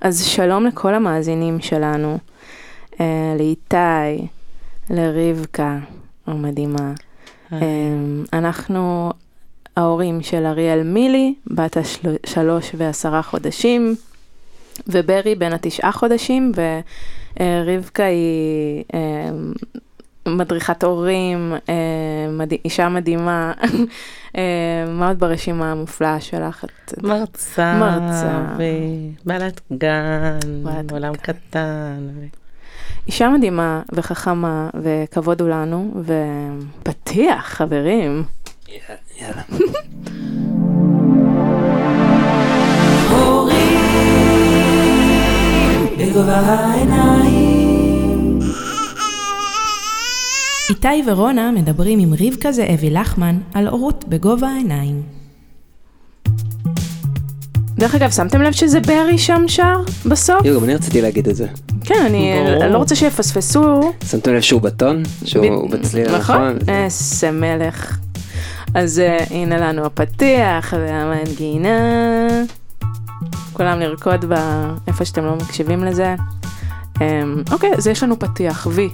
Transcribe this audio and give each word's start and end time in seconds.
אז 0.00 0.24
שלום 0.24 0.66
לכל 0.66 0.94
המאזינים 0.94 1.60
שלנו, 1.60 2.18
אה, 3.00 3.34
לאיתי, 3.38 4.26
לרבקה 4.90 5.78
המדהימה. 6.26 6.92
אה, 7.52 7.58
אנחנו 8.32 9.12
ההורים 9.76 10.22
של 10.22 10.46
אריאל 10.46 10.82
מילי, 10.82 11.34
בת 11.46 11.76
השלוש 11.76 12.72
ועשרה 12.76 13.22
חודשים, 13.22 13.94
וברי 14.86 15.34
בן 15.34 15.52
התשעה 15.52 15.92
חודשים, 15.92 16.52
ורבקה 17.40 18.04
היא 18.04 18.84
אה, 18.94 19.30
מדריכת 20.28 20.84
הורים, 20.84 21.54
אה. 21.68 22.44
אישה 22.64 22.88
מדהימה, 22.88 23.52
אה, 24.36 24.84
מאוד 24.88 25.18
ברשימה 25.18 25.72
המופלאה 25.72 26.20
שלך. 26.20 26.64
מרצה, 27.02 27.78
מרצה. 27.78 28.44
ובעלת 29.24 29.60
גן, 29.72 30.38
עולם 30.90 31.12
גן. 31.12 31.18
קטן. 31.18 32.08
ו... 32.14 32.24
אישה 33.06 33.28
מדהימה 33.28 33.82
וחכמה, 33.92 34.70
וכבוד 34.82 35.40
הוא 35.40 35.48
לנו, 35.48 36.04
ופתיח, 36.82 37.46
חברים. 37.46 38.24
יאללה. 39.20 39.42
בגובה 45.98 46.36
העיניים. 46.36 47.57
איתי 50.70 51.02
ורונה 51.06 51.50
מדברים 51.50 51.98
עם 51.98 52.14
רבקה 52.20 52.52
זאבי 52.52 52.90
לחמן 52.90 53.38
על 53.54 53.68
הורות 53.68 54.04
בגובה 54.08 54.48
העיניים. 54.48 55.02
דרך 57.76 57.94
אגב, 57.94 58.10
שמתם 58.10 58.42
לב 58.42 58.52
שזה 58.52 58.80
ברי 58.80 59.18
שם 59.18 59.42
שר 59.48 59.80
בסוף? 60.06 60.44
יו, 60.44 60.56
גם 60.60 60.64
אני 60.64 60.74
רציתי 60.74 61.00
להגיד 61.02 61.28
את 61.28 61.36
זה. 61.36 61.46
כן, 61.84 62.04
אני 62.06 62.32
לא 62.72 62.78
רוצה 62.78 62.94
שיפספסו. 62.94 63.92
שמתם 64.04 64.34
לב 64.34 64.40
שהוא 64.40 64.60
בטון? 64.62 65.02
שהוא 65.24 65.70
בצליל 65.70 66.16
נכון? 66.18 66.36
הנכון? 66.36 66.58
זה- 66.66 66.72
איזה 66.84 67.30
מלך. 67.30 67.98
אז 68.74 68.98
אה, 68.98 69.24
הנה 69.30 69.56
לנו 69.58 69.84
הפתיח 69.86 70.74
והמנגינה. 70.76 71.78
כולם 73.52 73.80
לרקוד 73.80 74.24
ב- 74.28 74.34
איפה 74.86 75.04
שאתם 75.04 75.24
לא 75.24 75.34
מקשיבים 75.36 75.84
לזה. 75.84 76.14
אמ, 77.00 77.04
אוקיי, 77.52 77.70
אז 77.76 77.86
יש 77.86 78.02
לנו 78.02 78.18
פתיח, 78.18 78.66
וי. 78.70 78.88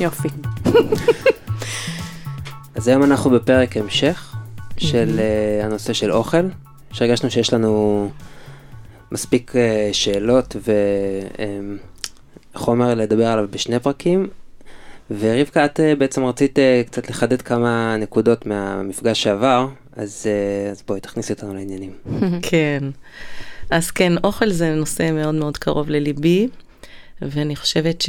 יופי. 0.00 0.28
אז 2.76 2.88
היום 2.88 3.02
אנחנו 3.02 3.30
בפרק 3.30 3.76
המשך 3.76 4.34
של 4.78 5.18
אה, 5.18 5.64
הנושא 5.64 5.92
של 5.92 6.12
אוכל, 6.12 6.48
שהרגשנו 6.92 7.30
שיש 7.30 7.52
לנו 7.52 8.10
מספיק 9.12 9.56
אה, 9.56 9.88
שאלות 9.92 10.56
וחומר 12.54 12.94
לדבר 12.94 13.26
עליו 13.26 13.48
בשני 13.50 13.80
פרקים. 13.80 14.28
ורבקה, 15.18 15.64
את 15.64 15.80
אה, 15.80 15.94
בעצם 15.94 16.24
רצית 16.24 16.58
קצת 16.86 17.10
לחדד 17.10 17.42
כמה 17.42 17.96
נקודות 17.96 18.46
מהמפגש 18.46 19.22
שעבר, 19.22 19.68
אז, 19.96 20.26
אז 20.70 20.82
בואי 20.86 21.00
תכניסי 21.00 21.32
אותנו 21.32 21.54
לעניינים. 21.54 21.92
כן. 22.50 22.84
אז 23.70 23.90
כן, 23.90 24.12
אוכל 24.24 24.50
זה 24.50 24.74
נושא 24.74 25.10
מאוד 25.12 25.34
מאוד 25.34 25.56
קרוב 25.56 25.90
לליבי, 25.90 26.48
ואני 27.22 27.56
חושבת 27.56 28.02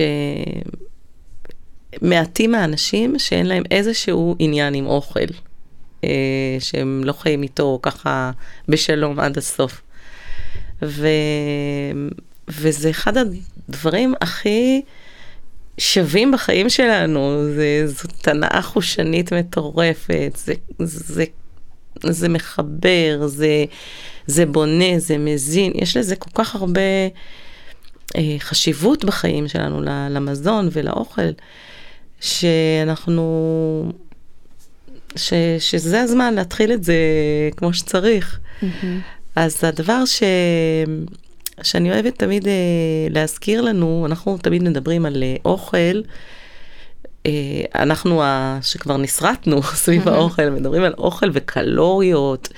שמעטים 1.99 2.55
האנשים 2.55 3.19
שאין 3.19 3.45
להם 3.45 3.63
איזשהו 3.71 4.35
עניין 4.39 4.73
עם 4.73 4.85
אוכל, 4.85 5.19
אה, 6.03 6.09
שהם 6.59 7.01
לא 7.03 7.13
חיים 7.13 7.43
איתו 7.43 7.79
ככה 7.81 8.31
בשלום 8.67 9.19
עד 9.19 9.37
הסוף. 9.37 9.81
ו... 10.81 11.07
וזה 12.47 12.89
אחד 12.89 13.13
הדברים 13.17 14.13
הכי 14.21 14.81
שווים 15.77 16.31
בחיים 16.31 16.69
שלנו, 16.69 17.43
זה, 17.55 17.83
זאת 17.87 18.27
הנאה 18.27 18.61
חושנית 18.61 19.33
מטורפת, 19.33 20.31
זה, 20.35 20.53
זה, 20.79 21.25
זה 22.03 22.29
מחבר, 22.29 23.27
זה, 23.27 23.65
זה 24.27 24.45
בונה, 24.45 24.99
זה 24.99 25.17
מזין, 25.17 25.71
יש 25.75 25.97
לזה 25.97 26.15
כל 26.15 26.29
כך 26.33 26.55
הרבה 26.55 26.81
אה, 28.15 28.35
חשיבות 28.39 29.05
בחיים 29.05 29.47
שלנו 29.47 29.81
למזון 30.09 30.69
ולאוכל, 30.71 31.31
שאנחנו, 32.19 33.91
ש, 35.15 35.33
שזה 35.59 36.01
הזמן 36.01 36.33
להתחיל 36.33 36.71
את 36.71 36.83
זה 36.83 36.95
כמו 37.57 37.73
שצריך. 37.73 38.39
אז 39.35 39.63
הדבר 39.63 40.05
ש... 40.05 40.23
שאני 41.63 41.91
אוהבת 41.91 42.19
תמיד 42.19 42.47
אה, 42.47 42.53
להזכיר 43.09 43.61
לנו, 43.61 44.03
אנחנו 44.05 44.37
תמיד 44.37 44.63
מדברים 44.63 45.05
על 45.05 45.23
אה, 45.23 45.35
אוכל, 45.45 46.01
אה, 47.25 47.31
אנחנו 47.75 48.23
ה... 48.23 48.59
שכבר 48.61 48.97
נסרטנו 48.97 49.63
סביב 49.83 50.09
האוכל, 50.09 50.49
מדברים 50.49 50.83
על 50.83 50.93
אוכל 50.97 51.29
וקלוריות 51.33 52.49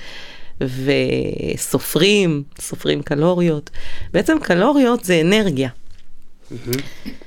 וסופרים, 0.60 2.42
סופרים 2.60 3.02
קלוריות. 3.02 3.70
בעצם 4.12 4.36
קלוריות 4.42 5.04
זה 5.04 5.20
אנרגיה. 5.20 5.68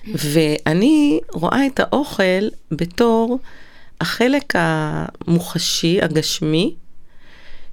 ואני 0.06 1.19
רואה 1.34 1.66
את 1.66 1.79
האוכל 1.79 2.47
בתור 2.72 3.39
החלק 4.01 4.53
המוחשי, 4.57 6.01
הגשמי, 6.01 6.75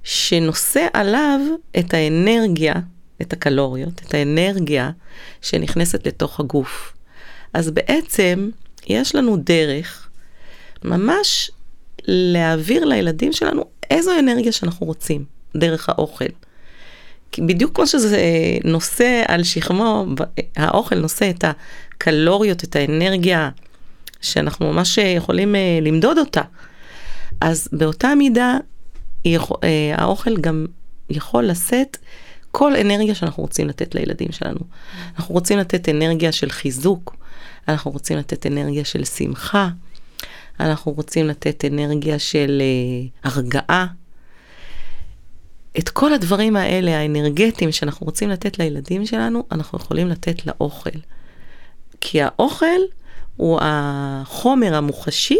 שנושא 0.03 0.87
עליו 0.93 1.39
את 1.79 1.93
האנרגיה, 1.93 2.73
את 3.21 3.33
הקלוריות, 3.33 4.01
את 4.07 4.13
האנרגיה 4.13 4.91
שנכנסת 5.41 6.07
לתוך 6.07 6.39
הגוף. 6.39 6.93
אז 7.53 7.71
בעצם 7.71 8.49
יש 8.87 9.15
לנו 9.15 9.37
דרך 9.37 10.09
ממש 10.83 11.51
להעביר 12.07 12.85
לילדים 12.85 13.33
שלנו 13.33 13.63
איזו 13.89 14.19
אנרגיה 14.19 14.51
שאנחנו 14.51 14.85
רוצים, 14.85 15.25
דרך 15.57 15.89
האוכל. 15.89 16.25
בדיוק 17.39 17.75
כמו 17.75 17.87
שזה 17.87 18.19
נושא 18.63 19.23
על 19.27 19.43
שכמו, 19.43 20.05
האוכל 20.55 20.95
נושא 20.99 21.29
את 21.29 21.43
הקלוריות, 21.43 22.63
את 22.63 22.75
האנרגיה 22.75 23.49
שאנחנו 24.21 24.73
ממש 24.73 24.97
יכולים 24.97 25.55
אה, 25.55 25.79
למדוד 25.81 26.17
אותה. 26.17 26.41
אז 27.41 27.67
באותה 27.71 28.15
מידה, 28.15 28.57
אה, 29.25 29.37
האוכל 29.93 30.37
גם 30.37 30.65
יכול 31.09 31.43
לשאת 31.43 31.97
כל 32.51 32.75
אנרגיה 32.75 33.15
שאנחנו 33.15 33.43
רוצים 33.43 33.67
לתת 33.67 33.95
לילדים 33.95 34.31
שלנו. 34.31 34.59
אנחנו 35.17 35.33
רוצים 35.33 35.57
לתת 35.57 35.89
אנרגיה 35.89 36.31
של 36.31 36.49
חיזוק, 36.49 37.15
אנחנו 37.67 37.91
רוצים 37.91 38.17
לתת 38.17 38.45
אנרגיה 38.45 38.85
של 38.85 39.05
שמחה, 39.05 39.69
אנחנו 40.59 40.91
רוצים 40.91 41.27
לתת 41.27 41.65
אנרגיה 41.65 42.19
של 42.19 42.61
אה, 42.61 43.29
הרגעה. 43.31 43.87
את 45.79 45.89
כל 45.89 46.13
הדברים 46.13 46.55
האלה, 46.55 46.97
האנרגטיים 46.97 47.71
שאנחנו 47.71 48.05
רוצים 48.05 48.29
לתת 48.29 48.59
לילדים 48.59 49.05
שלנו, 49.05 49.43
אנחנו 49.51 49.77
יכולים 49.77 50.07
לתת 50.07 50.45
לאוכל. 50.45 50.99
כי 52.01 52.21
האוכל 52.21 52.79
הוא 53.37 53.59
החומר 53.61 54.75
המוחשי 54.75 55.37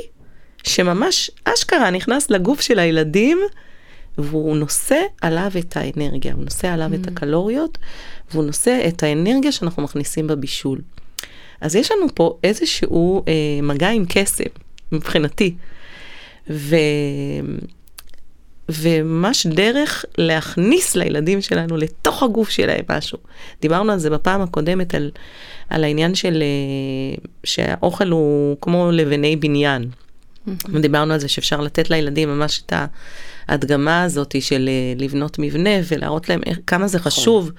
שממש 0.63 1.31
אשכרה 1.45 1.89
נכנס 1.89 2.29
לגוף 2.29 2.61
של 2.61 2.79
הילדים, 2.79 3.39
והוא 4.17 4.57
נושא 4.57 5.01
עליו 5.21 5.51
את 5.59 5.77
האנרגיה, 5.77 6.33
הוא 6.33 6.43
נושא 6.43 6.67
עליו 6.67 6.93
את 6.93 7.07
הקלוריות, 7.07 7.77
והוא 8.31 8.43
נושא 8.43 8.85
את 8.87 9.03
האנרגיה 9.03 9.51
שאנחנו 9.51 9.83
מכניסים 9.83 10.27
בבישול. 10.27 10.81
אז 11.61 11.75
יש 11.75 11.91
לנו 11.91 12.05
פה 12.15 12.37
איזשהו 12.43 13.23
אה, 13.27 13.33
מגע 13.63 13.89
עם 13.89 14.05
קסם, 14.09 14.43
מבחינתי. 14.91 15.55
ו... 16.49 16.75
וממש 18.69 19.47
דרך 19.47 20.05
להכניס 20.17 20.95
לילדים 20.95 21.41
שלנו 21.41 21.77
לתוך 21.77 22.23
הגוף 22.23 22.49
שלהם 22.49 22.85
משהו. 22.89 23.17
דיברנו 23.61 23.91
על 23.91 23.99
זה 23.99 24.09
בפעם 24.09 24.41
הקודמת, 24.41 24.95
על, 24.95 25.11
על 25.69 25.83
העניין 25.83 26.15
של 26.15 26.43
אה, 26.43 27.23
שהאוכל 27.43 28.07
הוא 28.07 28.57
כמו 28.61 28.91
לבני 28.91 29.35
בניין. 29.35 29.89
ודיברנו 30.73 31.13
על 31.13 31.19
זה 31.19 31.27
שאפשר 31.27 31.61
לתת 31.61 31.89
לילדים 31.89 32.29
ממש 32.29 32.61
את 32.65 32.73
ההדגמה 33.47 34.03
הזאת 34.03 34.35
של 34.39 34.69
אה, 34.69 35.03
לבנות 35.03 35.39
מבנה 35.39 35.69
ולהראות 35.87 36.29
להם 36.29 36.41
איך, 36.45 36.59
כמה 36.67 36.87
זה 36.87 36.99
חשוב 36.99 37.51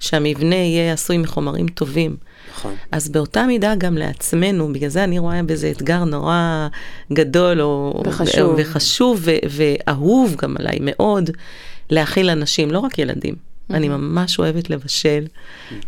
שהמבנה 0.00 0.54
יהיה 0.54 0.92
עשוי 0.92 1.18
מחומרים 1.18 1.68
טובים. 1.68 2.16
נכון. 2.50 2.74
אז 2.92 3.08
באותה 3.08 3.46
מידה 3.46 3.74
גם 3.78 3.98
לעצמנו, 3.98 4.72
בגלל 4.72 4.88
זה 4.88 5.04
אני 5.04 5.18
רואה 5.18 5.42
בזה 5.42 5.70
אתגר 5.70 6.04
נורא 6.04 6.68
גדול 7.12 7.60
או, 7.62 8.02
וחשוב. 8.06 8.54
וחשוב 8.58 9.20
ו, 9.22 9.30
ואהוב 9.50 10.36
גם 10.36 10.56
עליי 10.58 10.78
מאוד, 10.80 11.30
להכיל 11.90 12.30
אנשים, 12.30 12.70
לא 12.70 12.78
רק 12.78 12.98
ילדים. 12.98 13.34
אני 13.70 13.88
ממש 13.88 14.38
אוהבת 14.38 14.70
לבשל, 14.70 15.24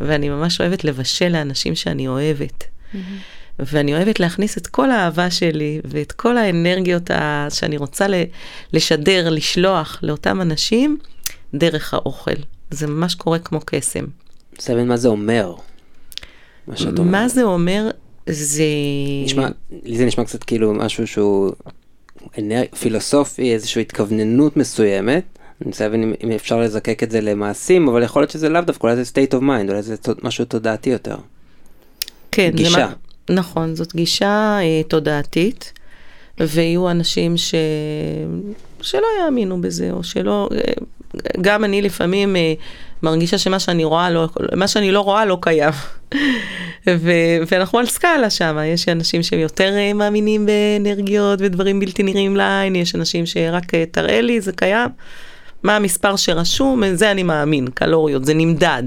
ואני 0.01 0.29
ממש 0.29 0.61
אוהבת 0.61 0.85
לבשל 0.85 1.29
לאנשים 1.29 1.75
שאני 1.75 2.09
אוהבת. 2.09 2.65
ואני 3.59 3.95
אוהבת 3.95 4.21
להכניס 4.21 4.59
את 4.59 4.67
כל 4.67 4.91
האהבה 4.91 5.31
שלי 5.31 5.81
ואת 5.85 6.13
כל 6.13 6.39
האנרגיות 6.39 7.11
ה- 7.11 7.47
שאני 7.51 7.77
רוצה 7.77 8.07
לשדר, 8.73 9.29
לשלוח 9.31 9.99
לאותם 10.03 10.41
אנשים 10.41 10.99
דרך 11.55 11.95
האוכל. 11.95 12.31
זה 12.71 12.87
ממש 12.87 13.15
קורה 13.15 13.39
כמו 13.39 13.61
קסם. 13.65 14.05
רוצה 14.57 14.73
להבין 14.73 14.89
מה 14.89 14.97
זה 14.97 15.09
אומר. 15.09 15.55
מה 16.67 16.77
שאת 16.77 16.99
אומרת. 16.99 17.13
מה 17.13 17.29
זה 17.29 17.43
אומר? 17.43 17.91
זה... 18.27 18.65
נשמע, 19.25 19.49
לי 19.85 19.97
זה 19.97 20.05
נשמע 20.05 20.25
קצת 20.25 20.45
כאילו 20.45 20.75
משהו 20.75 21.07
שהוא 21.07 21.53
אנר... 22.39 22.63
פילוסופי, 22.81 23.53
איזושהי 23.55 23.83
התכווננות 23.83 24.57
מסוימת. 24.57 25.25
אני 25.63 25.71
רוצה 25.71 25.85
להבין 25.85 26.15
אם, 26.25 26.31
אפשר 26.31 26.61
לזקק 26.61 27.03
את 27.03 27.11
זה 27.11 27.21
למעשים, 27.21 27.89
אבל 27.89 28.03
יכול 28.03 28.23
להיות 28.23 28.31
שזה 28.31 28.49
לאו 28.49 28.61
דווקא, 28.61 28.87
אולי 28.87 29.05
זה 29.05 29.11
state 29.15 29.35
of 29.35 29.41
mind, 29.41 29.69
אולי 29.71 29.83
זה 29.83 29.95
משהו 30.23 30.45
תודעתי 30.45 30.91
יותר. 30.91 31.17
כן, 32.33 32.51
גישה. 32.55 32.87
מה- 32.87 32.93
נכון, 33.35 33.75
זאת 33.75 33.95
גישה 33.95 34.59
אה, 34.61 34.83
תודעתית, 34.89 35.73
ויהיו 36.41 36.91
אנשים 36.91 37.37
ש... 37.37 37.55
שלא 38.81 39.07
יאמינו 39.25 39.61
בזה, 39.61 39.91
או 39.91 40.05
שלא... 40.05 40.49
אה, 40.55 40.73
גם 41.41 41.65
אני 41.65 41.83
לפעמים 41.83 42.37
אה, 42.37 42.55
מרגישה 43.03 43.39
שמה 43.39 43.59
שאני 43.59 43.85
רואה, 43.85 44.11
לא, 44.11 44.29
מה 44.57 44.69
שאני 44.69 44.91
לא 44.91 45.01
רואה 45.01 45.25
לא 45.25 45.39
קיים. 45.41 45.73
ו... 46.87 47.11
ואנחנו 47.47 47.79
על 47.79 47.87
סקאלה 47.87 48.31
שם, 48.31 48.59
יש 48.67 48.89
אנשים 48.89 49.23
שהם 49.23 49.39
יותר 49.41 49.77
אה, 49.77 49.93
מאמינים 49.93 50.47
באנרגיות 50.47 51.39
ודברים 51.43 51.81
בלתי 51.81 52.03
נראים 52.03 52.37
לעין, 52.37 52.77
יש 52.77 52.95
אנשים 52.95 53.27
שרק 53.27 53.75
אה, 53.75 53.85
תראה 53.91 54.21
לי, 54.21 54.41
זה 54.41 54.53
קיים. 54.53 54.89
מה 55.63 55.77
המספר 55.77 56.17
שרשום, 56.17 56.83
זה 56.95 57.11
אני 57.11 57.23
מאמין, 57.23 57.67
קלוריות, 57.67 58.25
זה 58.25 58.35
נמדד. 58.35 58.83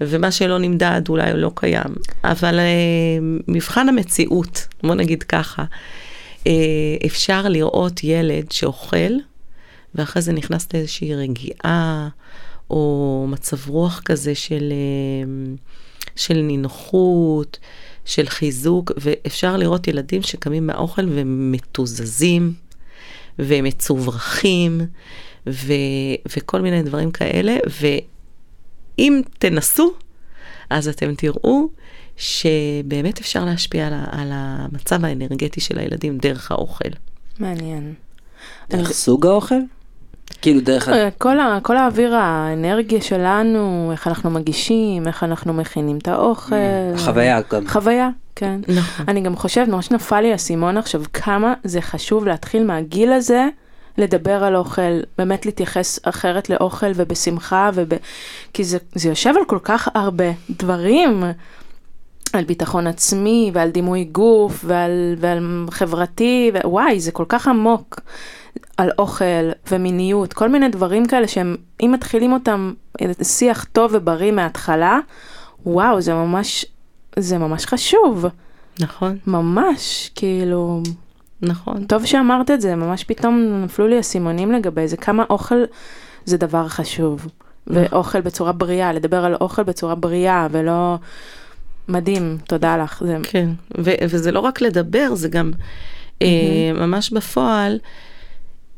ומה 0.00 0.30
שלא 0.30 0.58
נמדד 0.58 1.02
אולי 1.08 1.32
לא 1.34 1.50
קיים. 1.54 1.94
אבל 2.24 2.58
אה, 2.58 2.64
מבחן 3.48 3.88
המציאות, 3.88 4.66
בוא 4.82 4.94
נגיד 4.94 5.22
ככה, 5.22 5.64
אה, 6.46 6.52
אפשר 7.06 7.48
לראות 7.48 8.04
ילד 8.04 8.52
שאוכל, 8.52 9.12
ואחרי 9.94 10.22
זה 10.22 10.32
נכנס 10.32 10.68
לאיזושהי 10.74 11.14
רגיעה, 11.14 12.08
או 12.70 13.26
מצב 13.28 13.68
רוח 13.68 14.00
כזה 14.04 14.34
של, 14.34 14.72
אה, 14.72 15.54
של 16.16 16.34
נינוחות, 16.34 17.58
של 18.04 18.28
חיזוק, 18.28 18.92
ואפשר 18.96 19.56
לראות 19.56 19.88
ילדים 19.88 20.22
שקמים 20.22 20.66
מהאוכל 20.66 21.06
ומתוזזים, 21.08 22.54
ומצוברחים, 23.38 24.80
ו, 25.46 25.72
וכל 26.36 26.60
מיני 26.60 26.82
דברים 26.82 27.10
כאלה, 27.10 27.56
ואם 28.98 29.20
תנסו, 29.38 29.92
אז 30.70 30.88
אתם 30.88 31.14
תראו 31.14 31.68
שבאמת 32.16 33.20
אפשר 33.20 33.44
להשפיע 33.44 33.86
על, 33.86 33.92
ה- 33.92 34.06
על 34.10 34.28
המצב 34.32 35.04
האנרגטי 35.04 35.60
של 35.60 35.78
הילדים 35.78 36.18
דרך 36.18 36.50
האוכל. 36.50 36.88
מעניין. 37.38 37.94
דרך 38.70 38.92
סוג 38.92 39.26
האוכל? 39.26 39.54
כאילו 40.42 40.60
דרך... 40.60 40.88
אה, 40.88 41.08
כל, 41.18 41.40
ה, 41.40 41.58
כל 41.62 41.76
האוויר, 41.76 42.14
האנרגיה 42.14 43.00
שלנו, 43.00 43.88
איך 43.92 44.06
אנחנו 44.06 44.30
מגישים, 44.30 45.06
איך 45.06 45.22
אנחנו 45.24 45.52
מכינים 45.52 45.98
את 45.98 46.08
האוכל. 46.08 46.54
החוויה 46.94 47.40
גם. 47.52 47.68
חוויה, 47.68 48.08
כן. 48.36 48.60
נכון. 48.68 49.06
אני 49.08 49.20
גם 49.20 49.36
חושבת, 49.36 49.68
ממש 49.68 49.90
נפל 49.90 50.20
לי 50.20 50.32
האסימון 50.32 50.76
עכשיו, 50.76 51.02
כמה 51.12 51.54
זה 51.64 51.80
חשוב 51.80 52.26
להתחיל 52.26 52.64
מהגיל 52.64 53.12
הזה 53.12 53.46
לדבר 53.98 54.44
על 54.44 54.56
אוכל, 54.56 55.00
באמת 55.18 55.46
להתייחס 55.46 55.98
אחרת 56.02 56.50
לאוכל 56.50 56.90
ובשמחה, 56.94 57.70
וב... 57.74 57.88
כי 58.52 58.64
זה, 58.64 58.78
זה 58.94 59.08
יושב 59.08 59.34
על 59.36 59.44
כל 59.46 59.58
כך 59.62 59.88
הרבה 59.94 60.24
דברים, 60.50 61.24
על 62.32 62.44
ביטחון 62.44 62.86
עצמי 62.86 63.50
ועל 63.54 63.70
דימוי 63.70 64.04
גוף 64.04 64.64
ועל, 64.64 65.14
ועל 65.18 65.66
חברתי, 65.70 66.50
וואי, 66.64 67.00
זה 67.00 67.12
כל 67.12 67.24
כך 67.28 67.48
עמוק. 67.48 68.00
על 68.76 68.90
אוכל 68.98 69.50
ומיניות, 69.70 70.32
כל 70.32 70.48
מיני 70.48 70.68
דברים 70.68 71.06
כאלה 71.06 71.28
שהם, 71.28 71.56
אם 71.80 71.90
מתחילים 71.94 72.32
אותם, 72.32 72.72
שיח 73.22 73.64
טוב 73.72 73.90
ובריא 73.94 74.32
מההתחלה, 74.32 74.98
וואו, 75.66 76.00
זה 76.00 76.14
ממש, 76.14 76.66
זה 77.18 77.38
ממש 77.38 77.66
חשוב. 77.66 78.26
נכון, 78.80 79.18
ממש, 79.26 80.10
כאילו, 80.14 80.82
נכון. 81.42 81.84
טוב 81.84 82.06
שאמרת 82.06 82.50
את 82.50 82.60
זה, 82.60 82.74
ממש 82.74 83.04
פתאום 83.04 83.62
נפלו 83.64 83.88
לי 83.88 84.00
אסימונים 84.00 84.52
לגבי 84.52 84.88
זה, 84.88 84.96
כמה 84.96 85.24
אוכל 85.30 85.64
זה 86.24 86.36
דבר 86.36 86.68
חשוב. 86.68 87.26
ואוכל 87.66 88.20
בצורה 88.20 88.52
בריאה, 88.52 88.92
לדבר 88.92 89.24
על 89.24 89.34
אוכל 89.34 89.62
בצורה 89.62 89.94
בריאה, 89.94 90.46
ולא... 90.50 90.96
מדהים, 91.88 92.38
תודה 92.46 92.76
לך. 92.76 93.02
זה... 93.06 93.16
כן, 93.22 93.48
ו- 93.78 93.94
וזה 94.02 94.32
לא 94.32 94.40
רק 94.40 94.60
לדבר, 94.60 95.14
זה 95.14 95.28
גם 95.28 95.50
אה, 96.22 96.70
ממש 96.74 97.10
בפועל. 97.10 97.78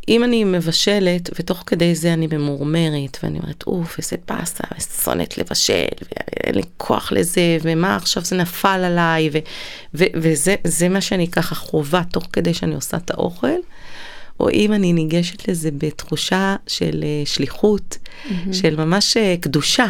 אם 0.09 0.25
אני 0.25 0.45
מבשלת, 0.45 1.31
ותוך 1.39 1.63
כדי 1.67 1.95
זה 1.95 2.13
אני 2.13 2.27
ממורמרת, 2.27 3.19
ואני 3.23 3.39
אומרת, 3.39 3.65
אוף, 3.67 3.99
איזה 3.99 4.17
באסה, 4.29 4.65
ושונאת 4.79 5.39
לבשל, 5.39 5.85
ואין 6.03 6.55
לי 6.55 6.63
כוח 6.77 7.13
לזה, 7.13 7.59
ומה 7.63 7.97
עכשיו 7.97 8.25
זה 8.25 8.37
נפל 8.37 8.69
עליי, 8.85 9.31
ו- 9.33 9.39
ו- 9.95 10.13
וזה 10.15 10.55
זה 10.65 10.89
מה 10.89 11.01
שאני 11.01 11.29
ככה 11.29 11.55
חווה 11.55 12.03
תוך 12.13 12.27
כדי 12.33 12.55
שאני 12.55 12.75
עושה 12.75 12.97
את 12.97 13.11
האוכל, 13.11 13.57
או 14.41 14.51
אם 14.51 14.73
אני 14.73 14.93
ניגשת 14.93 15.49
לזה 15.49 15.71
בתחושה 15.79 16.57
של 16.67 17.05
אה, 17.05 17.27
שליחות, 17.27 17.99
של 18.53 18.77
ממש 18.77 19.17
אה, 19.17 19.35
קדושה, 19.41 19.87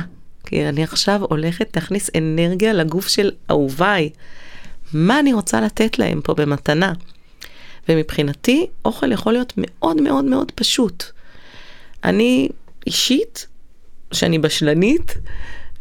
כי 0.46 0.68
אני 0.68 0.84
עכשיו 0.84 1.20
הולכת 1.30 1.76
להכניס 1.76 2.10
אנרגיה 2.18 2.72
לגוף 2.72 3.08
של 3.08 3.30
אהוביי. 3.50 4.10
מה 4.92 5.20
אני 5.20 5.32
רוצה 5.32 5.60
לתת 5.60 5.98
להם 5.98 6.20
פה 6.24 6.34
במתנה? 6.34 6.92
ומבחינתי, 7.88 8.66
אוכל 8.84 9.12
יכול 9.12 9.32
להיות 9.32 9.52
מאוד 9.56 10.00
מאוד 10.00 10.24
מאוד 10.24 10.52
פשוט. 10.54 11.04
אני 12.04 12.48
אישית, 12.86 13.46
שאני 14.12 14.38
בשלנית, 14.38 15.14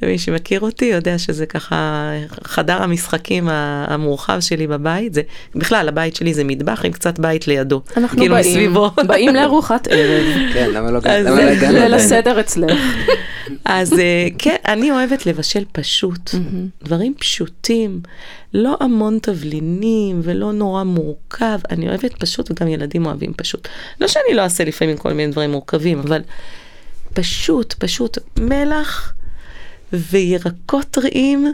ומי 0.01 0.17
שמכיר 0.17 0.59
אותי 0.59 0.85
יודע 0.85 1.17
שזה 1.17 1.45
ככה 1.45 2.11
חדר 2.44 2.83
המשחקים 2.83 3.49
המורחב 3.51 4.39
שלי 4.39 4.67
בבית, 4.67 5.13
זה 5.13 5.21
בכלל 5.55 5.88
הבית 5.88 6.15
שלי 6.15 6.33
זה 6.33 6.44
מטבח 6.44 6.85
עם 6.85 6.91
קצת 6.91 7.19
בית 7.19 7.47
לידו, 7.47 7.81
אנחנו 7.97 8.17
כאילו 8.17 8.35
באים, 8.35 8.51
מסביבו. 8.51 8.91
באים 9.07 9.35
לארוחת 9.35 9.88
ערב, 9.91 10.25
כן, 10.53 10.69
למה 10.73 10.91
לא 10.91 10.99
לא 11.23 11.39
הגענו 11.39 11.79
ליל? 11.79 11.94
הסדר 11.94 12.39
אצלך. 12.39 12.79
אז 13.65 13.94
אה, 13.94 14.27
כן, 14.38 14.55
אני 14.67 14.91
אוהבת 14.91 15.25
לבשל 15.25 15.63
פשוט, 15.71 16.31
דברים 16.83 17.13
פשוטים, 17.19 18.01
לא 18.53 18.77
המון 18.79 19.19
תבלינים 19.21 20.19
ולא 20.23 20.53
נורא 20.53 20.83
מורכב, 20.83 21.59
אני 21.69 21.89
אוהבת 21.89 22.13
פשוט 22.13 22.51
וגם 22.51 22.67
ילדים 22.67 23.05
אוהבים 23.05 23.33
פשוט. 23.33 23.67
לא 24.01 24.07
שאני 24.07 24.33
לא 24.33 24.41
אעשה 24.41 24.63
לפעמים 24.63 24.97
כל 24.97 25.13
מיני 25.13 25.31
דברים 25.31 25.51
מורכבים, 25.51 25.99
אבל 25.99 26.21
פשוט, 27.13 27.73
פשוט 27.73 28.17
מלח 28.39 29.13
וירקות 29.94 30.86
טריים 30.92 31.54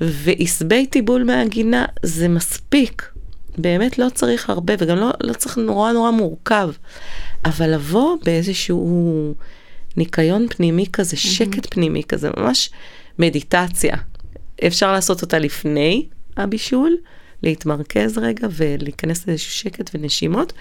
ועשבי 0.00 0.86
טיבול 0.86 1.24
מהגינה, 1.24 1.84
זה 2.02 2.28
מספיק. 2.28 3.12
באמת 3.58 3.98
לא 3.98 4.06
צריך 4.14 4.50
הרבה 4.50 4.74
וגם 4.78 4.96
לא, 4.96 5.10
לא 5.20 5.32
צריך 5.32 5.58
נורא 5.58 5.92
נורא 5.92 6.10
מורכב. 6.10 6.70
אבל 7.44 7.74
לבוא 7.74 8.16
באיזשהו 8.24 9.34
ניקיון 9.96 10.46
פנימי 10.48 10.86
כזה, 10.92 11.16
שקט 11.16 11.74
פנימי 11.74 12.02
כזה, 12.08 12.30
ממש 12.36 12.70
מדיטציה. 13.18 13.96
אפשר 14.66 14.92
לעשות 14.92 15.22
אותה 15.22 15.38
לפני 15.38 16.06
הבישול, 16.36 16.96
להתמרכז 17.42 18.18
רגע 18.18 18.48
ולהיכנס 18.50 19.28
לאיזשהו 19.28 19.52
שקט 19.52 19.90
ונשימות, 19.94 20.52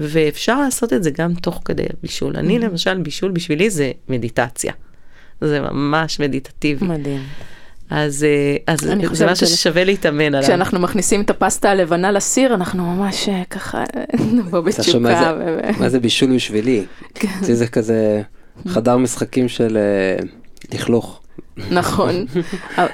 ואפשר 0.00 0.60
לעשות 0.60 0.92
את 0.92 1.02
זה 1.02 1.10
גם 1.10 1.34
תוך 1.34 1.62
כדי 1.64 1.84
הבישול. 1.98 2.36
אני 2.36 2.58
למשל, 2.58 2.98
בישול 2.98 3.30
בשבילי 3.30 3.70
זה 3.70 3.92
מדיטציה. 4.08 4.72
זה 5.40 5.60
ממש 5.60 6.20
מדיטטיבי. 6.20 6.86
מדהים. 6.86 7.20
אז, 7.90 8.24
אה, 8.24 8.56
אז 8.74 8.80
זה 9.12 9.26
משהו 9.26 9.46
של- 9.46 9.54
ששווה 9.56 9.84
להתאמן 9.84 10.24
עליו. 10.34 10.42
כשאנחנו 10.42 10.78
מכניסים 10.80 11.20
את 11.20 11.30
הפסטה 11.30 11.70
הלבנה 11.70 12.12
לסיר, 12.12 12.54
אנחנו 12.54 12.94
ממש 12.94 13.28
אה, 13.28 13.42
ככה 13.50 13.84
נבוא 14.36 14.68
אתה 14.68 14.82
שומע 14.82 15.10
בתשוקה. 15.14 15.34
זה- 15.38 15.78
ו- 15.78 15.80
מה 15.80 15.88
זה 15.88 16.00
בישול 16.00 16.34
בשבילי? 16.34 16.84
כן. 17.14 17.28
אצלי 17.42 17.54
זה 17.56 17.66
כזה 17.66 18.22
חדר 18.68 18.96
משחקים 18.96 19.48
של 19.48 19.76
אה, 19.76 20.24
לכלוך. 20.74 21.20
נכון. 21.70 22.14
אה, 22.78 22.86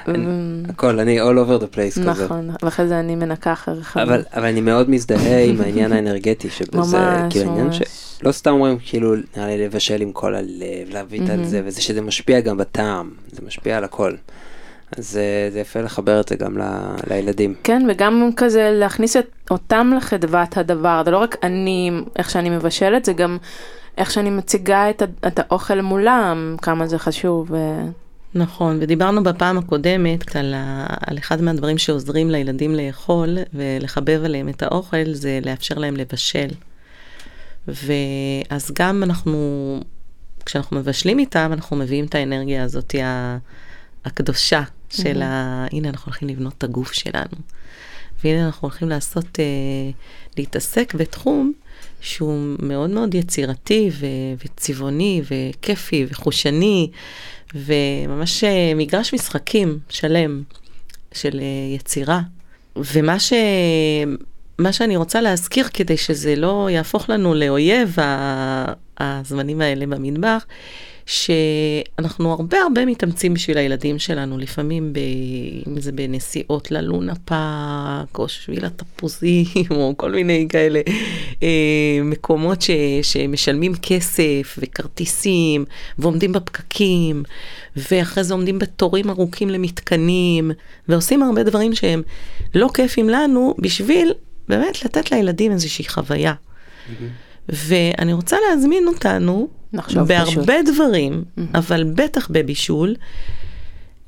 הכל, 0.69 0.99
אני 0.99 1.21
all 1.21 1.23
over 1.23 1.61
the 1.63 1.75
place 1.75 1.99
כזה. 2.09 2.25
נכון, 2.25 2.49
ואחרי 2.63 2.87
זה 2.87 2.99
אני 2.99 3.15
מנקה 3.15 3.53
אחריך. 3.53 3.97
אבל, 3.97 4.23
אבל 4.33 4.45
אני 4.45 4.61
מאוד 4.61 4.89
מזדהה 4.89 5.43
עם 5.43 5.61
העניין 5.61 5.93
האנרגטי 5.93 6.49
שבזה, 6.49 6.97
ממש, 6.99 7.33
כאילו 7.33 7.49
העניין 7.49 7.65
ממש. 7.67 7.79
שלא 8.19 8.31
סתם 8.31 8.51
אומרים 8.51 8.77
כאילו 8.85 9.15
נראה 9.15 9.47
לי 9.47 9.65
לבשל 9.65 10.01
עם 10.01 10.11
כל 10.11 10.35
הלב, 10.35 10.89
להביא 10.89 11.21
את 11.21 11.49
זה, 11.49 11.61
וזה 11.65 11.81
שזה 11.81 12.01
משפיע 12.01 12.39
גם 12.39 12.57
בטעם, 12.57 13.11
זה 13.31 13.41
משפיע 13.45 13.77
על 13.77 13.83
הכל. 13.83 14.13
אז 14.97 15.19
זה 15.53 15.59
יפה 15.59 15.81
לחבר 15.81 16.19
את 16.19 16.27
זה 16.27 16.35
גם 16.35 16.57
ל- 16.57 16.95
לילדים. 17.09 17.55
כן, 17.63 17.87
וגם 17.89 18.29
כזה 18.37 18.69
להכניס 18.73 19.17
את 19.17 19.27
אותם 19.51 19.91
לחדוות 19.97 20.57
הדבר, 20.57 21.01
זה 21.05 21.11
לא 21.11 21.17
רק 21.17 21.35
אני, 21.43 21.91
איך 22.15 22.29
שאני 22.29 22.49
מבשלת, 22.49 23.05
זה 23.05 23.13
גם 23.13 23.37
איך 23.97 24.11
שאני 24.11 24.29
מציגה 24.29 24.89
את, 24.89 25.03
את 25.27 25.39
האוכל 25.39 25.81
מולם, 25.81 26.55
כמה 26.61 26.87
זה 26.87 26.99
חשוב. 26.99 27.51
נכון, 28.35 28.77
ודיברנו 28.81 29.23
בפעם 29.23 29.57
הקודמת 29.57 30.35
על, 30.35 30.53
ה, 30.57 30.85
על 31.07 31.17
אחד 31.17 31.41
מהדברים 31.41 31.77
שעוזרים 31.77 32.29
לילדים 32.31 32.75
לאכול 32.75 33.37
ולחבב 33.53 34.21
עליהם 34.25 34.49
את 34.49 34.63
האוכל, 34.63 35.13
זה 35.13 35.39
לאפשר 35.45 35.75
להם 35.75 35.95
לבשל. 35.95 36.47
ואז 37.67 38.71
גם 38.79 39.03
אנחנו, 39.03 39.79
כשאנחנו 40.45 40.77
מבשלים 40.77 41.19
איתם, 41.19 41.49
אנחנו 41.53 41.77
מביאים 41.77 42.05
את 42.05 42.15
האנרגיה 42.15 42.63
הזאת 42.63 42.95
הקדושה 44.05 44.63
של 44.89 45.21
ה... 45.21 45.65
הנה 45.71 45.89
אנחנו 45.89 46.09
הולכים 46.09 46.27
לבנות 46.27 46.53
את 46.57 46.63
הגוף 46.63 46.93
שלנו. 46.93 47.37
והנה 48.23 48.45
אנחנו 48.45 48.67
הולכים 48.67 48.89
לעשות, 48.89 49.39
אה, 49.39 49.91
להתעסק 50.37 50.93
בתחום 50.93 51.53
שהוא 52.01 52.55
מאוד 52.59 52.89
מאוד 52.89 53.15
יצירתי 53.15 53.89
ו- 53.99 54.05
וצבעוני 54.45 55.21
וכיפי 55.31 56.05
וחושני, 56.09 56.89
וממש 57.55 58.43
אה, 58.43 58.71
מגרש 58.75 59.13
משחקים 59.13 59.79
שלם 59.89 60.43
של 61.13 61.39
אה, 61.39 61.75
יצירה. 61.75 62.21
ומה 62.75 63.19
ש... 63.19 63.33
מה 64.59 64.73
שאני 64.73 64.97
רוצה 64.97 65.21
להזכיר 65.21 65.67
כדי 65.73 65.97
שזה 65.97 66.35
לא 66.35 66.67
יהפוך 66.71 67.09
לנו 67.09 67.33
לאויב 67.33 67.95
הזמנים 68.99 69.61
האלה 69.61 69.85
במטבח, 69.85 70.45
שאנחנו 71.05 72.31
הרבה 72.31 72.57
הרבה 72.57 72.85
מתאמצים 72.85 73.33
בשביל 73.33 73.57
הילדים 73.57 73.99
שלנו, 73.99 74.37
לפעמים 74.37 74.93
ב... 74.93 74.99
אם 75.67 75.81
זה 75.81 75.91
בנסיעות 75.91 76.71
ללונה 76.71 77.13
פארק, 77.15 78.19
או 78.19 78.27
שביל 78.27 78.65
התפוזים, 78.65 79.45
או 79.71 79.93
כל 79.97 80.11
מיני 80.11 80.45
כאלה 80.49 80.81
אה, 81.43 81.99
מקומות 82.03 82.61
ש... 82.61 82.69
שמשלמים 83.01 83.73
כסף 83.81 84.57
וכרטיסים, 84.57 85.65
ועומדים 85.99 86.31
בפקקים, 86.31 87.23
ואחרי 87.75 88.23
זה 88.23 88.33
עומדים 88.33 88.59
בתורים 88.59 89.09
ארוכים 89.09 89.49
למתקנים, 89.49 90.51
ועושים 90.87 91.23
הרבה 91.23 91.43
דברים 91.43 91.75
שהם 91.75 92.01
לא 92.55 92.69
כיפים 92.73 93.09
לנו, 93.09 93.55
בשביל 93.59 94.13
באמת 94.47 94.85
לתת 94.85 95.11
לילדים 95.11 95.51
איזושהי 95.51 95.87
חוויה. 95.87 96.33
ואני 97.49 98.13
רוצה 98.13 98.37
להזמין 98.49 98.87
אותנו, 98.87 99.47
לחשוב 99.73 100.07
בהרבה 100.07 100.25
פשוט. 100.63 100.75
דברים, 100.75 101.23
אבל 101.53 101.83
בטח 101.83 102.27
בבישול, 102.31 102.95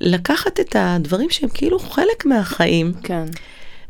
לקחת 0.01 0.59
את 0.59 0.75
הדברים 0.79 1.29
שהם 1.29 1.49
כאילו 1.49 1.79
חלק 1.79 2.25
מהחיים, 2.25 2.93
כן. 3.03 3.25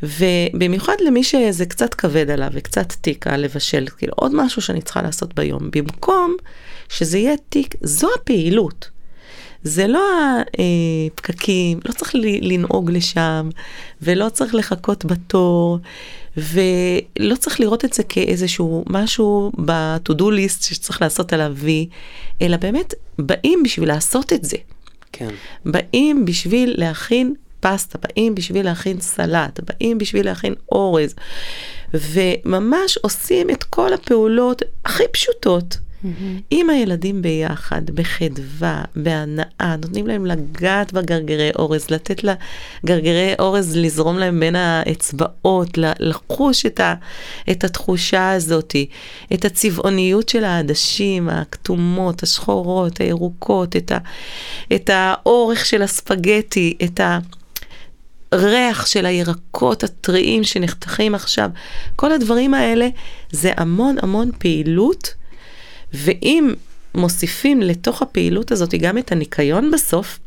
ובמיוחד 0.04 0.96
למי 1.06 1.24
שזה 1.24 1.66
קצת 1.66 1.94
כבד 1.94 2.30
עליו 2.30 2.50
וקצת 2.54 2.94
תיק 3.02 3.28
על 3.28 3.42
לבשל, 3.42 3.86
כאילו 3.98 4.14
עוד 4.16 4.36
משהו 4.36 4.62
שאני 4.62 4.82
צריכה 4.82 5.02
לעשות 5.02 5.36
ביום, 5.36 5.72
במקום 5.72 6.36
שזה 6.90 7.18
יהיה 7.18 7.36
תיק, 7.50 7.76
זו 7.82 8.08
הפעילות. 8.22 8.90
זה 9.64 9.88
לא 9.88 10.04
הפקקים, 11.08 11.80
לא 11.86 11.94
צריך 11.94 12.12
לנהוג 12.42 12.92
לשם, 12.92 13.50
ולא 14.02 14.30
צריך 14.30 14.56
לחכות 14.56 15.06
בתור, 15.06 15.80
ולא 16.38 17.36
צריך 17.40 17.60
לראות 17.60 17.86
את 17.86 17.94
זה 17.94 18.04
כאיזשהו 18.04 18.84
משהו 18.88 19.52
ב-to-do 19.66 20.24
list 20.24 20.64
שצריך 20.64 21.02
לעשות 21.02 21.34
עליו 21.34 21.54
וי, 21.56 21.88
אלא 22.42 22.58
באמת 22.58 22.94
באים 23.20 23.64
בשביל 23.64 23.88
לעשות 23.88 24.34
את 24.34 24.46
זה. 24.46 24.58
כן. 25.12 25.30
באים 25.66 26.26
בשביל 26.26 26.74
להכין 26.78 27.34
פסטה, 27.60 27.98
באים 27.98 28.36
בשביל 28.36 28.66
להכין 28.66 29.02
סלט, 29.02 29.60
באים 29.60 29.98
בשביל 29.98 30.26
להכין 30.26 30.56
אורז, 30.72 31.16
וממש 31.94 32.98
עושים 32.98 33.50
את 33.50 33.64
כל 33.64 33.94
הפעולות 33.94 34.62
הכי 34.86 35.04
פשוטות. 35.12 35.78
עם 36.50 36.70
הילדים 36.70 37.22
ביחד, 37.22 37.90
בחדווה, 37.90 38.84
בהנאה, 38.96 39.76
נותנים 39.82 40.08
להם 40.08 40.26
לגעת 40.26 40.94
בגרגרי 40.94 41.52
אורז, 41.56 41.90
לתת 41.90 42.22
לגרגרי 42.24 43.34
אורז 43.40 43.76
לזרום 43.78 44.18
להם 44.18 44.40
בין 44.40 44.56
האצבעות, 44.56 45.78
לחוש 46.00 46.66
את, 46.66 46.80
ה, 46.80 46.94
את 47.52 47.64
התחושה 47.64 48.32
הזאת, 48.32 48.76
את 49.34 49.46
הצבעוניות 49.46 50.30
של 50.30 50.44
העדשים, 50.44 51.30
הכתומות, 51.30 52.24
השחורות, 52.24 53.02
הירוקות, 53.02 53.76
את, 53.76 53.92
ה, 53.92 53.98
את 54.76 54.90
האורך 54.94 55.66
של 55.66 55.82
הספגטי, 55.82 56.78
את 56.84 57.00
ה... 57.00 57.20
ריח 58.34 58.86
של 58.86 59.06
הירקות 59.06 59.84
הטריים 59.84 60.44
שנחתכים 60.44 61.16
עכשיו, 61.16 61.50
כל 61.96 62.12
הדברים 62.12 62.54
האלה 62.54 62.88
זה 63.32 63.52
המון 63.58 63.96
המון 64.02 64.32
פעילות, 64.38 65.14
ואם 65.94 66.54
מוסיפים 66.96 67.62
לתוך 67.62 68.02
הפעילות 68.02 68.52
הזאת 68.52 68.76
גם 68.76 68.98
את 68.98 69.12
הניקיון 69.12 69.72
בסוף, 69.72 70.20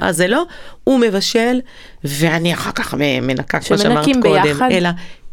אז 0.00 0.16
זה 0.16 0.28
לא 0.28 0.44
הוא 0.84 1.00
מבשל 1.00 1.60
ואני 2.04 2.54
אחר 2.54 2.72
כך 2.72 2.94
מנקה 3.22 3.60
כמו 3.60 3.78
שאמרת 3.78 4.04
שמנקים 4.04 4.22
קודם, 4.22 4.42
ביחד? 4.42 4.68
אלא 4.70 4.88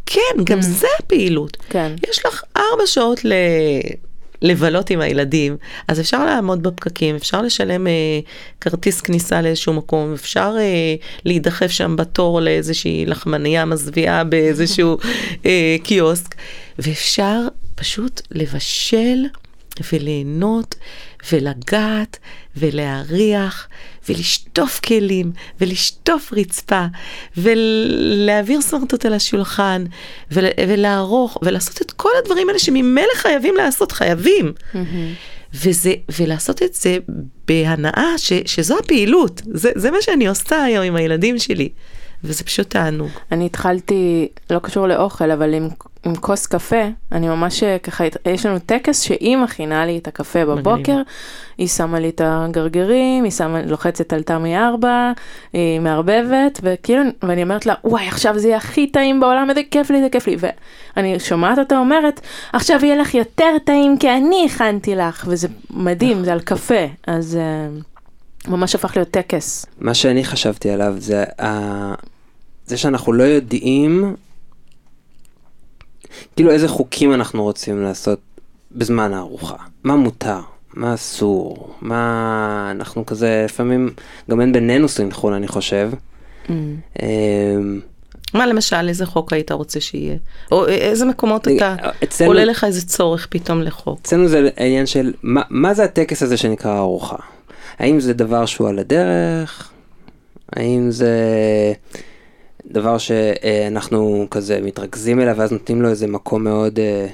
כן, 0.06 0.44
גם 0.44 0.62
זה 0.62 0.88
הפעילות. 1.00 1.58
כן. 1.70 1.92
יש 2.10 2.26
לך 2.26 2.44
ארבע 2.58 2.88
שעות 2.88 3.26
ל... 3.26 3.34
לבלות 4.42 4.90
עם 4.90 5.02
הילדים, 5.02 5.58
אז 5.88 6.00
אפשר 6.00 6.26
לעמוד 6.26 6.64
בפקקים, 6.64 7.16
אפשר 7.16 7.42
לשלם 7.42 7.88
אה, 7.88 7.92
כרטיס 8.62 9.02
כניסה 9.02 9.42
לאיזשהו 9.42 9.74
מקום, 9.74 10.14
אפשר 10.14 10.56
אה, 10.60 10.96
להידחף 11.26 11.68
שם 11.68 11.96
בתור 11.96 12.42
לאיזושהי 12.42 13.06
לחמנייה 13.06 13.66
מזוויעה 13.66 14.24
באיזשהו 14.24 14.98
אה, 15.46 15.76
קיוסק, 15.84 16.36
ואפשר 16.80 17.40
פשוט 17.76 18.22
לבשל 18.32 19.26
וליהנות 19.94 20.76
ולגעת 21.32 22.18
ולהריח 22.58 23.68
ולשטוף 24.10 24.80
כלים 24.80 25.32
ולשטוף 25.62 26.34
רצפה 26.34 26.86
ולהעביר 27.38 28.62
סמרטוט 28.62 29.06
על 29.06 29.14
השולחן 29.14 29.84
ול, 30.32 30.46
ולערוך 30.68 31.38
ולעשות 31.42 31.82
את 31.82 31.92
כל 31.92 32.10
הדברים 32.24 32.50
האלה 32.50 32.60
שממילא 32.60 33.14
חייבים 33.16 33.56
לעשות, 33.56 33.92
חייבים. 33.92 34.54
וזה, 35.54 35.94
ולעשות 36.20 36.64
את 36.64 36.74
זה 36.74 36.98
בהנאה 37.48 38.18
ש, 38.18 38.34
שזו 38.46 38.78
הפעילות, 38.80 39.42
זה, 39.46 39.72
זה 39.76 39.92
מה 39.92 39.98
שאני 40.02 40.28
עושה 40.28 40.64
היום 40.64 40.86
עם 40.86 40.96
הילדים 40.96 41.40
שלי, 41.40 41.70
וזה 42.24 42.44
פשוט 42.44 42.70
תענוג. 42.70 43.10
אני 43.32 43.46
התחלתי, 43.46 44.28
לא 44.50 44.60
קשור 44.60 44.88
לאוכל, 44.88 45.32
אבל 45.32 45.54
עם, 45.54 45.70
עם 46.06 46.16
כוס 46.16 46.48
קפה, 46.48 46.82
אני 47.12 47.28
ממש 47.28 47.64
אה, 47.64 47.80
ככה, 47.80 48.04
יש 48.26 48.46
לנו 48.46 48.60
טקס 48.60 49.02
שהיא 49.02 49.38
מכינה 49.38 49.86
לי 49.86 49.98
את 49.98 50.08
הקפה 50.08 50.46
בבוקר, 50.46 50.92
מגניב. 50.92 51.06
היא 51.58 51.68
שמה 51.68 52.00
לי 52.00 52.10
את 52.10 52.22
הגרגרים, 52.24 53.24
היא 53.24 53.32
שמה, 53.32 53.62
לוחצת 53.62 54.14
על 54.14 54.24
תמי 54.24 54.58
4, 54.58 55.12
היא 55.54 55.80
מערבבת, 55.80 56.60
וכאילו, 56.64 57.04
ואני 57.24 57.44
אומרת 57.44 57.66
לה, 57.66 57.74
וואי, 57.84 58.08
עכשיו 58.08 58.40
זה 58.40 58.48
יהיה 58.48 58.58
הכי 58.58 58.88
טעים 58.88 59.20
בעולם, 59.20 59.50
איזה 59.50 59.62
כיף 59.72 59.90
לי, 59.90 60.02
זה 60.02 60.10
כיף 60.10 60.28
לי, 60.28 60.38
ואני 60.96 61.20
שומעת 61.20 61.60
אותה 61.60 61.78
אומרת, 61.78 62.22
עכשיו 62.54 62.80
יהיה 62.84 62.96
לך 62.96 63.14
יותר 63.14 63.58
טעים 63.66 63.98
כי 63.98 64.10
אני 64.10 64.46
הכנתי 64.46 64.96
לך, 64.96 65.26
וזה 65.28 65.48
מדהים, 65.70 66.24
זה 66.24 66.34
על 66.34 66.40
קפה, 66.40 66.86
אז 67.08 67.38
uh, 67.38 68.50
ממש 68.50 68.76
הפך 68.76 68.96
להיות 68.96 69.12
טקס. 69.12 69.66
מה 69.80 69.94
שאני 69.94 70.24
חשבתי 70.24 70.70
עליו 70.70 70.94
זה 70.98 71.24
ה... 71.42 71.94
זה 72.66 72.78
שאנחנו 72.78 73.14
לא 73.14 73.24
יודעים 73.24 74.16
כאילו 76.36 76.52
איזה 76.52 76.68
חוקים 76.68 77.14
אנחנו 77.14 77.44
רוצים 77.44 77.84
לעשות 77.84 78.20
בזמן 78.72 79.14
הארוחה. 79.14 79.56
מה 79.84 79.96
מותר, 79.96 80.40
מה 80.74 80.94
אסור, 80.94 81.76
מה 81.82 82.68
אנחנו 82.72 83.06
כזה 83.06 83.42
לפעמים 83.46 83.90
גם 84.32 84.42
אין 84.42 84.54
בינינו 84.54 84.88
סנכרון 84.90 85.34
אני 85.34 85.48
חושב. 85.48 85.92
Mm. 86.48 86.50
אמ, 87.02 87.80
מה 88.34 88.48
למשל, 88.48 88.90
איזה 88.90 89.06
חוק 89.06 89.34
היית 89.34 89.52
רוצה 89.52 89.80
שיהיה? 89.80 90.16
או 90.52 90.68
איזה 90.68 91.06
מקומות 91.06 91.48
אתה, 91.48 91.76
אצלנו- 92.04 92.30
עולה 92.32 92.46
לך 92.46 92.64
איזה 92.64 92.86
צורך 92.88 93.28
פתאום 93.30 93.62
לחוק? 93.62 94.00
אצלנו 94.02 94.28
זה 94.28 94.50
העניין 94.58 94.86
של 94.86 95.14
מה, 95.24 95.42
מה 95.50 95.74
זה 95.74 95.84
הטקס 95.84 96.24
הזה 96.24 96.38
שנקרא 96.38 96.78
ארוחה. 96.78 97.16
האם 97.80 98.00
זה 98.00 98.14
דבר 98.14 98.46
שהוא 98.46 98.70
על 98.70 98.80
הדרך? 98.80 99.72
האם 100.56 100.92
זה 100.92 101.14
דבר 102.66 102.98
שאנחנו 102.98 104.28
כזה 104.32 104.60
מתרכזים 104.64 105.22
אליו 105.22 105.36
ואז 105.38 105.52
נותנים 105.52 105.82
לו 105.82 105.90
איזה 105.90 106.08
מקום 106.08 106.44
מאוד 106.44 106.80
אה, 106.80 107.08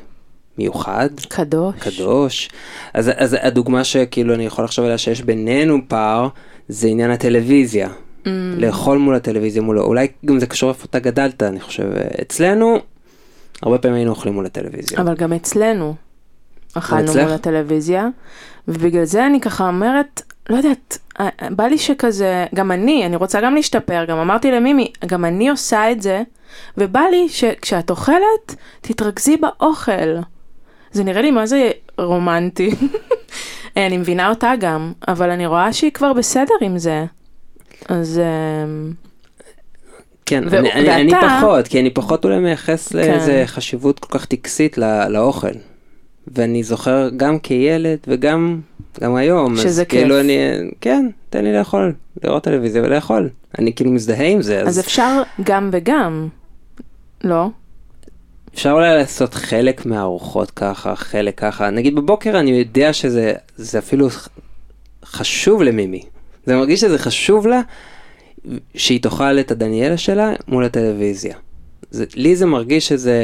מיוחד? 0.57 1.09
קדוש. 1.29 1.75
קדוש. 1.79 2.49
אז, 2.93 3.11
אז 3.17 3.35
הדוגמה 3.41 3.83
שכאילו 3.83 4.33
אני 4.33 4.45
יכול 4.45 4.65
לחשוב 4.65 4.85
עליה 4.85 4.97
שיש 4.97 5.21
בינינו 5.21 5.77
פער, 5.87 6.27
זה 6.67 6.87
עניין 6.87 7.11
הטלוויזיה. 7.11 7.89
Mm. 7.89 8.27
לאכול 8.57 8.97
מול 8.97 9.15
הטלוויזיה 9.15 9.61
מולו, 9.61 9.83
אולי 9.83 10.07
גם 10.25 10.39
זה 10.39 10.45
קשור 10.45 10.69
איפה 10.69 10.85
אתה 10.89 10.99
גדלת, 10.99 11.43
אני 11.43 11.59
חושב. 11.59 11.83
אצלנו, 12.21 12.77
הרבה 13.61 13.77
פעמים 13.77 13.95
היינו 13.95 14.11
אוכלים 14.11 14.33
מול 14.33 14.45
הטלוויזיה. 14.45 15.01
אבל 15.01 15.15
גם 15.15 15.33
אצלנו 15.33 15.95
אכלנו? 16.77 17.11
מול 17.13 17.31
הטלוויזיה, 17.31 18.07
ובגלל 18.67 19.03
זה 19.05 19.25
אני 19.25 19.41
ככה 19.41 19.67
אומרת, 19.67 20.21
לא 20.49 20.57
יודעת, 20.57 20.97
אה, 21.19 21.29
בא 21.49 21.63
לי 21.63 21.77
שכזה, 21.77 22.45
גם 22.55 22.71
אני, 22.71 23.05
אני 23.05 23.15
רוצה 23.15 23.41
גם 23.41 23.55
להשתפר, 23.55 24.05
גם 24.05 24.17
אמרתי 24.17 24.51
למימי, 24.51 24.91
גם 25.05 25.25
אני 25.25 25.49
עושה 25.49 25.91
את 25.91 26.01
זה, 26.01 26.23
ובא 26.77 27.01
לי 27.11 27.29
שכשאת 27.29 27.89
אוכלת, 27.89 28.55
תתרכזי 28.81 29.37
באוכל. 29.37 30.15
זה 30.91 31.03
נראה 31.03 31.21
לי 31.21 31.31
מה 31.31 31.45
זה 31.45 31.69
רומנטי. 31.97 32.69
אני 33.77 33.97
מבינה 33.97 34.29
אותה 34.29 34.53
גם, 34.59 34.93
אבל 35.07 35.29
אני 35.29 35.45
רואה 35.45 35.73
שהיא 35.73 35.91
כבר 35.91 36.13
בסדר 36.13 36.53
עם 36.61 36.77
זה. 36.77 37.05
אז 37.89 38.19
אמ, 38.65 38.91
כן, 40.25 40.43
ו- 40.51 40.57
אני, 40.59 40.73
אני, 40.73 40.95
אני 40.95 41.13
ואתה- 41.13 41.37
פחות, 41.41 41.67
כי 41.67 41.79
אני 41.79 41.89
פחות 41.89 42.25
אולי 42.25 42.39
מייחס 42.39 42.87
כן. 42.87 42.97
לאיזה 42.97 43.43
חשיבות 43.45 43.99
כל 43.99 44.19
כך 44.19 44.25
טקסית 44.25 44.77
לא, 44.77 45.07
לאוכל. 45.07 45.47
ואני 46.27 46.63
זוכר 46.63 47.09
גם 47.17 47.39
כילד 47.39 47.99
וגם 48.07 48.61
גם 49.01 49.15
היום, 49.15 49.57
שזה 49.57 49.85
כאילו 49.85 50.15
כיף. 50.15 50.23
אני, 50.23 50.37
כן, 50.81 51.09
תן 51.29 51.43
לי 51.43 51.53
לאכול, 51.53 51.93
לראות 52.23 52.43
טלוויזיה 52.43 52.83
ולאכול. 52.83 53.29
אני 53.59 53.73
כאילו 53.73 53.91
מזדהה 53.91 54.27
עם 54.27 54.41
זה, 54.41 54.61
אז 54.61 54.67
אז 54.67 54.79
אפשר 54.79 55.21
גם 55.43 55.69
וגם, 55.73 56.27
לא? 57.23 57.47
אפשר 58.53 58.71
אולי 58.71 58.95
לעשות 58.95 59.33
חלק 59.33 59.85
מהארוחות 59.85 60.51
ככה, 60.51 60.95
חלק 60.95 61.39
ככה. 61.39 61.69
נגיד 61.69 61.95
בבוקר 61.95 62.39
אני 62.39 62.51
יודע 62.51 62.93
שזה 62.93 63.33
זה 63.55 63.79
אפילו 63.79 64.07
חשוב 65.05 65.63
למימי. 65.63 66.03
זה 66.45 66.55
מרגיש 66.55 66.81
שזה 66.81 66.97
חשוב 66.97 67.47
לה 67.47 67.61
שהיא 68.75 69.01
תאכל 69.01 69.39
את 69.39 69.51
הדניאלה 69.51 69.97
שלה 69.97 70.33
מול 70.47 70.65
הטלוויזיה. 70.65 71.35
זה, 71.95 72.05
לי 72.15 72.35
זה 72.35 72.45
מרגיש 72.45 72.87
שזה... 72.87 73.19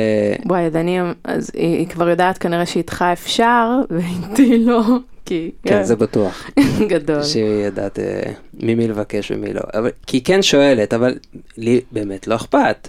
וואי, 0.46 0.70
דני, 0.70 1.00
אז 1.24 1.52
היא, 1.54 1.78
היא 1.78 1.88
כבר 1.88 2.10
יודעת 2.10 2.38
כנראה 2.38 2.66
שאיתך 2.66 3.06
אפשר, 3.14 3.70
ואיתי 3.90 4.58
לא, 4.66 4.82
כי... 5.26 5.52
כן, 5.64 5.84
זה 5.84 5.96
בטוח. 5.96 6.50
גדול. 6.90 7.24
שהיא 7.24 7.66
יודעת 7.66 8.00
אה, 8.00 8.32
ממי 8.54 8.88
לבקש 8.88 9.32
ומי 9.32 9.54
לא. 9.54 9.62
אבל, 9.74 9.90
כי 10.08 10.18
היא 10.18 10.24
כן 10.26 10.42
שואלת, 10.42 10.94
אבל 10.94 11.18
לי 11.58 11.82
באמת 11.92 12.28
לא 12.28 12.36
אכפת. 12.36 12.88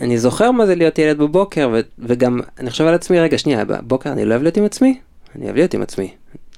אני 0.00 0.18
זוכר 0.18 0.50
מה 0.50 0.66
זה 0.66 0.74
להיות 0.74 0.98
ילד 0.98 1.18
בבוקר, 1.18 1.68
ו, 1.72 1.80
וגם 1.98 2.40
אני 2.58 2.70
חושב 2.70 2.84
על 2.86 2.94
עצמי, 2.94 3.20
רגע, 3.20 3.38
שנייה, 3.38 3.64
בבוקר 3.64 4.12
אני 4.12 4.24
לא 4.24 4.30
אוהב 4.30 4.42
להיות 4.42 4.56
עם 4.56 4.64
עצמי? 4.64 4.98
אני 5.36 5.44
אוהב 5.44 5.56
להיות 5.56 5.74
עם 5.74 5.82
עצמי. 5.82 6.10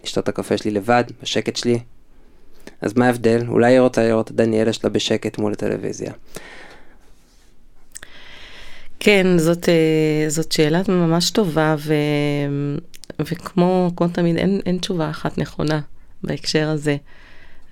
לשתות 0.04 0.24
את 0.24 0.28
הקפה 0.28 0.56
שלי 0.56 0.70
לבד, 0.70 1.04
בשקט 1.22 1.56
שלי. 1.56 1.78
אז 2.80 2.94
מה 2.96 3.06
ההבדל? 3.06 3.44
אולי 3.48 3.72
היא 3.72 3.80
רוצה 3.80 4.02
לראות 4.02 4.30
את 4.30 4.36
דניאלה 4.36 4.72
שלה 4.72 4.90
בשקט 4.90 5.38
מול 5.38 5.52
הטלוויזיה. 5.52 6.12
כן, 9.00 9.38
זאת, 9.38 9.68
אה, 9.68 10.24
זאת 10.28 10.52
שאלה 10.52 10.82
ממש 10.88 11.30
טובה, 11.30 11.76
ו, 11.78 11.94
וכמו 13.20 13.90
כמו 13.96 14.08
תמיד, 14.08 14.36
אין, 14.36 14.60
אין 14.66 14.78
תשובה 14.78 15.10
אחת 15.10 15.38
נכונה 15.38 15.80
בהקשר 16.22 16.68
הזה. 16.68 16.96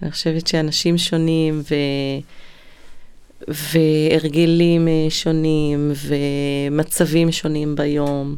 אני 0.02 0.10
חושבת 0.10 0.46
שאנשים 0.46 0.98
שונים 0.98 1.62
ו, 1.70 1.74
והרגלים 3.48 4.88
אה, 4.88 5.06
שונים 5.10 5.92
ומצבים 6.06 7.32
שונים 7.32 7.76
ביום, 7.76 8.36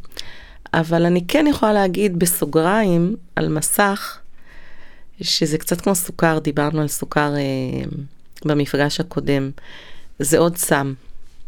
אבל 0.75 1.07
אני 1.07 1.25
כן 1.29 1.47
יכולה 1.51 1.73
להגיד 1.73 2.19
בסוגריים 2.19 3.17
על 3.37 3.49
מסך, 3.49 4.19
שזה 5.21 5.59
קצת 5.59 5.81
כמו 5.81 5.95
סוכר, 5.95 6.39
דיברנו 6.39 6.81
על 6.81 6.89
סוכר 6.89 7.35
אה, 7.37 7.85
במפגש 8.45 9.01
הקודם. 9.01 9.51
זה 10.19 10.39
עוד 10.39 10.57
סם, 10.57 10.95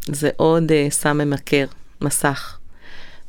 זה 0.06 0.30
עוד 0.36 0.72
אה, 0.72 0.86
סם 0.90 1.18
ממכר, 1.18 1.66
מסך. 2.00 2.58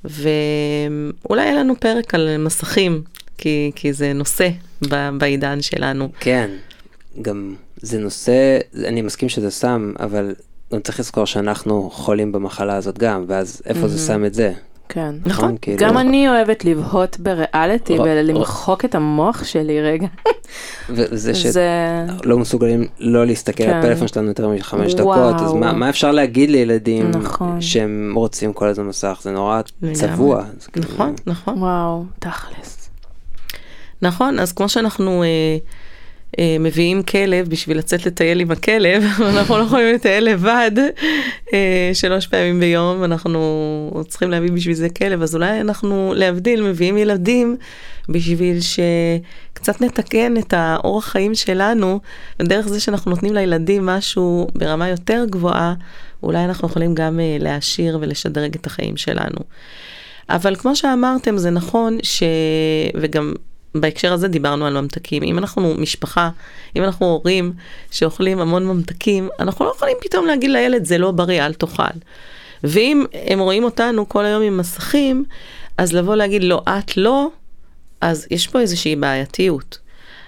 ואולי 0.03 1.41
יהיה 1.43 1.55
לנו 1.55 1.79
פרק 1.79 2.15
על 2.15 2.37
מסכים, 2.37 3.03
כי, 3.37 3.71
כי 3.75 3.93
זה 3.93 4.13
נושא 4.13 4.49
ב, 4.89 5.09
בעידן 5.17 5.61
שלנו. 5.61 6.09
כן, 6.19 6.49
גם 7.21 7.55
זה 7.77 7.99
נושא, 7.99 8.59
אני 8.85 9.01
מסכים 9.01 9.29
שזה 9.29 9.51
סם, 9.51 9.93
אבל 9.99 10.35
גם 10.73 10.79
צריך 10.79 10.99
לזכור 10.99 11.25
שאנחנו 11.25 11.89
חולים 11.89 12.31
במחלה 12.31 12.75
הזאת 12.75 12.97
גם, 12.97 13.25
ואז 13.27 13.61
איפה 13.65 13.87
זה 13.87 14.07
שם 14.07 14.25
את 14.25 14.33
זה? 14.33 14.53
כן. 14.93 15.15
נכון, 15.25 15.55
כאילו- 15.61 15.77
גם 15.77 15.97
אני 15.97 16.29
אוהבת 16.29 16.65
לבהות 16.65 17.19
בריאליטי 17.19 17.97
ר- 17.97 18.01
ולמחוק 18.05 18.85
את 18.85 18.95
המוח 18.95 19.43
שלי 19.43 19.81
רגע. 19.81 20.07
וזה 20.89 21.35
ש... 21.39 21.45
זה... 21.45 21.67
לא 22.25 22.37
מסוגלים 22.37 22.87
לא 22.99 23.25
להסתכל 23.25 23.63
על 23.63 23.69
כן. 23.71 23.77
הפלאפון 23.79 24.07
שלנו 24.07 24.27
יותר 24.27 24.49
מחמש. 24.49 24.93
דקות, 24.93 25.35
אז 25.35 25.53
מה, 25.53 25.73
מה 25.73 25.89
אפשר 25.89 26.11
להגיד 26.11 26.49
לילדים 26.49 27.11
נכון. 27.11 27.61
שהם 27.61 28.13
רוצים 28.15 28.53
כל 28.53 28.67
הזמן 28.67 28.85
מסך? 28.85 29.19
זה 29.21 29.31
נורא. 29.31 29.61
צבוע. 29.93 30.43
זה 30.59 30.67
כאילו- 30.71 30.87
נכון, 30.93 31.15
נכון. 31.27 31.57
וואו, 31.57 32.03
תכלס. 32.19 32.89
נכון, 34.01 34.39
אז 34.39 34.51
כמו 34.53 34.69
שאנחנו 34.69 35.23
אה, 35.23 35.27
מביאים 36.39 37.03
כלב 37.03 37.49
בשביל 37.49 37.77
לצאת 37.77 38.05
לטייל 38.05 38.39
עם 38.39 38.51
הכלב, 38.51 39.03
אנחנו 39.35 39.57
לא 39.57 39.63
יכולים 39.63 39.95
לטייל 39.95 40.23
לבד 40.23 40.71
אה, 41.53 41.91
שלוש 41.93 42.27
פעמים 42.27 42.59
ביום, 42.59 43.03
אנחנו 43.03 44.03
צריכים 44.07 44.31
להביא 44.31 44.51
בשביל 44.51 44.75
זה 44.75 44.89
כלב, 44.89 45.21
אז 45.21 45.35
אולי 45.35 45.61
אנחנו, 45.61 46.13
להבדיל, 46.15 46.63
מביאים 46.63 46.97
ילדים 46.97 47.57
בשביל 48.09 48.57
שקצת 48.61 49.81
נתקן 49.81 50.37
את 50.37 50.53
האורח 50.57 51.07
חיים 51.07 51.35
שלנו, 51.35 51.99
ודרך 52.39 52.67
זה 52.67 52.79
שאנחנו 52.79 53.11
נותנים 53.11 53.33
לילדים 53.33 53.85
משהו 53.85 54.47
ברמה 54.55 54.89
יותר 54.89 55.25
גבוהה, 55.29 55.73
אולי 56.23 56.45
אנחנו 56.45 56.67
יכולים 56.67 56.95
גם 56.95 57.19
אה, 57.19 57.37
להעשיר 57.39 57.97
ולשדרג 58.01 58.55
את 58.55 58.65
החיים 58.67 58.97
שלנו. 58.97 59.39
אבל 60.29 60.55
כמו 60.55 60.75
שאמרתם, 60.75 61.37
זה 61.37 61.49
נכון 61.49 61.97
ש... 62.03 62.23
וגם 62.95 63.33
בהקשר 63.75 64.13
הזה 64.13 64.27
דיברנו 64.27 64.65
על 64.65 64.81
ממתקים. 64.81 65.23
אם 65.23 65.37
אנחנו 65.37 65.75
משפחה, 65.77 66.29
אם 66.75 66.83
אנחנו 66.83 67.05
הורים 67.05 67.53
שאוכלים 67.91 68.39
המון 68.39 68.67
ממתקים, 68.67 69.29
אנחנו 69.39 69.65
לא 69.65 69.73
יכולים 69.75 69.97
פתאום 70.01 70.25
להגיד 70.25 70.49
לילד, 70.49 70.85
זה 70.85 70.97
לא 70.97 71.11
בריא, 71.11 71.45
אל 71.45 71.53
תאכל. 71.53 71.83
ואם 72.63 73.05
הם 73.13 73.39
רואים 73.39 73.63
אותנו 73.63 74.09
כל 74.09 74.25
היום 74.25 74.43
עם 74.43 74.57
מסכים, 74.57 75.25
אז 75.77 75.93
לבוא 75.93 76.15
להגיד, 76.15 76.43
לא, 76.43 76.61
את 76.69 76.97
לא, 76.97 77.27
אז 78.01 78.27
יש 78.31 78.47
פה 78.47 78.59
איזושהי 78.59 78.95
בעייתיות. 78.95 79.77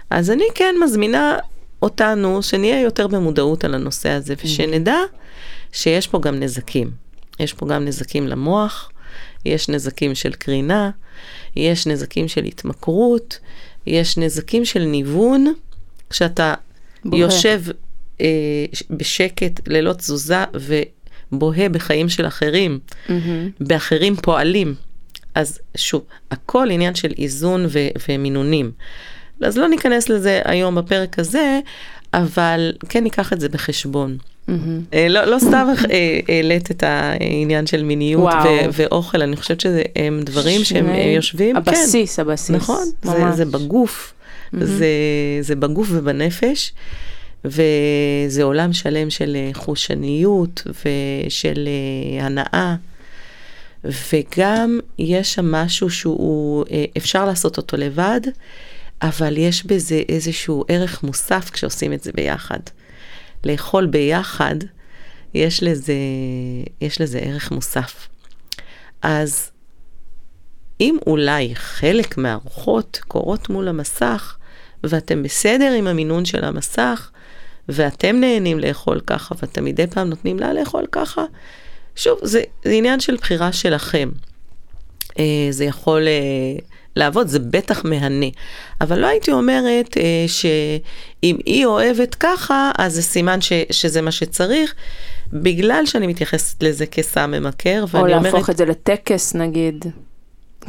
אז 0.10 0.32
אני 0.32 0.46
כן 0.56 0.76
מזמינה 0.84 1.38
אותנו 1.82 2.44
שנהיה 2.44 2.82
יותר 2.82 3.08
במודעות 3.08 3.64
על 3.64 3.76
הנושא 3.76 4.10
הזה, 4.10 4.34
ושנדע 4.44 4.98
שיש 5.72 6.08
פה 6.08 6.20
גם 6.20 6.40
נזקים. 6.40 6.92
יש 7.40 7.54
פה 7.54 7.66
גם 7.68 7.86
נזקים 7.86 8.28
למוח, 8.28 8.90
יש 9.46 9.70
נזקים 9.70 10.16
של 10.16 10.34
קרינה, 10.34 10.92
יש 11.56 11.88
נזקים 11.88 12.28
של 12.28 12.44
התמכרות, 12.44 13.40
יש 13.88 14.18
נזקים 14.18 14.66
של 14.66 14.84
ניוון, 14.84 15.54
כשאתה 16.10 16.54
בוהה. 17.06 17.22
יושב 17.22 17.62
אה, 18.22 18.66
בשקט, 18.90 19.68
ללא 19.68 19.94
תזוזה, 19.94 20.44
ובוהה 20.54 21.70
בחיים 21.70 22.10
של 22.10 22.28
אחרים, 22.28 22.80
באחרים 23.60 24.16
פועלים. 24.16 24.76
אז 25.36 25.60
שוב, 25.78 26.06
הכל 26.32 26.68
עניין 26.72 26.96
של 26.96 27.12
איזון 27.18 27.66
ו- 27.70 28.10
ומינונים. 28.10 28.72
אז 29.42 29.58
לא 29.58 29.68
ניכנס 29.68 30.10
לזה 30.10 30.42
היום 30.46 30.76
בפרק 30.76 31.20
הזה, 31.20 31.60
אבל 32.14 32.74
כן 32.90 33.04
ניקח 33.04 33.34
את 33.34 33.40
זה 33.40 33.50
בחשבון. 33.50 34.18
אה, 34.94 35.08
לא, 35.10 35.26
לא 35.26 35.40
סתם 35.40 35.68
אה, 35.92 36.20
העלית 36.28 36.72
את 36.72 36.84
העניין 36.84 37.68
של 37.68 37.84
מיניות. 37.84 38.24
ו- 38.46 38.70
ואוכל, 38.74 39.22
אני 39.22 39.36
חושבת 39.36 39.62
שזה 39.62 39.82
הם 39.96 40.22
דברים 40.24 40.64
שהם 40.64 40.86
שני- 40.86 41.00
אה, 41.06 41.12
יושבים, 41.16 41.56
כן, 41.56 41.58
הבסיס, 41.72 42.20
הבסיס. 42.20 42.50
נכון, 42.56 42.84
זה. 43.04 43.32
זה 43.32 43.46
בגוף, 43.46 44.14
זה, 44.62 44.86
זה 45.42 45.56
בגוף 45.56 45.88
ובנפש, 45.92 46.74
וזה 47.46 48.44
עולם 48.44 48.74
שלם 48.74 49.10
של 49.10 49.36
אה, 49.36 49.50
חושניות 49.54 50.68
ושל 50.68 51.68
אה, 52.20 52.26
הנאה, 52.26 52.76
וגם 53.86 54.80
יש 55.00 55.34
שם 55.34 55.52
משהו 55.52 55.90
שהוא, 55.90 56.66
אה, 56.72 56.86
אפשר 56.98 57.26
לעשות 57.26 57.58
אותו 57.58 57.78
לבד, 57.78 58.22
אבל 59.02 59.38
יש 59.38 59.66
בזה 59.66 60.02
איזשהו 60.10 60.64
ערך 60.68 61.04
מוסף 61.04 61.50
כשעושים 61.54 61.94
את 61.94 62.04
זה 62.04 62.12
ביחד. 62.16 62.60
לאכול 63.46 63.86
ביחד, 63.86 64.56
יש 65.34 65.64
לזה, 65.64 65.94
יש 66.82 67.02
לזה 67.02 67.20
ערך 67.20 67.52
מוסף. 67.52 68.08
אז 69.02 69.52
אם 70.82 70.98
אולי 71.08 71.56
חלק 71.56 72.18
מהארוחות 72.18 73.00
קורות 73.08 73.50
מול 73.50 73.68
המסך, 73.68 74.38
ואתם 74.84 75.24
בסדר 75.24 75.74
עם 75.74 75.88
המינון 75.88 76.26
של 76.26 76.44
המסך, 76.44 77.12
ואתם 77.70 78.16
נהנים 78.16 78.60
לאכול 78.60 79.02
ככה, 79.08 79.36
ואתם 79.42 79.66
מדי 79.66 79.88
פעם 79.88 80.10
נותנים 80.10 80.40
לה 80.40 80.54
לאכול 80.54 80.86
ככה, 80.92 81.26
שוב, 81.96 82.20
זה, 82.24 82.42
זה 82.64 82.72
עניין 82.72 83.00
של 83.00 83.16
בחירה 83.16 83.54
שלכם. 83.54 84.10
אה, 85.20 85.48
זה 85.50 85.66
יכול 85.66 86.08
אה, 86.08 86.60
לעבוד, 86.96 87.28
זה 87.28 87.40
בטח 87.40 87.86
מהנה. 87.86 88.26
אבל 88.82 89.00
לא 89.00 89.08
הייתי 89.08 89.32
אומרת 89.32 89.98
אה, 89.98 90.26
שאם 90.28 91.38
היא 91.46 91.66
אוהבת 91.66 92.16
ככה, 92.16 92.72
אז 92.78 92.94
זה 92.94 93.02
סימן 93.02 93.42
ש, 93.42 93.54
שזה 93.72 94.02
מה 94.02 94.12
שצריך, 94.12 94.74
בגלל 95.34 95.86
שאני 95.86 96.08
מתייחסת 96.08 96.64
לזה 96.64 96.86
כסם 96.86 97.32
ממכר, 97.32 97.84
או 97.84 97.88
ואני 97.88 98.12
להפוך 98.12 98.34
אומרת 98.34 98.50
את 98.50 98.58
זה 98.58 98.66
לטקס 98.66 99.36
נגיד. 99.36 99.86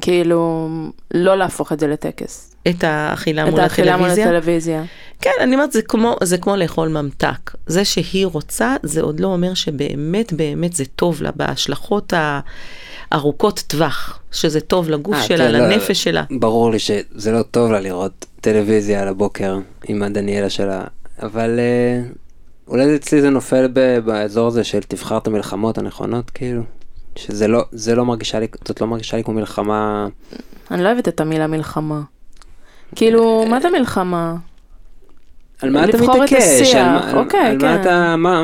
כאילו, 0.01 0.69
לא 1.15 1.39
להפוך 1.39 1.73
את 1.73 1.81
זה 1.81 1.87
לטקס. 1.87 2.55
את 2.69 2.85
האכילה 2.85 3.45
את 3.45 3.51
מול 3.51 3.61
האכילה 3.61 3.97
מול 3.97 4.11
הטלוויזיה. 4.11 4.27
הטלוויזיה. 4.29 4.85
כן, 5.21 5.31
אני 5.41 5.55
אומרת, 5.55 5.73
זה 5.73 5.83
כמו, 5.83 6.17
זה 6.23 6.39
כמו 6.39 6.57
לאכול 6.57 6.89
ממתק. 6.89 7.51
זה 7.67 7.85
שהיא 7.85 8.27
רוצה, 8.27 8.77
זה 8.83 9.01
עוד 9.03 9.21
לא 9.21 9.27
אומר 9.27 9.55
שבאמת 9.55 10.33
באמת 10.33 10.73
זה 10.73 10.85
טוב 10.85 11.23
לה, 11.23 11.31
בהשלכות 11.37 12.13
הארוכות 13.15 13.65
טווח, 13.67 14.19
שזה 14.33 14.61
טוב 14.61 14.91
לגוף 14.91 15.15
אה, 15.15 15.23
שלה, 15.23 15.47
כן, 15.47 15.53
לא, 15.53 15.59
לנפש 15.59 16.05
שלה. 16.05 16.25
ברור 16.31 16.71
לי 16.71 16.79
שזה 16.79 17.33
לא 17.33 17.43
טוב 17.43 17.73
לה 17.73 17.81
לראות 17.81 18.27
טלוויזיה 18.41 19.03
על 19.03 19.09
הבוקר 19.09 19.59
עם 19.89 20.03
הדניאלה 20.03 20.51
שלה, 20.51 20.85
אבל 21.23 21.59
אה, 21.59 22.03
אולי 22.69 22.97
אצלי 22.97 23.21
זה 23.21 23.31
נופל 23.31 23.69
ב- 23.73 23.99
באזור 23.99 24.49
הזה 24.49 24.65
של 24.65 24.81
תבחר 24.81 25.19
את 25.19 25.27
המלחמות 25.27 25.79
הנכונות, 25.79 26.31
כאילו. 26.31 26.63
שזה 27.17 27.49
לא, 27.49 27.65
זה 27.73 27.95
לא 27.95 28.05
מרגישה 28.05 28.39
לי, 28.41 28.47
זאת 28.69 28.81
לא 28.81 28.87
מרגישה 28.87 29.17
לי 29.17 29.25
כמו 29.25 29.35
מלחמה, 29.35 30.09
אני 30.71 30.83
לא 30.83 30.89
אוהבת 30.89 31.09
את 31.09 31.21
המילה 31.21 31.47
מלחמה. 31.47 32.01
כאילו, 32.95 33.45
מה 33.49 33.61
זה 33.61 33.69
מלחמה? 33.71 34.35
על 35.63 35.71
מה 35.71 35.85
אתה 35.85 35.97
לבחור 35.97 36.17
את 36.17 36.21
מתעקש, 36.21 36.61
השיח, 36.61 36.77
על 36.77 37.15
מה, 37.15 37.21
אוקיי, 37.21 37.41
על 37.41 37.57
מה 37.57 37.61
כן. 37.61 37.81
אתה, 37.81 38.17
מה, 38.17 38.43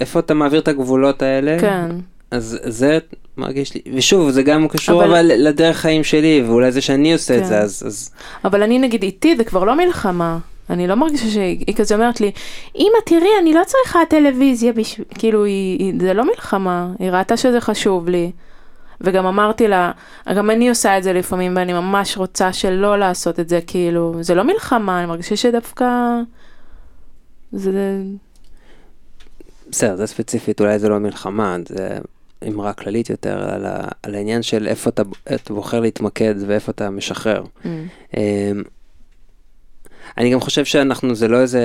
איפה 0.00 0.18
אתה 0.18 0.34
מעביר 0.34 0.60
את 0.60 0.68
הגבולות 0.68 1.22
האלה, 1.22 1.56
כן. 1.60 1.90
אז 2.30 2.58
זה 2.64 2.98
מרגיש 3.36 3.74
לי, 3.74 3.80
ושוב, 3.94 4.30
זה 4.30 4.42
גם 4.42 4.68
קשור 4.68 5.04
אבל- 5.04 5.10
אבל 5.10 5.26
לדרך 5.48 5.76
חיים 5.76 6.04
שלי, 6.04 6.42
ואולי 6.46 6.72
זה 6.72 6.80
שאני 6.80 7.12
עושה 7.12 7.36
את 7.36 7.40
כן. 7.42 7.48
זה, 7.48 7.58
אז, 7.58 7.82
אז 7.86 8.10
אבל 8.44 8.62
אני 8.62 8.78
נגיד 8.78 9.02
איתי 9.02 9.36
זה 9.36 9.44
כבר 9.44 9.64
לא 9.64 9.76
מלחמה. 9.76 10.38
אני 10.70 10.86
לא 10.86 10.94
מרגישה 10.94 11.26
שהיא 11.30 11.74
כזה 11.76 11.94
אומרת 11.94 12.20
לי, 12.20 12.30
אמא 12.76 12.98
תראי 13.06 13.28
אני 13.42 13.54
לא 13.54 13.62
צריכה 13.66 14.00
טלוויזיה 14.10 14.72
בשביל, 14.72 15.06
כאילו 15.18 15.44
היא, 15.44 15.78
היא, 15.78 15.94
זה 16.00 16.14
לא 16.14 16.24
מלחמה, 16.24 16.88
היא 16.98 17.10
ראתה 17.10 17.36
שזה 17.36 17.60
חשוב 17.60 18.08
לי. 18.08 18.30
וגם 19.00 19.26
אמרתי 19.26 19.68
לה, 19.68 19.92
גם 20.36 20.50
אני 20.50 20.68
עושה 20.68 20.98
את 20.98 21.02
זה 21.02 21.12
לפעמים 21.12 21.56
ואני 21.56 21.72
ממש 21.72 22.16
רוצה 22.16 22.52
שלא 22.52 22.98
לעשות 22.98 23.40
את 23.40 23.48
זה, 23.48 23.60
כאילו, 23.66 24.14
זה 24.20 24.34
לא 24.34 24.42
מלחמה, 24.42 24.98
אני 24.98 25.06
מרגישה 25.06 25.36
שדווקא, 25.36 25.86
זה, 27.52 27.70
בסדר, 29.70 29.96
זה 29.96 30.06
ספציפית, 30.06 30.60
אולי 30.60 30.78
זה 30.78 30.88
לא 30.88 30.98
מלחמה, 30.98 31.56
זה 31.68 31.98
אמרה 32.48 32.72
כללית 32.72 33.10
יותר 33.10 33.50
על, 33.54 33.66
ה, 33.66 33.88
על 34.02 34.14
העניין 34.14 34.42
של 34.42 34.68
איפה 34.68 34.90
אתה, 34.90 35.02
אתה 35.34 35.54
בוחר 35.54 35.80
להתמקד 35.80 36.34
ואיפה 36.46 36.72
אתה 36.72 36.90
משחרר. 36.90 37.42
Mm. 37.42 37.66
אמ, 38.16 38.62
אני 40.18 40.30
גם 40.30 40.40
חושב 40.40 40.64
שאנחנו, 40.64 41.14
זה 41.14 41.28
לא 41.28 41.40
איזה, 41.40 41.62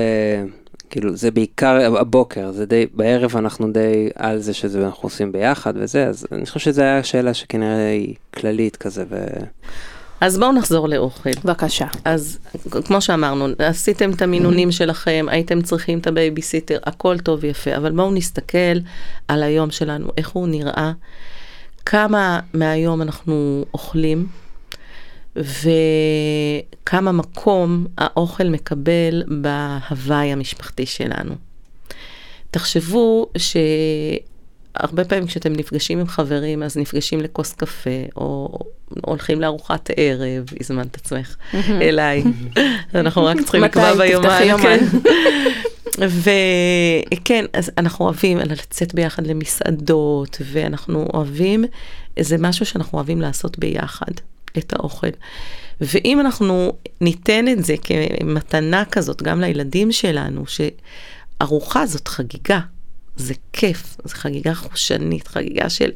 כאילו, 0.89 1.15
זה 1.15 1.31
בעיקר 1.31 1.97
הבוקר, 1.97 2.51
זה 2.51 2.65
די, 2.65 2.85
בערב 2.93 3.37
אנחנו 3.37 3.71
די 3.71 4.09
על 4.15 4.39
זה 4.39 4.53
שזה 4.53 4.85
אנחנו 4.85 5.03
עושים 5.03 5.31
ביחד 5.31 5.73
וזה, 5.75 6.07
אז 6.07 6.27
אני 6.31 6.45
חושב 6.45 6.59
שזו 6.59 6.81
הייתה 6.81 7.07
שאלה 7.07 7.33
שכנראה 7.33 7.89
היא 7.89 8.15
כללית 8.33 8.75
כזה, 8.75 9.03
ו... 9.09 9.25
אז 10.21 10.37
בואו 10.37 10.51
נחזור 10.51 10.89
לאוכל. 10.89 11.29
בבקשה. 11.45 11.87
אז 12.05 12.39
כמו 12.85 13.01
שאמרנו, 13.01 13.47
עשיתם 13.59 14.11
את 14.11 14.21
המינונים 14.21 14.71
שלכם, 14.71 15.25
הייתם 15.29 15.61
צריכים 15.61 15.99
את 15.99 16.07
הבייביסיטר, 16.07 16.77
הכל 16.83 17.19
טוב 17.19 17.39
ויפה, 17.41 17.77
אבל 17.77 17.91
בואו 17.91 18.11
נסתכל 18.11 18.77
על 19.27 19.43
היום 19.43 19.71
שלנו, 19.71 20.09
איך 20.17 20.29
הוא 20.29 20.47
נראה, 20.47 20.91
כמה 21.85 22.39
מהיום 22.53 23.01
אנחנו 23.01 23.65
אוכלים, 23.73 24.27
וכמה 25.35 27.11
מקום 27.11 27.85
האוכל 27.97 28.43
מקבל 28.43 29.23
בהוואי 29.27 30.31
המשפחתי 30.31 30.85
שלנו. 30.85 31.35
תחשבו 32.51 33.27
שהרבה 34.77 35.05
פעמים 35.05 35.27
כשאתם 35.27 35.53
נפגשים 35.53 35.99
עם 35.99 36.07
חברים, 36.07 36.63
אז 36.63 36.77
נפגשים 36.77 37.21
לכוס 37.21 37.53
קפה, 37.53 37.89
או 38.15 38.59
הולכים 39.01 39.41
לארוחת 39.41 39.89
ערב, 39.95 40.45
הזמנת 40.59 40.95
עצמך 40.95 41.35
אליי. 41.81 42.23
אנחנו 42.95 43.25
רק 43.25 43.41
צריכים 43.41 43.67
תפתחי 43.67 43.97
ביומן. 43.97 44.41
יומן. 44.45 44.77
כן. 45.03 46.07
וכן, 46.07 47.45
אז 47.53 47.71
אנחנו 47.77 48.05
אוהבים 48.05 48.37
לצאת 48.37 48.93
ביחד 48.93 49.27
למסעדות, 49.27 50.37
ואנחנו 50.51 51.07
אוהבים, 51.13 51.65
זה 52.19 52.37
משהו 52.39 52.65
שאנחנו 52.65 52.97
אוהבים 52.97 53.21
לעשות 53.21 53.59
ביחד, 53.59 54.11
את 54.57 54.73
האוכל. 54.73 55.07
ואם 55.81 56.19
אנחנו 56.19 56.73
ניתן 57.01 57.47
את 57.47 57.65
זה 57.65 57.75
כמתנה 57.81 58.83
כזאת 58.85 59.21
גם 59.21 59.41
לילדים 59.41 59.91
שלנו, 59.91 60.43
שארוחה 60.47 61.85
זאת 61.85 62.07
חגיגה, 62.07 62.59
זה 63.21 63.33
כיף, 63.53 63.97
זו 64.05 64.15
חגיגה 64.15 64.53
חושנית, 64.53 65.27
חגיגה 65.27 65.69
של 65.69 65.91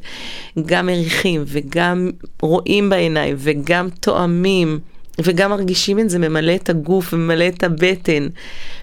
גם 0.66 0.86
מריחים 0.86 1.44
וגם 1.46 2.10
רואים 2.42 2.90
בעיניים 2.90 3.36
וגם 3.38 3.88
תואמים. 4.00 4.80
וגם 5.24 5.50
מרגישים 5.50 5.98
את 5.98 6.10
זה 6.10 6.18
ממלא 6.18 6.54
את 6.54 6.70
הגוף 6.70 7.12
וממלא 7.12 7.48
את 7.48 7.62
הבטן, 7.62 8.28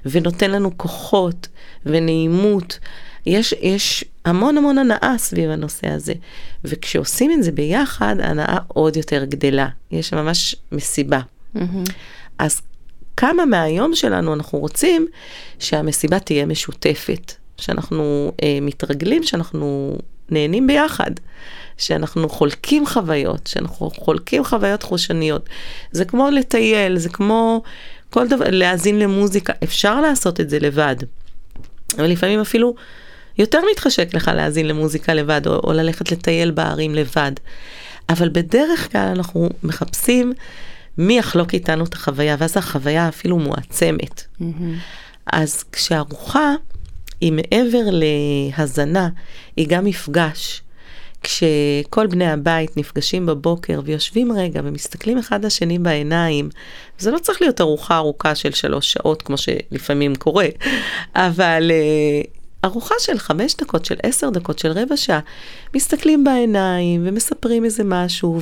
ונותן 0.06 0.51
לנו 0.51 0.77
כוחות 0.77 1.47
ונעימות. 1.86 2.79
יש, 3.25 3.53
יש 3.62 4.06
המון 4.25 4.58
המון 4.58 4.77
הנאה 4.77 5.15
סביב 5.17 5.49
הנושא 5.49 5.88
הזה, 5.88 6.13
וכשעושים 6.63 7.32
את 7.32 7.43
זה 7.43 7.51
ביחד, 7.51 8.15
ההנאה 8.19 8.58
עוד 8.67 8.97
יותר 8.97 9.25
גדלה. 9.25 9.67
יש 9.91 10.13
ממש 10.13 10.56
מסיבה. 10.71 11.19
אז 12.39 12.62
כמה 13.17 13.45
מהיום 13.45 13.95
שלנו 13.95 14.34
אנחנו 14.34 14.60
רוצים 14.60 15.08
שהמסיבה 15.60 16.19
תהיה 16.19 16.45
משותפת, 16.45 17.34
שאנחנו 17.63 18.32
אה, 18.43 18.60
מתרגלים, 18.62 19.23
שאנחנו 19.23 19.97
נהנים 20.30 20.67
ביחד. 20.67 21.12
שאנחנו 21.78 22.30
חולקים 22.30 22.86
חוויות, 22.86 23.47
שאנחנו 23.47 23.89
חולקים 23.89 24.45
חוויות 24.45 24.84
חושניות. 24.84 25.49
זה 25.91 26.06
כמו 26.06 26.30
לטייל, 26.30 26.97
זה 26.97 27.10
כמו 27.10 27.63
כל 28.10 28.28
דבר, 28.28 28.45
להאזין 28.49 28.99
למוזיקה, 28.99 29.54
אפשר 29.63 30.02
לעשות 30.02 30.39
את 30.39 30.49
זה 30.49 30.60
לבד. 30.60 30.95
אבל 31.97 32.08
לפעמים 32.08 32.39
אפילו 32.39 32.76
יותר 33.38 33.60
מתחשק 33.71 34.13
לך 34.13 34.32
להאזין 34.36 34.67
למוזיקה 34.67 35.13
לבד, 35.13 35.47
או, 35.47 35.60
או 35.63 35.73
ללכת 35.73 36.12
לטייל 36.12 36.52
בערים 36.52 36.95
לבד. 36.95 37.32
אבל 38.10 38.30
בדרך 38.30 38.91
כלל 38.91 39.08
אנחנו 39.15 39.49
מחפשים 39.63 40.34
מי 40.97 41.17
יחלוק 41.17 41.54
איתנו 41.54 41.84
את 41.84 41.93
החוויה, 41.93 42.36
ואז 42.39 42.58
החוויה 42.58 43.08
אפילו 43.08 43.39
מועצמת. 43.39 44.23
אז 45.26 45.63
כשארוחה 45.63 46.54
היא 47.21 47.32
מעבר 47.32 47.84
להזנה, 47.91 49.10
היא 49.56 49.67
גם 49.67 49.86
מפגש. 49.86 50.62
כשכל 51.23 52.08
בני 52.08 52.32
הבית 52.32 52.78
נפגשים 52.78 53.26
בבוקר 53.26 53.82
ויושבים 53.84 54.32
רגע 54.32 54.62
ומסתכלים 54.63 55.17
אחד 55.17 55.45
לשני 55.45 55.80
בעיניים, 55.80 56.49
זה 56.99 57.12
לא 57.12 57.19
צריך 57.19 57.41
להיות 57.41 57.62
ארוחה 57.62 57.97
ארוכה 57.97 58.36
של 58.36 58.52
שלוש 58.52 58.93
שעות 58.93 59.21
כמו 59.21 59.38
שלפעמים 59.38 60.15
קורה, 60.15 60.47
אבל 61.15 61.71
uh, 61.71 62.28
ארוחה 62.65 62.95
של 62.99 63.17
חמש 63.17 63.56
דקות, 63.56 63.86
של 63.86 63.95
עשר 64.04 64.30
דקות, 64.30 64.60
של 64.60 64.71
רבע 64.71 64.97
שעה, 64.97 65.19
מסתכלים 65.76 66.23
בעיניים 66.23 67.02
ומספרים 67.06 67.65
איזה 67.65 67.84
משהו, 67.86 68.41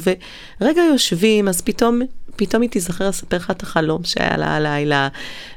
ורגע 0.62 0.82
יושבים, 0.92 1.48
אז 1.48 1.62
פתאום... 1.62 2.02
פתאום 2.36 2.62
היא 2.62 2.70
תיזכר 2.70 3.08
לספר 3.10 3.38
לך 3.38 3.52
את 3.52 3.63
החלום 3.63 4.04
שהיה 4.04 4.38
לה 4.38 4.56
הלילה, 4.56 5.08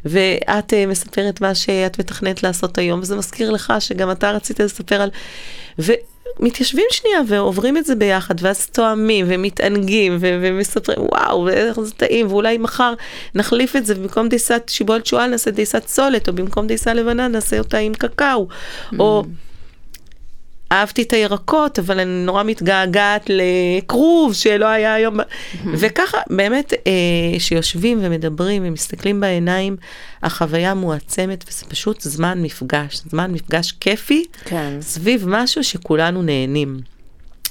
ואת 0.04 0.72
uh, 0.72 0.76
מספרת 0.88 1.40
מה 1.40 1.54
שאת 1.54 1.98
מתכננת 1.98 2.42
לעשות 2.42 2.78
היום, 2.78 3.00
וזה 3.00 3.16
מזכיר 3.16 3.50
לך 3.50 3.72
שגם 3.78 4.10
אתה 4.10 4.30
רצית 4.30 4.60
לספר 4.60 5.02
על... 5.02 5.10
ו... 5.78 5.92
מתיישבים 6.40 6.84
שנייה 6.90 7.20
ועוברים 7.28 7.76
את 7.76 7.84
זה 7.84 7.94
ביחד, 7.94 8.34
ואז 8.38 8.66
תואמים 8.66 9.26
ומתענגים 9.28 10.16
ו- 10.20 10.38
ומספרים, 10.42 10.98
וואו, 11.00 11.44
ואיך 11.44 11.80
זה 11.80 11.92
טעים, 11.92 12.26
ואולי 12.26 12.58
מחר 12.58 12.94
נחליף 13.34 13.76
את 13.76 13.86
זה, 13.86 13.94
ובמקום 13.96 14.28
דייסת 14.28 14.62
שיבולת 14.68 15.06
שועל 15.06 15.30
נעשה 15.30 15.50
דייסת 15.50 15.88
סולת, 15.88 16.28
או 16.28 16.32
במקום 16.32 16.66
דייסה 16.66 16.94
לבנה 16.94 17.28
נעשה 17.28 17.58
אותה 17.58 17.78
עם 17.78 17.94
קקאו, 17.94 18.48
או... 18.98 19.24
אהבתי 20.72 21.02
את 21.02 21.12
הירקות, 21.12 21.78
אבל 21.78 22.00
אני 22.00 22.24
נורא 22.24 22.42
מתגעגעת 22.42 23.26
לכרוב 23.28 24.34
שלא 24.34 24.66
היה 24.66 24.94
היום. 24.94 25.16
וככה, 25.80 26.18
באמת, 26.30 26.72
אה, 26.72 27.38
שיושבים 27.38 27.98
ומדברים 28.02 28.62
ומסתכלים 28.66 29.20
בעיניים, 29.20 29.76
החוויה 30.22 30.74
מועצמת, 30.74 31.44
וזה 31.48 31.64
פשוט 31.66 32.00
זמן 32.00 32.42
מפגש, 32.42 33.02
זמן 33.10 33.32
מפגש 33.32 33.72
כיפי, 33.72 34.24
כן. 34.44 34.78
סביב 34.80 35.24
משהו 35.28 35.64
שכולנו 35.64 36.22
נהנים. 36.22 36.80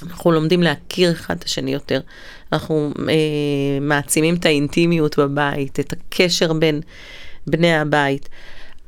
אנחנו 0.02 0.32
לומדים 0.32 0.62
להכיר 0.62 1.12
אחד 1.12 1.36
את 1.38 1.44
השני 1.44 1.72
יותר. 1.72 2.00
אנחנו 2.52 2.92
אה, 3.08 3.14
מעצימים 3.80 4.34
את 4.34 4.46
האינטימיות 4.46 5.18
בבית, 5.18 5.80
את 5.80 5.92
הקשר 5.92 6.52
בין 6.52 6.80
בני 7.46 7.76
הבית. 7.76 8.28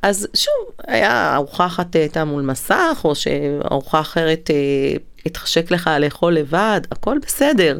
אז 0.01 0.27
שוב, 0.33 0.53
היה 0.87 1.35
ארוחה 1.35 1.65
אחת 1.65 1.95
הייתה 1.95 2.25
מול 2.25 2.41
מסך, 2.41 3.01
או 3.03 3.15
שארוחה 3.15 3.99
אחרת 3.99 4.51
אה, 4.51 4.97
התחשק 5.25 5.71
לך 5.71 5.89
לאכול 5.99 6.33
לבד, 6.33 6.81
הכל 6.91 7.17
בסדר, 7.21 7.79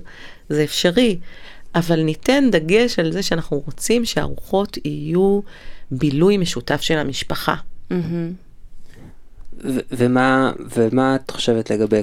זה 0.49 0.63
אפשרי. 0.63 1.19
אבל 1.75 2.01
ניתן 2.01 2.49
דגש 2.51 2.99
על 2.99 3.11
זה 3.11 3.23
שאנחנו 3.23 3.59
רוצים 3.65 4.05
שהארוחות 4.05 4.77
יהיו 4.85 5.39
בילוי 5.91 6.37
משותף 6.37 6.81
של 6.81 6.97
המשפחה. 6.97 7.55
ו- 9.63 9.79
ומה, 9.91 10.51
ומה 10.75 11.15
את 11.15 11.31
חושבת 11.31 11.69
לגבי 11.71 12.01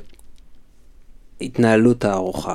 התנהלות 1.41 2.05
הארוחה? 2.05 2.55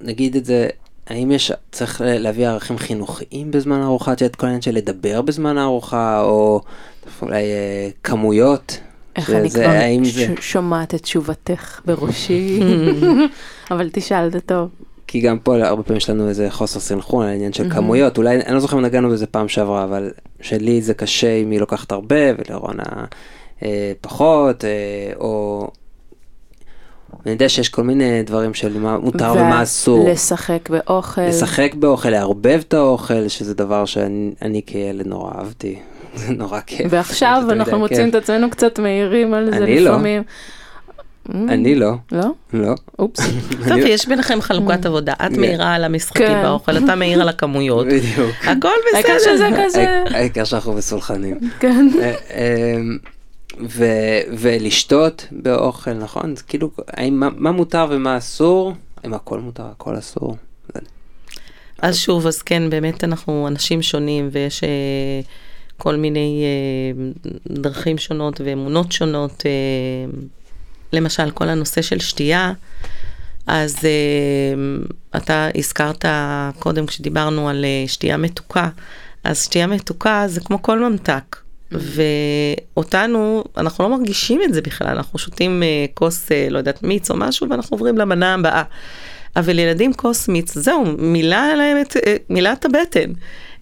נגיד 0.00 0.36
את 0.36 0.44
זה, 0.44 0.68
האם 1.06 1.30
יש, 1.30 1.52
צריך 1.72 2.00
להביא 2.04 2.48
ערכים 2.48 2.78
חינוכיים 2.78 3.50
בזמן 3.50 3.80
הארוחה? 3.80 4.12
את 4.12 4.20
יודעת 4.20 4.36
כל 4.36 4.46
העניין 4.46 4.62
של 4.62 4.74
לדבר 4.74 5.22
בזמן 5.22 5.58
הארוחה, 5.58 6.20
או 6.22 6.60
אולי 7.22 7.42
אה, 7.42 7.88
כמויות? 8.04 8.80
איך 9.16 9.26
שזה- 9.26 9.36
אני 9.40 9.50
כבר 9.50 9.62
האם 9.68 10.04
ש- 10.04 10.08
זה- 10.14 10.34
שומעת 10.40 10.94
את 10.94 11.00
תשובתך 11.02 11.80
בראשי, 11.84 12.60
אבל 13.70 13.88
תשאל, 13.92 14.30
זה 14.32 14.40
טוב. 14.40 14.68
כי 15.06 15.20
גם 15.20 15.38
פה 15.38 15.66
הרבה 15.66 15.82
פעמים 15.82 15.96
יש 15.96 16.10
לנו 16.10 16.28
איזה 16.28 16.50
חוסר 16.50 16.80
סנכרון 16.80 17.26
העניין 17.26 17.52
של 17.52 17.70
כמויות, 17.70 18.18
אולי, 18.18 18.40
אני 18.46 18.54
לא 18.54 18.60
זוכר 18.60 18.76
אם 18.76 18.82
נגענו 18.82 19.10
בזה 19.10 19.26
פעם 19.26 19.48
שעברה, 19.48 19.84
אבל 19.84 20.10
שלי 20.40 20.82
זה 20.82 20.94
קשה 20.94 21.34
אם 21.36 21.50
היא 21.50 21.60
לוקחת 21.60 21.92
הרבה 21.92 22.16
ולרונה 22.38 22.82
אה, 23.62 23.92
פחות, 24.00 24.64
אה, 24.64 24.70
או... 25.20 25.68
אני 27.26 27.32
יודע 27.32 27.48
שיש 27.48 27.68
כל 27.68 27.82
מיני 27.82 28.22
דברים 28.22 28.54
של 28.54 28.78
מה 28.78 28.98
מותר 28.98 29.32
ומה 29.32 29.62
אסור. 29.62 30.08
לשחק 30.10 30.70
באוכל. 30.70 31.22
לשחק 31.22 31.74
באוכל, 31.74 32.10
לערבב 32.10 32.60
את 32.68 32.74
האוכל, 32.74 33.28
שזה 33.28 33.54
דבר 33.54 33.84
שאני 33.84 34.30
אני 34.42 34.60
כילד 34.66 35.06
נורא 35.06 35.30
אהבתי. 35.38 35.78
זה 36.14 36.32
נורא 36.32 36.60
כיף. 36.66 36.86
ועכשיו 36.90 37.42
אנחנו 37.50 37.78
מוצאים 37.78 38.08
את. 38.08 38.14
עצמנו 38.14 38.50
קצת 38.50 38.78
מהירים 38.78 39.34
על 39.34 39.50
זה 39.50 39.56
אני 39.56 39.80
לא. 39.80 39.90
לפעמים. 39.90 40.22
אני 41.48 41.74
לא, 41.74 41.92
לא? 42.12 42.24
לא. 42.52 42.74
אופס. 42.98 43.20
טוב, 43.68 43.76
יש 43.78 44.08
ביניכם 44.08 44.40
חלוקת 44.40 44.86
עבודה. 44.86 45.12
את 45.12 45.32
כן. 45.34 45.40
מעירה 45.40 45.74
על 45.74 45.84
המשחקים 45.84 46.26
כן. 46.26 46.42
באוכל, 46.42 46.76
אתה 46.78 46.94
מעיר 46.94 47.22
על 47.22 47.28
הכמויות. 47.28 47.86
בדיוק. 47.86 48.30
הכל 48.44 48.68
העיקר 48.94 49.18
שזה 49.18 49.32
בסדר. 49.50 49.64
כזה, 49.64 49.80
העיק- 50.04 50.14
העיקר 50.14 50.44
שאנחנו 50.44 50.72
מסולחנים. 50.72 51.38
כן. 51.60 51.86
ו- 53.60 54.20
ולשתות 54.38 55.26
באוכל, 55.32 55.92
נכון? 55.94 56.36
זה 56.36 56.42
כאילו, 56.42 56.70
האם, 56.88 57.20
מה, 57.20 57.28
מה 57.36 57.52
מותר 57.52 57.86
ומה 57.90 58.18
אסור? 58.18 58.74
אם 59.04 59.14
הכל 59.14 59.40
מותר, 59.40 59.64
הכל 59.66 59.98
אסור. 59.98 60.36
אז 61.78 61.96
שוב, 61.96 62.26
אז 62.26 62.42
כן, 62.42 62.70
באמת 62.70 63.04
אנחנו 63.04 63.48
אנשים 63.48 63.82
שונים 63.82 64.28
ויש 64.32 64.64
אה, 64.64 64.68
כל 65.76 65.96
מיני 65.96 66.44
אה, 66.44 67.22
דרכים 67.46 67.98
שונות 67.98 68.40
ואמונות 68.44 68.92
שונות. 68.92 69.42
אה, 69.46 70.18
למשל, 70.92 71.30
כל 71.30 71.48
הנושא 71.48 71.82
של 71.82 71.98
שתייה, 71.98 72.52
אז 73.46 73.76
אה, 73.84 74.76
אתה 75.16 75.48
הזכרת 75.54 76.04
קודם 76.58 76.86
כשדיברנו 76.86 77.48
על 77.48 77.64
אה, 77.64 77.84
שתייה 77.88 78.16
מתוקה, 78.16 78.68
אז 79.24 79.44
שתייה 79.44 79.66
מתוקה 79.66 80.24
זה 80.26 80.40
כמו 80.40 80.62
כל 80.62 80.78
ממתק. 80.88 81.36
ואותנו, 81.72 83.44
אנחנו 83.56 83.84
לא 83.84 83.90
מרגישים 83.90 84.40
את 84.42 84.54
זה 84.54 84.62
בכלל, 84.62 84.88
אנחנו 84.88 85.18
שותים 85.18 85.62
אה, 85.62 85.86
כוס, 85.94 86.32
אה, 86.32 86.46
לא 86.50 86.58
יודעת, 86.58 86.82
מיץ 86.82 87.10
או 87.10 87.16
משהו, 87.16 87.50
ואנחנו 87.50 87.74
עוברים 87.74 87.98
למנה 87.98 88.34
הבאה. 88.34 88.62
אבל 89.36 89.58
ילדים 89.58 89.92
כוס 89.92 90.28
מיץ, 90.28 90.58
זהו, 90.58 90.84
מילא 90.98 91.54
להם 91.54 91.76
את, 91.80 91.96
אה, 91.96 92.16
מילא 92.30 92.52
את 92.52 92.64
הבטן. 92.64 93.12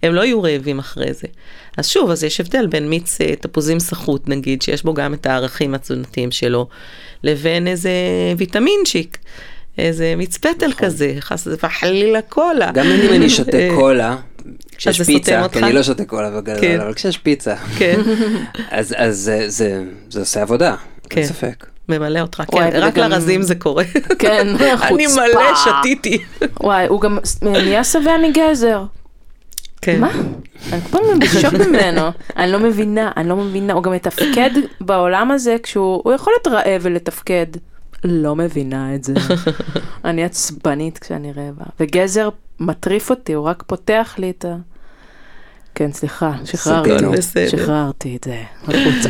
הם 0.03 0.13
לא 0.13 0.21
יהיו 0.25 0.43
רעבים 0.43 0.79
אחרי 0.79 1.13
זה. 1.13 1.27
אז 1.77 1.87
שוב, 1.87 2.09
אז 2.09 2.23
יש 2.23 2.39
הבדל 2.39 2.67
בין 2.67 2.89
מיץ 2.89 3.17
תפוזים 3.39 3.79
סחוט, 3.79 4.29
נגיד, 4.29 4.61
שיש 4.61 4.83
בו 4.83 4.93
גם 4.93 5.13
את 5.13 5.25
הערכים 5.25 5.75
התזונתיים 5.75 6.31
שלו, 6.31 6.67
לבין 7.23 7.67
איזה 7.67 7.91
ויטמינצ'יק, 8.37 9.17
איזה 9.77 10.13
מיץ 10.17 10.37
פטל 10.37 10.71
כזה, 10.77 11.15
חס 11.19 11.47
וחלילה 11.63 12.21
קולה. 12.21 12.71
גם 12.73 12.85
אם 12.85 13.13
אני 13.13 13.29
שותה 13.29 13.57
קולה, 13.75 14.15
כשיש 14.77 15.01
פיצה, 15.01 15.43
אותך? 15.43 15.53
כי 15.53 15.63
אני 15.63 15.73
לא 15.73 15.83
שותה 15.83 16.05
קולה 16.05 16.29
בגדול, 16.29 16.61
כן. 16.61 16.79
אבל 16.81 16.93
כשיש 16.93 17.17
פיצה, 17.17 17.55
כן, 17.77 17.99
אז 18.71 18.93
אז 18.97 19.17
זה- 19.17 19.49
זה 19.49 19.83
זה 20.09 20.19
עושה 20.19 20.41
עבודה, 20.41 20.75
כן. 21.09 21.21
אין 21.21 21.27
ספק. 21.29 21.65
ממלא 21.89 22.19
אותך, 22.19 22.43
וואי, 22.53 22.71
כן, 22.71 22.77
רק 22.81 22.93
וגם- 22.97 23.09
לרזים 23.11 23.41
זה 23.41 23.55
קורה. 23.55 23.83
כן, 24.19 24.47
אני 24.57 24.77
חוצפה. 24.77 25.21
מלא 25.21 25.55
שתיתי. 25.55 26.17
וואי, 26.59 26.87
הוא 26.87 27.01
גם 27.01 27.17
נהיה 27.41 27.83
שבע 27.83 28.11
מגזר. 28.23 28.83
כן. 29.81 30.01
מה? 30.01 30.11
אני 30.73 30.81
כל 30.81 30.97
פעם 30.97 31.19
בשוק 31.19 31.53
ממנו. 31.53 32.01
אני 32.37 32.51
לא 32.51 32.59
מבינה, 32.59 33.11
אני 33.17 33.29
לא 33.29 33.35
מבינה. 33.35 33.73
הוא 33.73 33.83
גם 33.83 33.91
מתפקד 33.91 34.49
בעולם 34.81 35.31
הזה 35.31 35.55
כשהוא 35.63 36.01
הוא 36.03 36.13
יכול 36.13 36.33
להיות 36.33 36.47
רעב 36.47 36.81
ולתפקד. 36.83 37.45
לא 38.05 38.35
מבינה 38.35 38.95
את 38.95 39.03
זה. 39.03 39.13
אני 40.05 40.23
עצבנית 40.23 40.97
כשאני 40.97 41.31
רעבה. 41.31 41.65
וגזר 41.79 42.29
מטריף 42.59 43.09
אותי, 43.09 43.33
הוא 43.33 43.45
רק 43.45 43.63
פותח 43.67 44.15
לי 44.17 44.29
את 44.29 44.45
ה... 44.45 44.55
כן, 45.75 45.91
סליחה, 45.91 46.31
שחררתי. 46.45 46.89
שחררתי 47.49 48.15
את 48.15 48.23
זה 48.23 48.43
החוצה. 48.63 49.09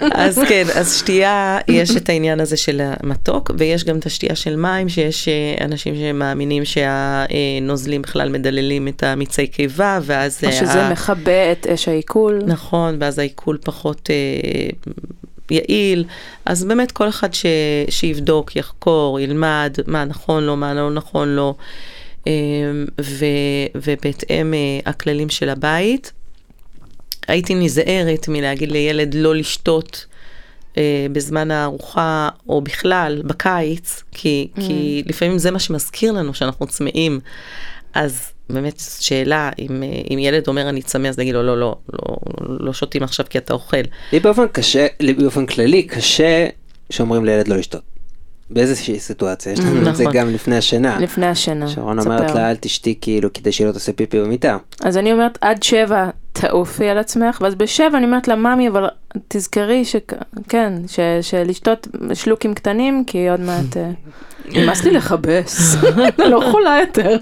אז 0.24 0.40
כן, 0.48 0.64
אז 0.74 0.96
שתייה, 0.98 1.58
יש 1.68 1.96
את 1.96 2.08
העניין 2.08 2.40
הזה 2.40 2.56
של 2.56 2.80
המתוק, 2.82 3.50
ויש 3.58 3.84
גם 3.84 3.98
את 3.98 4.06
השתייה 4.06 4.34
של 4.34 4.56
מים, 4.56 4.88
שיש 4.88 5.28
אה, 5.28 5.64
אנשים 5.64 5.94
שמאמינים 5.96 6.62
שהנוזלים 6.64 8.02
בכלל 8.02 8.28
מדללים 8.28 8.88
את 8.88 9.02
המיצי 9.02 9.46
קיבה, 9.46 9.98
ואז... 10.02 10.38
או 10.42 10.48
אה, 10.48 10.52
שזה 10.52 10.84
ה- 10.84 10.92
מכבה 10.92 11.52
את 11.52 11.66
אש 11.66 11.88
העיכול. 11.88 12.42
נכון, 12.46 12.96
ואז 13.00 13.18
העיכול 13.18 13.58
פחות 13.64 14.10
אה, 14.10 14.92
יעיל. 15.50 16.04
אז 16.44 16.64
באמת 16.64 16.92
כל 16.92 17.08
אחד 17.08 17.34
ש, 17.34 17.46
שיבדוק, 17.90 18.56
יחקור, 18.56 19.20
ילמד 19.20 19.76
מה 19.86 20.04
נכון 20.04 20.44
לו, 20.44 20.56
מה 20.56 20.74
לא 20.74 20.90
נכון 20.90 21.36
לו, 21.36 21.54
אה, 22.26 22.32
ו, 23.00 23.24
ובהתאם 23.74 24.54
אה, 24.54 24.90
הכללים 24.90 25.28
של 25.28 25.48
הבית. 25.48 26.12
הייתי 27.28 27.54
נזהרת 27.54 28.28
מלהגיד 28.28 28.72
לילד 28.72 29.14
לא 29.14 29.34
לשתות 29.34 30.06
אה, 30.76 31.06
בזמן 31.12 31.50
הארוחה, 31.50 32.28
או 32.48 32.60
בכלל, 32.60 33.22
בקיץ, 33.24 34.02
כי, 34.12 34.48
mm. 34.54 34.60
כי 34.60 35.02
לפעמים 35.06 35.38
זה 35.38 35.50
מה 35.50 35.58
שמזכיר 35.58 36.12
לנו 36.12 36.34
שאנחנו 36.34 36.66
צמאים. 36.66 37.20
אז 37.94 38.30
באמת 38.50 38.82
שאלה, 39.00 39.50
אם, 39.58 39.82
אה, 39.82 39.88
אם 40.10 40.18
ילד 40.18 40.48
אומר 40.48 40.68
אני 40.68 40.82
צמא, 40.82 41.08
אז 41.08 41.18
נגיד 41.18 41.34
לו, 41.34 41.42
לא, 41.42 41.60
לא, 41.60 41.76
לא, 41.92 42.16
לא 42.60 42.72
שותים 42.72 43.02
עכשיו 43.02 43.26
כי 43.30 43.38
אתה 43.38 43.54
אוכל. 43.54 43.76
לי 44.12 44.20
באופן 44.20 44.46
קשה, 44.52 44.86
לי 45.00 45.12
באופן 45.12 45.46
כללי 45.46 45.82
קשה 45.82 46.46
שאומרים 46.90 47.24
לילד 47.24 47.48
לא 47.48 47.56
לשתות. 47.56 47.82
באיזושהי 48.50 49.00
סיטואציה, 49.00 49.52
יש 49.52 49.60
לנו 49.60 49.90
את 49.90 49.96
זה 49.96 50.02
נכון. 50.02 50.14
גם 50.14 50.34
לפני 50.34 50.56
השינה. 50.56 50.98
לפני 51.00 51.26
השינה. 51.26 51.68
שרון. 51.68 51.98
אומרת 51.98 52.34
לה 52.34 52.50
אל 52.50 52.56
תשתי 52.56 52.94
כאילו 53.00 53.32
כדי 53.32 53.52
שהיא 53.52 53.66
לא 53.66 53.72
תעשה 53.72 53.92
פיפי 53.92 54.20
במיטה. 54.20 54.56
אז 54.84 54.96
אני 54.96 55.12
אומרת, 55.12 55.38
עד 55.40 55.62
שבע 55.62 56.10
תעופי 56.38 56.88
על 56.88 56.98
עצמך, 56.98 57.38
ואז 57.40 57.54
בשבע 57.54 57.98
אני 57.98 58.06
אומרת 58.06 58.28
לה, 58.28 58.36
ממי, 58.36 58.68
אבל 58.68 58.86
תזכרי 59.28 59.84
שכן, 59.84 60.72
ש... 60.88 61.00
שלשתות 61.22 61.88
שלוקים 62.14 62.54
קטנים, 62.54 63.04
כי 63.06 63.28
עוד 63.28 63.40
מעט... 63.40 63.76
אה, 63.76 63.90
נמאס 64.52 64.84
לי 64.84 64.90
לכבס, 64.90 65.74
אני 65.84 66.28
לא 66.30 66.44
יכולה 66.48 66.78
יותר. 66.80 67.16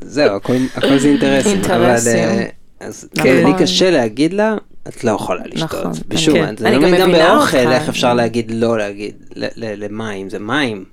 זהו, 0.00 0.36
הכל, 0.36 0.52
הכל 0.74 0.98
זה 0.98 1.08
אינטרסים. 1.08 1.52
אינטרסים. 1.52 2.12
אבל, 2.28 2.38
אה, 2.38 2.46
אז 2.80 3.08
נכון. 3.14 3.24
כן, 3.30 3.46
לי 3.46 3.52
קשה 3.58 3.90
להגיד 3.90 4.32
לה, 4.32 4.56
את 4.88 5.04
לא 5.04 5.10
יכולה 5.10 5.42
לשתות. 5.46 5.70
נכון. 5.80 5.92
בשום 6.08 6.34
כן. 6.34 6.56
זה 6.56 6.68
אני 6.68 6.76
לא 6.76 6.82
גם 6.82 6.88
מבין 6.88 7.00
גם 7.00 7.08
מבינה 7.10 7.28
באוכל, 7.34 7.56
אותך. 7.58 7.70
איך 7.70 7.88
אפשר 7.88 8.14
להגיד 8.14 8.50
לא 8.54 8.78
להגיד 8.78 9.14
ל- 9.36 9.44
ל- 9.56 9.84
למים, 9.84 10.30
זה 10.30 10.38
מים. 10.38 10.84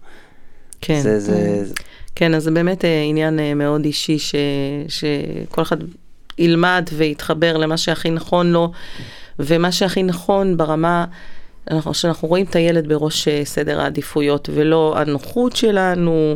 כן. 0.81 0.99
זה, 1.01 1.19
זה, 1.19 1.65
זה- 1.65 1.73
כן, 2.15 2.33
אז 2.33 2.43
זה 2.43 2.51
באמת 2.51 2.85
אה, 2.85 3.01
עניין 3.09 3.39
מאוד 3.55 3.85
אישי, 3.85 4.19
ש, 4.19 4.35
שכל 4.87 5.61
אחד 5.61 5.77
ילמד 6.37 6.89
ויתחבר 6.93 7.57
למה 7.57 7.77
שהכי 7.77 8.09
נכון 8.09 8.51
לו, 8.51 8.71
ומה 9.39 9.71
שהכי 9.71 10.03
נכון 10.03 10.57
ברמה, 10.57 11.05
אנחנו, 11.71 11.93
שאנחנו 11.93 12.27
רואים 12.27 12.45
את 12.49 12.55
הילד 12.55 12.87
בראש 12.87 13.27
אה, 13.27 13.41
סדר 13.45 13.81
העדיפויות, 13.81 14.49
ולא 14.53 14.93
הנוחות 14.97 15.55
שלנו, 15.55 16.35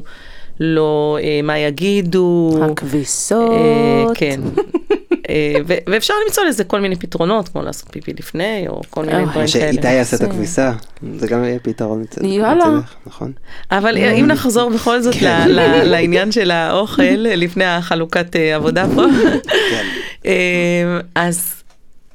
לא 0.60 1.18
אה, 1.22 1.40
מה 1.44 1.58
יגידו. 1.58 2.60
הכביסות. 2.72 3.52
אה, 3.52 4.06
כן. 4.16 4.42
אה, 5.30 5.54
ואפשר 5.88 6.14
למצוא 6.26 6.44
לזה 6.44 6.64
כל 6.64 6.82
מיני 6.82 6.96
פתרונות, 6.96 7.50
כמו 7.50 7.62
לעשות 7.62 7.90
פיפי 7.92 8.14
לפני, 8.14 8.66
או 8.68 8.82
כל 8.90 9.02
מיני 9.02 9.14
אוי, 9.14 9.24
דברים 9.24 9.34
כאלה. 9.36 9.48
שאיתי 9.48 9.92
יעשה 9.94 10.16
את 10.16 10.22
זה- 10.22 10.28
הכביסה, 10.28 10.72
זה 11.20 11.28
גם 11.28 11.44
יהיה 11.44 11.60
פתרון 11.60 12.02
מצד- 12.02 12.24
יאללה. 12.24 12.66
מצדך, 12.70 12.94
נכון? 13.06 13.32
אבל 13.72 13.98
אם 13.98 14.26
נחזור 14.28 14.70
בכל 14.70 15.02
זאת 15.02 15.16
ל- 15.22 15.84
לעניין 15.84 16.32
של 16.32 16.52
האוכל, 16.52 17.04
לפני 17.44 17.66
החלוקת 17.66 18.36
אה, 18.36 18.56
עבודה 18.56 18.86
פה, 18.96 19.04
אה, 20.26 21.00
אז, 21.16 21.54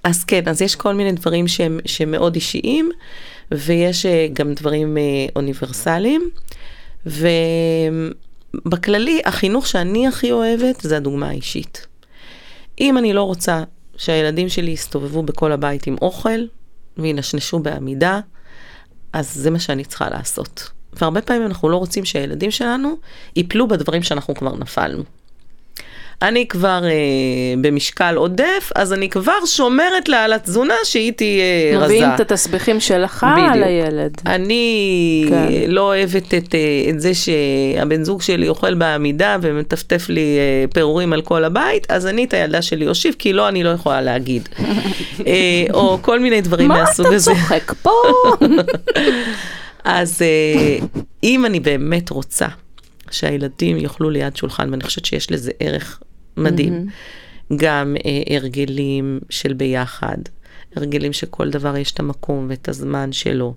אז 0.05 0.25
כן, 0.25 0.42
אז 0.46 0.62
יש 0.62 0.77
כל 0.77 0.94
מיני 0.94 1.12
דברים 1.12 1.48
שהם, 1.48 1.81
שהם 1.85 2.11
מאוד 2.11 2.35
אישיים, 2.35 2.90
ויש 3.53 4.07
אה, 4.07 4.27
גם 4.33 4.53
דברים 4.55 4.98
אה, 4.98 5.03
אוניברסליים, 5.37 6.31
ובכללי, 8.64 9.20
החינוך 9.25 9.66
שאני 9.66 10.07
הכי 10.09 10.33
אוהבת 10.33 10.81
זה 10.81 10.96
הדוגמה 10.96 11.29
האישית. 11.29 11.87
אם 12.80 12.98
אני 12.98 13.12
לא 13.12 13.22
רוצה 13.22 13.64
שהילדים 13.96 14.48
שלי 14.48 14.70
יסתובבו 14.70 15.22
בכל 15.22 15.52
הבית 15.52 15.87
עם 15.87 15.96
אוכל, 16.02 16.40
וינשנשו 16.98 17.58
בעמידה, 17.58 18.20
אז 19.12 19.35
זה 19.35 19.50
מה 19.50 19.58
שאני 19.58 19.85
צריכה 19.85 20.11
לעשות. 20.11 20.70
והרבה 20.92 21.22
פעמים 21.22 21.46
אנחנו 21.46 21.68
לא 21.68 21.76
רוצים 21.76 22.04
שהילדים 22.04 22.50
שלנו 22.50 22.94
ייפלו 23.37 23.68
בדברים 23.68 24.02
שאנחנו 24.02 24.35
כבר 24.35 24.56
נפלנו. 24.56 25.02
אני 26.22 26.48
כבר 26.48 26.85
אה, 26.85 26.90
במשקל 27.61 28.14
עודף, 28.16 28.70
אז 28.75 28.92
אני 28.92 29.09
כבר 29.09 29.46
שומרת 29.46 30.09
לה 30.09 30.25
על 30.25 30.33
התזונה 30.33 30.75
שהיא 30.85 31.12
תהיה 31.12 31.77
רזה. 31.77 31.85
מביאים 31.85 32.09
את 32.14 32.20
התסביכים 32.20 32.81
שלך 32.81 33.27
בדיוק. 33.33 33.53
על 33.53 33.62
הילד. 33.62 34.12
אני 34.27 35.25
כן. 35.29 35.48
לא 35.68 35.81
אוהבת 35.81 36.35
את, 36.35 36.55
אה, 36.55 36.90
את 36.90 37.01
זה 37.01 37.12
שהבן 37.14 38.05
זוג 38.05 38.22
שלי 38.22 38.48
אוכל 38.48 38.75
בעמידה 38.75 39.37
ומטפטף 39.42 40.09
לי 40.09 40.37
אה, 40.38 40.64
פירורים 40.75 41.12
על 41.12 41.22
כל 41.22 41.44
הבית, 41.44 41.90
אז 41.90 42.07
אני 42.07 42.25
את 42.25 42.35
הילדה 42.35 42.62
שלי 42.62 42.88
אושיב, 42.88 43.14
כי 43.18 43.33
לא, 43.33 43.48
אני 43.48 43.64
לא 43.64 43.68
יכולה 43.68 44.01
להגיד. 44.01 44.48
אה, 45.27 45.33
או 45.72 45.98
כל 46.03 46.20
מיני 46.20 46.40
דברים 46.40 46.68
מה 46.68 46.81
מהסוג 46.81 47.07
אתה 47.07 47.14
הזה. 47.14 47.31
צוחק 47.31 47.72
פה? 47.83 47.90
אז 49.85 50.22
אה, 50.22 50.87
אם 51.25 51.46
אני 51.46 51.61
באמת 51.61 52.11
רוצה 52.11 52.46
שהילדים 53.12 53.77
יאכלו 53.77 54.11
ליד 54.11 54.37
שולחן, 54.37 54.70
ואני 54.70 54.85
חושבת 54.85 55.05
שיש 55.05 55.31
לזה 55.31 55.51
ערך 55.61 56.03
מדהים, 56.37 56.87
גם 57.57 57.96
אה, 58.07 58.37
הרגלים 58.37 59.20
של 59.31 59.53
ביחד, 59.53 60.16
הרגלים 60.77 61.12
שכל 61.12 61.51
דבר 61.51 61.77
יש 61.77 61.92
את 61.92 62.01
המקום 62.01 62.46
ואת 62.51 62.68
הזמן 62.68 63.12
שלו. 63.12 63.55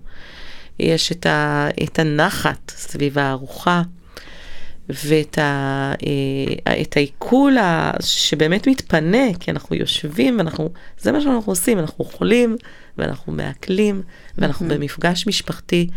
יש 0.78 1.12
את, 1.12 1.26
ה, 1.26 1.68
את 1.84 1.98
הנחת 1.98 2.72
סביב 2.76 3.18
הארוחה, 3.18 3.82
ואת 4.88 5.38
ה, 5.38 5.92
אה, 6.66 6.82
את 6.82 6.96
העיכול 6.96 7.58
ה- 7.58 7.92
שבאמת 8.00 8.68
מתפנה, 8.68 9.34
כי 9.40 9.50
אנחנו 9.50 9.76
יושבים 9.76 10.38
ואנחנו, 10.38 10.70
זה 10.98 11.12
מה 11.12 11.20
שאנחנו 11.20 11.52
עושים, 11.52 11.78
אנחנו 11.78 12.04
אוכלים 12.04 12.56
ואנחנו 12.98 13.32
מעכלים 13.32 14.02
ואנחנו 14.38 14.68
במפגש 14.68 15.26
משפחתי, 15.26 15.88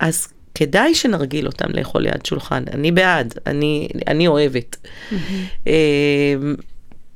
אז 0.00 0.28
כדאי 0.54 0.94
שנרגיל 0.94 1.46
אותם 1.46 1.68
לאכול 1.74 2.02
ליד 2.02 2.26
שולחן, 2.26 2.64
אני 2.72 2.92
בעד, 2.92 3.34
אני, 3.46 3.88
אני 4.08 4.26
אוהבת. 4.26 4.76
אה, 5.66 5.72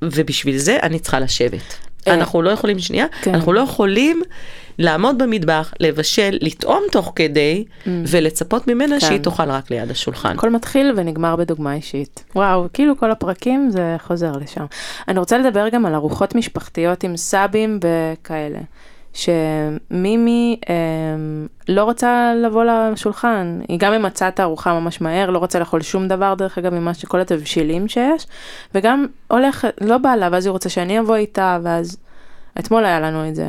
ובשביל 0.02 0.58
זה 0.58 0.78
אני 0.82 0.98
צריכה 0.98 1.20
לשבת. 1.20 1.76
אה. 2.08 2.14
אנחנו 2.14 2.42
לא 2.42 2.50
יכולים, 2.50 2.78
שנייה, 2.78 3.06
כן. 3.22 3.34
אנחנו 3.34 3.52
לא 3.52 3.60
יכולים 3.60 4.22
לעמוד 4.78 5.22
במטבח, 5.22 5.74
לבשל, 5.80 6.38
לטעום 6.40 6.82
תוך 6.92 7.12
כדי, 7.16 7.64
ולצפות 7.86 8.68
ממנה 8.68 9.00
כן. 9.00 9.06
שהיא 9.06 9.18
תאכל 9.18 9.50
רק 9.50 9.70
ליד 9.70 9.90
השולחן. 9.90 10.36
הכל 10.36 10.50
מתחיל 10.50 10.92
ונגמר 10.96 11.36
בדוגמה 11.36 11.74
אישית. 11.74 12.24
וואו, 12.34 12.66
כאילו 12.72 12.98
כל 12.98 13.10
הפרקים 13.10 13.70
זה 13.70 13.96
חוזר 14.06 14.32
לשם. 14.32 14.64
אני 15.08 15.18
רוצה 15.18 15.38
לדבר 15.38 15.68
גם 15.68 15.86
על 15.86 15.94
ארוחות 15.94 16.34
משפחתיות 16.34 17.04
עם 17.04 17.16
סבים 17.16 17.78
וכאלה. 17.82 18.58
שמימי 19.14 20.56
אה, 20.68 20.74
לא 21.68 21.84
רוצה 21.84 22.32
לבוא 22.36 22.64
לשולחן, 22.64 23.60
היא 23.68 23.78
גם 23.78 23.92
אם 23.92 24.02
מצאה 24.02 24.28
את 24.28 24.40
הארוחה 24.40 24.80
ממש 24.80 25.00
מהר, 25.00 25.30
לא 25.30 25.38
רוצה 25.38 25.58
לאכול 25.58 25.82
שום 25.82 26.08
דבר 26.08 26.34
דרך 26.34 26.58
אגב 26.58 26.74
ממה 26.74 26.94
שכל 26.94 27.20
התבשילים 27.20 27.88
שיש, 27.88 28.26
וגם 28.74 29.06
הולכת, 29.28 29.74
לא 29.80 29.98
בא 29.98 30.14
לה, 30.14 30.28
ואז 30.32 30.46
היא 30.46 30.50
רוצה 30.50 30.68
שאני 30.68 31.00
אבוא 31.00 31.16
איתה, 31.16 31.58
ואז 31.62 31.96
אתמול 32.58 32.84
היה 32.84 33.00
לנו 33.00 33.28
את 33.28 33.34
זה. 33.34 33.48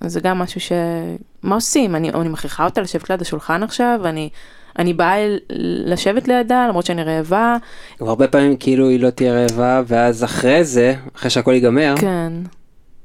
אז 0.00 0.12
זה 0.12 0.20
גם 0.20 0.38
משהו 0.38 0.60
ש... 0.60 0.72
מה 1.42 1.54
עושים? 1.54 1.96
אני, 1.96 2.10
אני 2.10 2.28
מכריחה 2.28 2.64
אותה 2.64 2.80
לשבת 2.80 3.10
ליד 3.10 3.20
השולחן 3.20 3.62
עכשיו, 3.62 4.00
ואני 4.02 4.28
אני 4.78 4.92
באה 4.92 5.16
לשבת 5.84 6.28
לידה, 6.28 6.66
למרות 6.68 6.86
שאני 6.86 7.02
רעבה. 7.04 7.56
והרבה 8.00 8.28
פעמים 8.28 8.56
כאילו 8.56 8.88
היא 8.88 9.00
לא 9.00 9.10
תהיה 9.10 9.32
רעבה, 9.32 9.82
ואז 9.86 10.24
אחרי 10.24 10.64
זה, 10.64 10.94
אחרי 11.16 11.30
שהכל 11.30 11.52
ייגמר, 11.52 11.94
כן. 11.98 12.32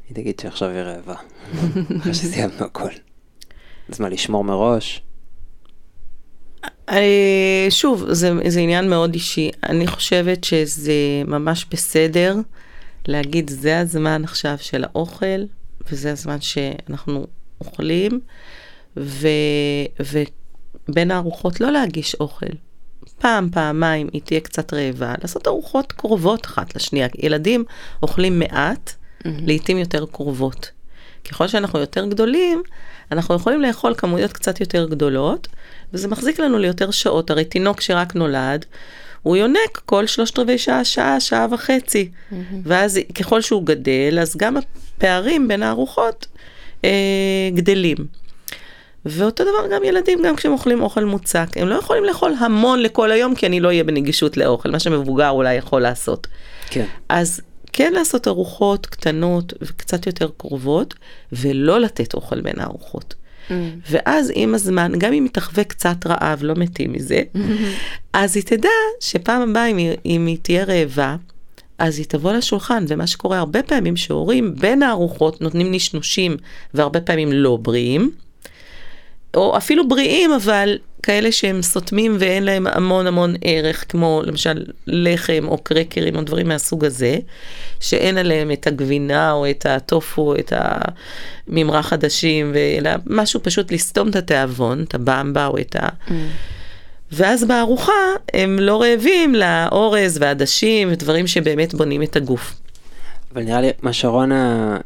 היא 0.09 0.15
תגיד 0.15 0.39
שעכשיו 0.39 0.69
היא 0.69 0.79
רעבה. 0.79 1.15
אחרי 1.97 2.13
שסיימנו 2.13 2.65
הכל. 2.65 2.89
אז 3.89 3.99
מה, 3.99 4.09
לשמור 4.09 4.43
מראש? 4.43 5.01
אה, 6.89 7.67
שוב, 7.69 8.05
זה, 8.11 8.31
זה 8.47 8.59
עניין 8.59 8.89
מאוד 8.89 9.13
אישי. 9.13 9.51
אני 9.69 9.87
חושבת 9.87 10.43
שזה 10.43 10.93
ממש 11.25 11.65
בסדר 11.71 12.35
להגיד, 13.07 13.49
זה 13.49 13.79
הזמן 13.79 14.23
עכשיו 14.23 14.57
של 14.57 14.83
האוכל, 14.83 15.43
וזה 15.91 16.11
הזמן 16.11 16.41
שאנחנו 16.41 17.27
אוכלים, 17.61 18.19
ו, 18.97 19.27
ובין 20.89 21.11
הארוחות 21.11 21.61
לא 21.61 21.71
להגיש 21.71 22.15
אוכל. 22.15 22.45
פעם, 23.19 23.49
פעמיים 23.51 24.09
היא 24.13 24.21
תהיה 24.21 24.39
קצת 24.39 24.73
רעבה, 24.73 25.13
לעשות 25.21 25.47
ארוחות 25.47 25.91
קרובות 25.91 26.45
אחת 26.45 26.75
לשנייה. 26.75 27.07
ילדים 27.17 27.63
אוכלים 28.03 28.39
מעט, 28.39 28.95
לעתים 29.25 29.77
יותר 29.77 30.05
קרובות. 30.11 30.71
ככל 31.29 31.47
שאנחנו 31.47 31.79
יותר 31.79 32.05
גדולים, 32.05 32.63
אנחנו 33.11 33.35
יכולים 33.35 33.61
לאכול 33.61 33.93
כמויות 33.97 34.33
קצת 34.33 34.59
יותר 34.59 34.87
גדולות, 34.89 35.47
וזה 35.93 36.07
מחזיק 36.07 36.39
לנו 36.39 36.57
ליותר 36.57 36.91
שעות. 36.91 37.31
הרי 37.31 37.45
תינוק 37.45 37.81
שרק 37.81 38.15
נולד, 38.15 38.65
הוא 39.23 39.37
יונק 39.37 39.81
כל 39.85 40.07
שלושת 40.07 40.39
רבעי 40.39 40.57
שעה, 40.57 40.83
שעה, 40.85 41.19
שעה 41.19 41.47
וחצי. 41.51 42.11
ואז 42.63 42.99
ככל 43.15 43.41
שהוא 43.41 43.65
גדל, 43.65 44.17
אז 44.21 44.35
גם 44.37 44.57
הפערים 44.57 45.47
בין 45.47 45.63
הארוחות 45.63 46.27
אה, 46.85 46.89
גדלים. 47.53 47.97
ואותו 49.05 49.43
דבר 49.43 49.75
גם 49.75 49.83
ילדים, 49.83 50.21
גם 50.23 50.35
כשהם 50.35 50.51
אוכלים 50.51 50.81
אוכל 50.81 51.05
מוצק, 51.05 51.47
הם 51.55 51.67
לא 51.67 51.75
יכולים 51.75 52.03
לאכול 52.03 52.33
המון 52.39 52.79
לכל 52.79 53.11
היום, 53.11 53.35
כי 53.35 53.45
אני 53.45 53.59
לא 53.59 53.67
אהיה 53.67 53.83
בנגישות 53.83 54.37
לאוכל, 54.37 54.71
מה 54.71 54.79
שמבוגר 54.79 55.29
אולי 55.29 55.55
יכול 55.55 55.81
לעשות. 55.81 56.27
כן. 56.69 56.85
אז 57.09 57.41
כן 57.77 57.93
לעשות 57.93 58.27
ארוחות 58.27 58.85
קטנות 58.85 59.53
וקצת 59.61 60.07
יותר 60.07 60.29
קרובות, 60.37 60.93
ולא 61.31 61.79
לתת 61.79 62.13
אוכל 62.13 62.41
בין 62.41 62.59
הארוחות. 62.59 63.15
ואז 63.89 64.31
עם 64.35 64.55
הזמן, 64.55 64.91
גם 64.97 65.13
אם 65.13 65.23
היא 65.23 65.31
תחווה 65.31 65.63
קצת 65.63 66.07
רעב, 66.07 66.43
לא 66.43 66.53
מתים 66.55 66.93
מזה, 66.93 67.21
אז 68.13 68.35
היא 68.35 68.43
תדע 68.43 68.69
שפעם 68.99 69.49
הבאה, 69.49 69.67
אם 69.67 69.77
היא, 69.77 69.91
אם 70.05 70.25
היא 70.25 70.37
תהיה 70.41 70.63
רעבה, 70.63 71.15
אז 71.77 71.97
היא 71.97 72.05
תבוא 72.05 72.33
לשולחן, 72.33 72.85
ומה 72.87 73.07
שקורה 73.07 73.39
הרבה 73.39 73.63
פעמים 73.63 73.97
שהורים 73.97 74.55
בין 74.55 74.83
הארוחות 74.83 75.41
נותנים 75.41 75.71
נשנושים, 75.71 76.37
והרבה 76.73 77.01
פעמים 77.01 77.31
לא 77.31 77.57
בריאים, 77.61 78.11
או 79.37 79.57
אפילו 79.57 79.87
בריאים, 79.87 80.33
אבל 80.33 80.77
כאלה 81.03 81.31
שהם 81.31 81.61
סותמים 81.61 82.15
ואין 82.19 82.43
להם 82.43 82.67
המון 82.67 83.07
המון 83.07 83.35
ערך, 83.41 83.85
כמו 83.89 84.21
למשל 84.25 84.65
לחם 84.87 85.45
או 85.47 85.57
קרקרים 85.57 86.15
או 86.15 86.21
דברים 86.21 86.47
מהסוג 86.47 86.85
הזה, 86.85 87.17
שאין 87.79 88.17
עליהם 88.17 88.51
את 88.51 88.67
הגבינה 88.67 89.31
או 89.31 89.49
את 89.49 89.65
הטופו, 89.65 90.35
את 90.35 90.53
הממרח 91.47 91.93
עדשים, 91.93 92.53
אלא 92.77 92.91
משהו 93.05 93.39
פשוט 93.43 93.71
לסתום 93.71 94.09
את 94.09 94.15
התיאבון, 94.15 94.83
את 94.83 94.95
הבמבה 94.95 95.47
או 95.47 95.57
את 95.57 95.75
ה... 95.75 95.87
ואז 97.11 97.43
בארוחה 97.43 97.93
הם 98.33 98.59
לא 98.59 98.81
רעבים 98.81 99.35
לאורז 99.35 100.17
ועדשים 100.21 100.87
ודברים 100.91 101.27
שבאמת 101.27 101.73
בונים 101.73 102.03
את 102.03 102.15
הגוף. 102.15 102.53
אבל 103.33 103.43
נראה 103.43 103.61
לי, 103.61 103.69
מה 103.81 103.93
שרונה 103.93 104.77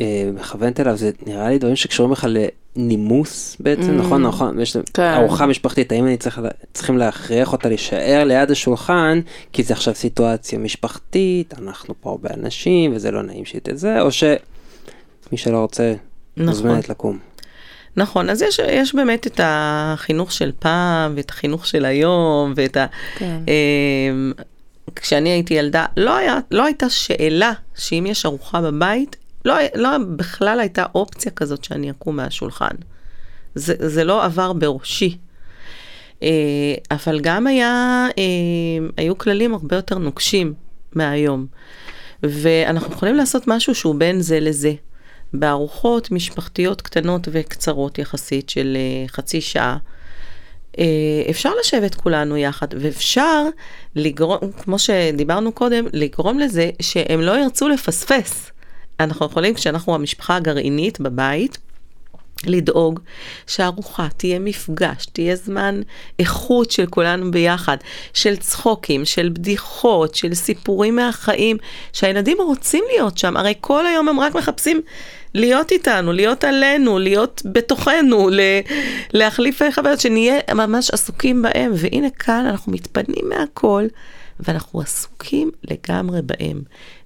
אה, 0.00 0.30
מכוונת 0.34 0.80
אליו, 0.80 0.96
זה 0.96 1.10
נראה 1.26 1.48
לי 1.48 1.58
דברים 1.58 1.76
שקשורים 1.76 2.12
לך 2.12 2.26
לנימוס 2.76 3.56
בעצם, 3.60 3.96
נכון, 3.96 4.22
נכון, 4.22 4.60
יש 4.60 4.76
כן. 4.94 5.02
ארוחה 5.02 5.46
משפחתית, 5.46 5.92
האם 5.92 6.06
אני 6.06 6.16
צריך, 6.16 6.40
צריכים 6.72 6.98
להכריח 6.98 7.52
אותה 7.52 7.68
להישאר 7.68 8.24
ליד 8.24 8.50
השולחן, 8.50 9.20
כי 9.52 9.62
זה 9.62 9.74
עכשיו 9.74 9.94
סיטואציה 9.94 10.58
משפחתית, 10.58 11.54
אנחנו 11.58 11.94
פה 12.00 12.10
הרבה 12.10 12.28
אנשים, 12.34 12.92
וזה 12.94 13.10
לא 13.10 13.22
נעים 13.22 13.44
שהיא 13.44 13.60
תזה, 13.64 14.00
או 14.00 14.12
שמי 14.12 15.36
שלא 15.36 15.58
רוצה, 15.58 15.94
נכון. 16.36 16.48
מוזמנת 16.48 16.88
לקום. 16.88 17.18
נכון, 17.96 18.30
אז 18.30 18.42
יש, 18.42 18.58
יש 18.58 18.94
באמת 18.94 19.26
את 19.26 19.40
החינוך 19.44 20.32
של 20.32 20.52
פעם, 20.58 21.12
ואת 21.16 21.30
החינוך 21.30 21.66
של 21.66 21.84
היום, 21.84 22.52
ואת 22.56 22.76
ה... 22.76 22.86
כן. 23.18 23.38
אמ, 23.48 24.32
כשאני 24.96 25.28
הייתי 25.28 25.54
ילדה, 25.54 25.86
לא, 25.96 26.16
היה, 26.16 26.38
לא 26.50 26.64
הייתה 26.64 26.90
שאלה 26.90 27.52
שאם 27.74 28.06
יש 28.08 28.26
ארוחה 28.26 28.60
בבית, 28.60 29.16
לא, 29.46 29.54
לא 29.74 29.90
בכלל 30.16 30.60
הייתה 30.60 30.84
אופציה 30.94 31.32
כזאת 31.32 31.64
שאני 31.64 31.90
אקום 31.90 32.16
מהשולחן. 32.16 32.76
זה, 33.54 33.74
זה 33.78 34.04
לא 34.04 34.24
עבר 34.24 34.52
בראשי. 34.52 35.18
אה, 36.22 36.74
אבל 36.90 37.20
גם 37.20 37.46
היה, 37.46 38.06
אה, 38.18 38.24
היו 38.96 39.18
כללים 39.18 39.54
הרבה 39.54 39.76
יותר 39.76 39.98
נוקשים 39.98 40.54
מהיום. 40.92 41.46
ואנחנו 42.22 42.92
יכולים 42.92 43.14
לעשות 43.14 43.42
משהו 43.46 43.74
שהוא 43.74 43.94
בין 43.94 44.20
זה 44.20 44.40
לזה. 44.40 44.72
בארוחות 45.32 46.10
משפחתיות 46.10 46.82
קטנות 46.82 47.28
וקצרות 47.32 47.98
יחסית 47.98 48.48
של 48.48 48.76
אה, 48.76 49.08
חצי 49.08 49.40
שעה, 49.40 49.76
אפשר 51.30 51.50
לשבת 51.60 51.94
כולנו 51.94 52.36
יחד, 52.36 52.66
ואפשר 52.80 53.44
לגרום, 53.94 54.38
כמו 54.58 54.78
שדיברנו 54.78 55.52
קודם, 55.52 55.84
לגרום 55.92 56.38
לזה 56.38 56.70
שהם 56.82 57.20
לא 57.20 57.38
ירצו 57.38 57.68
לפספס. 57.68 58.50
אנחנו 59.00 59.26
יכולים, 59.26 59.54
כשאנחנו 59.54 59.94
המשפחה 59.94 60.36
הגרעינית 60.36 61.00
בבית, 61.00 61.58
לדאוג 62.46 63.00
שהארוחה 63.46 64.08
תהיה 64.16 64.38
מפגש, 64.38 65.06
תהיה 65.06 65.36
זמן 65.36 65.80
איכות 66.18 66.70
של 66.70 66.86
כולנו 66.86 67.30
ביחד, 67.30 67.76
של 68.14 68.36
צחוקים, 68.36 69.04
של 69.04 69.28
בדיחות, 69.28 70.14
של 70.14 70.34
סיפורים 70.34 70.96
מהחיים, 70.96 71.56
שהילדים 71.92 72.36
רוצים 72.40 72.84
להיות 72.92 73.18
שם, 73.18 73.36
הרי 73.36 73.54
כל 73.60 73.86
היום 73.86 74.08
הם 74.08 74.20
רק 74.20 74.34
מחפשים 74.34 74.80
להיות 75.34 75.72
איתנו, 75.72 76.12
להיות 76.12 76.44
עלינו, 76.44 76.98
להיות 76.98 77.42
בתוכנו, 77.44 78.28
ל- 78.30 78.60
להחליף 79.12 79.62
חוויות, 79.74 80.00
שנהיה 80.00 80.36
ממש 80.54 80.90
עסוקים 80.90 81.42
בהם, 81.42 81.72
והנה 81.74 82.10
כאן 82.10 82.46
אנחנו 82.46 82.72
מתפנים 82.72 83.28
מהכל, 83.28 83.84
ואנחנו 84.40 84.80
עסוקים 84.80 85.50
לגמרי 85.64 86.20
בהם, 86.22 86.62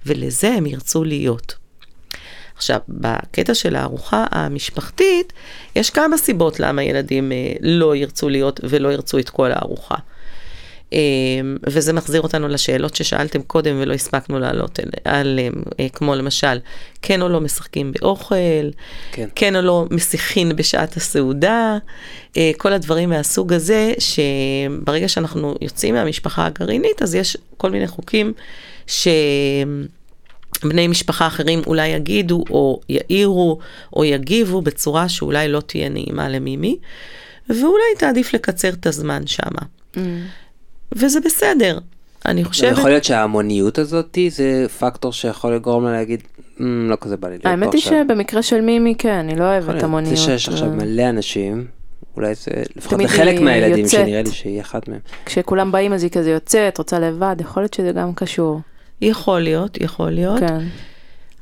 ולזה 0.07 0.49
הם 0.49 0.67
ירצו 0.67 1.05
להיות. 1.05 1.60
עכשיו, 2.61 2.79
בקטע 2.89 3.55
של 3.55 3.77
הארוחה 3.77 4.25
המשפחתית, 4.31 5.33
יש 5.77 5.91
כמה 5.91 6.17
סיבות 6.17 6.61
למה 6.61 6.83
ילדים 6.83 7.33
אה, 7.33 7.53
לא 7.61 7.97
ירצו 7.97 8.29
להיות 8.29 8.61
ולא 8.63 8.89
ירצו 8.93 9.19
את 9.19 9.31
כל 9.31 9.53
הארוחה. 9.53 9.95
אה, 10.93 10.99
וזה 11.67 11.93
מחזיר 11.93 12.21
אותנו 12.21 12.49
לשאלות 12.49 12.95
ששאלתם 12.97 13.43
קודם 13.43 13.77
ולא 13.81 13.93
הספקנו 13.95 14.39
לעלות 14.39 14.79
על- 14.79 14.91
עליהן, 15.05 15.53
אה, 15.81 15.87
כמו 15.93 16.15
למשל, 16.15 16.59
כן 17.03 17.23
או 17.23 17.29
לא 17.29 17.41
משחקים 17.41 17.93
באוכל, 17.93 18.35
כן. 19.13 19.29
כן 19.35 19.57
או 19.57 19.61
לא 19.63 19.87
משיחין 19.91 20.57
בשעת 20.57 20.97
הסעודה, 20.97 21.79
אה, 22.37 22.51
כל 22.59 22.73
הדברים 22.73 23.09
מהסוג 23.09 23.53
הזה, 23.53 23.93
שברגע 23.99 25.09
שאנחנו 25.09 25.55
יוצאים 25.61 25.95
מהמשפחה 25.95 26.47
הגרעינית, 26.47 27.03
אז 27.03 27.15
יש 27.15 27.37
כל 27.57 27.71
מיני 27.71 27.87
חוקים 27.87 28.33
ש... 28.87 29.09
בני 30.65 30.89
משפחה 30.89 31.27
אחרים 31.27 31.63
אולי 31.67 31.89
יגידו 31.89 32.45
או 32.51 32.81
יעירו 32.89 33.59
או 33.97 34.05
יגיבו 34.05 34.63
בצורה 34.63 35.09
שאולי 35.09 35.49
לא 35.49 35.61
תהיה 35.61 35.89
נעימה 35.89 36.29
למימי, 36.29 36.79
ואולי 37.49 37.85
תעדיף 37.99 38.35
לקצר 38.35 38.69
את 38.69 38.87
הזמן 38.87 39.27
שמה. 39.27 39.61
Mm. 39.95 39.99
וזה 40.93 41.21
בסדר. 41.21 41.79
אני 42.27 42.45
חושבת... 42.45 42.73
יכול 42.73 42.91
להיות 42.91 43.05
שההמוניות 43.05 43.79
הזאת 43.79 44.19
זה 44.29 44.67
פקטור 44.79 45.13
שיכול 45.13 45.55
לגרום 45.55 45.85
לה 45.85 45.93
להגיד, 45.93 46.23
"אמ, 46.61 46.87
לא 46.91 46.97
כזה 47.01 47.17
בא 47.17 47.29
לי 47.29 47.33
להיות 47.33 47.43
פה 47.43 47.49
האמת 47.49 47.73
היא 47.73 47.79
עכשיו." 47.79 48.05
שבמקרה 48.09 48.43
של 48.43 48.61
מימי 48.61 48.95
כן, 48.99 49.15
אני 49.15 49.37
לא 49.37 49.45
אוהבת. 49.45 49.83
המוניות. 49.83 50.17
זה 50.17 50.23
שיש 50.23 50.49
עכשיו 50.49 50.69
אה, 50.69 50.75
מלא 50.75 51.09
אנשים, 51.09 51.67
אולי 52.17 52.35
זה 52.35 52.51
לפחות 52.77 53.01
לחלק 53.01 53.37
היא 53.37 53.45
מהילדים 53.45 53.85
יוצאת. 53.85 54.01
שנראה 54.01 54.23
לי 54.23 54.31
שהיא 54.31 54.61
אחת 54.61 54.89
מהם. 54.89 54.99
כשכולם 55.27 55.73
באים 55.73 55.93
אז 55.93 56.03
היא 56.03 56.11
כזה 56.11 56.31
יוצאת, 56.31 56.79
רוצה 56.79 56.99
לבד, 56.99 57.37
יכול 57.41 57.63
להיות 57.63 57.75
שזה 57.75 57.93
גם 57.93 58.15
קשור. 58.15 58.61
יכול 59.03 59.41
להיות, 59.41 59.81
יכול 59.81 60.11
להיות. 60.11 60.41
כן. 60.41 60.65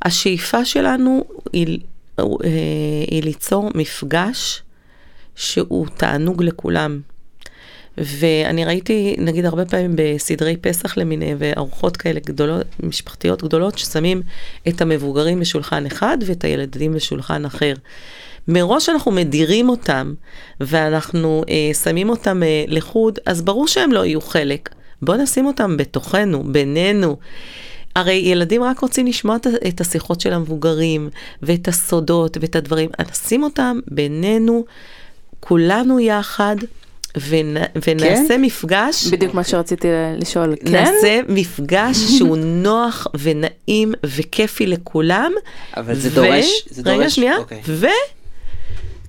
השאיפה 0.03 0.65
שלנו 0.65 1.25
היא, 1.53 1.79
אה, 2.19 2.25
היא 3.11 3.23
ליצור 3.23 3.71
מפגש 3.75 4.63
שהוא 5.37 5.87
תענוג 5.97 6.43
לכולם. 6.43 7.01
ואני 7.99 8.65
ראיתי, 8.65 9.17
נגיד, 9.19 9.45
הרבה 9.45 9.65
פעמים 9.65 9.93
בסדרי 9.97 10.57
פסח 10.57 10.99
למיניהם, 10.99 11.37
וארוחות 11.41 11.97
כאלה 11.97 12.21
גדולות, 12.27 12.67
משפחתיות 12.83 13.43
גדולות, 13.43 13.79
ששמים 13.79 14.23
את 14.69 14.81
המבוגרים 14.81 15.41
בשולחן 15.41 15.87
אחד 15.87 16.19
ואת 16.27 16.45
הילדים 16.45 16.93
בשולחן 16.93 17.45
אחר. 17.45 17.75
מראש 18.49 18.89
אנחנו 18.89 19.11
מדירים 19.13 19.69
אותם, 19.69 20.15
ואנחנו 20.61 21.45
אה, 21.49 21.75
שמים 21.75 22.11
אותם 22.11 22.43
אה, 22.43 22.65
לחוד, 22.69 23.19
אז 23.27 23.43
ברור 23.43 23.69
שהם 23.69 23.93
לא 23.93 24.05
יהיו 24.05 24.21
חלק. 24.21 24.69
בואו 25.03 25.17
נשים 25.17 25.47
אותם 25.47 25.77
בתוכנו, 25.77 26.45
בינינו. 26.45 27.17
הרי 27.97 28.13
ילדים 28.15 28.63
רק 28.63 28.79
רוצים 28.79 29.07
לשמוע 29.07 29.37
את 29.69 29.81
השיחות 29.81 30.21
של 30.21 30.33
המבוגרים, 30.33 31.11
ואת 31.43 31.69
הסודות, 31.69 32.37
ואת 32.41 32.57
הדברים. 32.57 32.91
נשים 33.11 33.43
אותם 33.43 33.79
בינינו, 33.87 34.65
כולנו 35.41 36.01
יחד, 36.01 36.57
ונ, 37.29 37.57
ונעשה 37.87 38.29
כן? 38.29 38.43
מפגש. 38.43 39.07
בדיוק 39.07 39.35
מה 39.35 39.45
שרציתי 39.45 39.89
לשאול, 40.19 40.57
כן? 40.65 40.73
נעשה 40.73 41.21
מפגש 41.29 41.97
שהוא 42.19 42.37
נוח 42.37 43.07
ונעים 43.19 43.95
וכיפי 44.07 44.67
לכולם. 44.67 45.33
אבל 45.77 45.95
זה 45.95 46.09
ו- 46.09 46.15
דורש, 46.15 46.65
זה 46.71 46.83
רגע, 46.85 46.95
דורש, 47.01 47.15
שנייה. 47.15 47.37
אוקיי. 47.39 47.63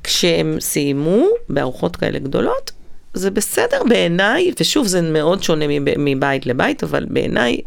וכשהם 0.01 0.57
סיימו 0.59 1.25
בארוחות 1.49 1.95
כאלה 1.95 2.19
גדולות, 2.19 2.71
זה 3.13 3.31
בסדר 3.31 3.81
בעיניי, 3.89 4.51
ושוב, 4.59 4.87
זה 4.87 5.01
מאוד 5.01 5.43
שונה 5.43 5.65
מב- 5.67 5.97
מבית 5.97 6.45
לבית, 6.45 6.83
אבל 6.83 7.05
בעיניי 7.09 7.61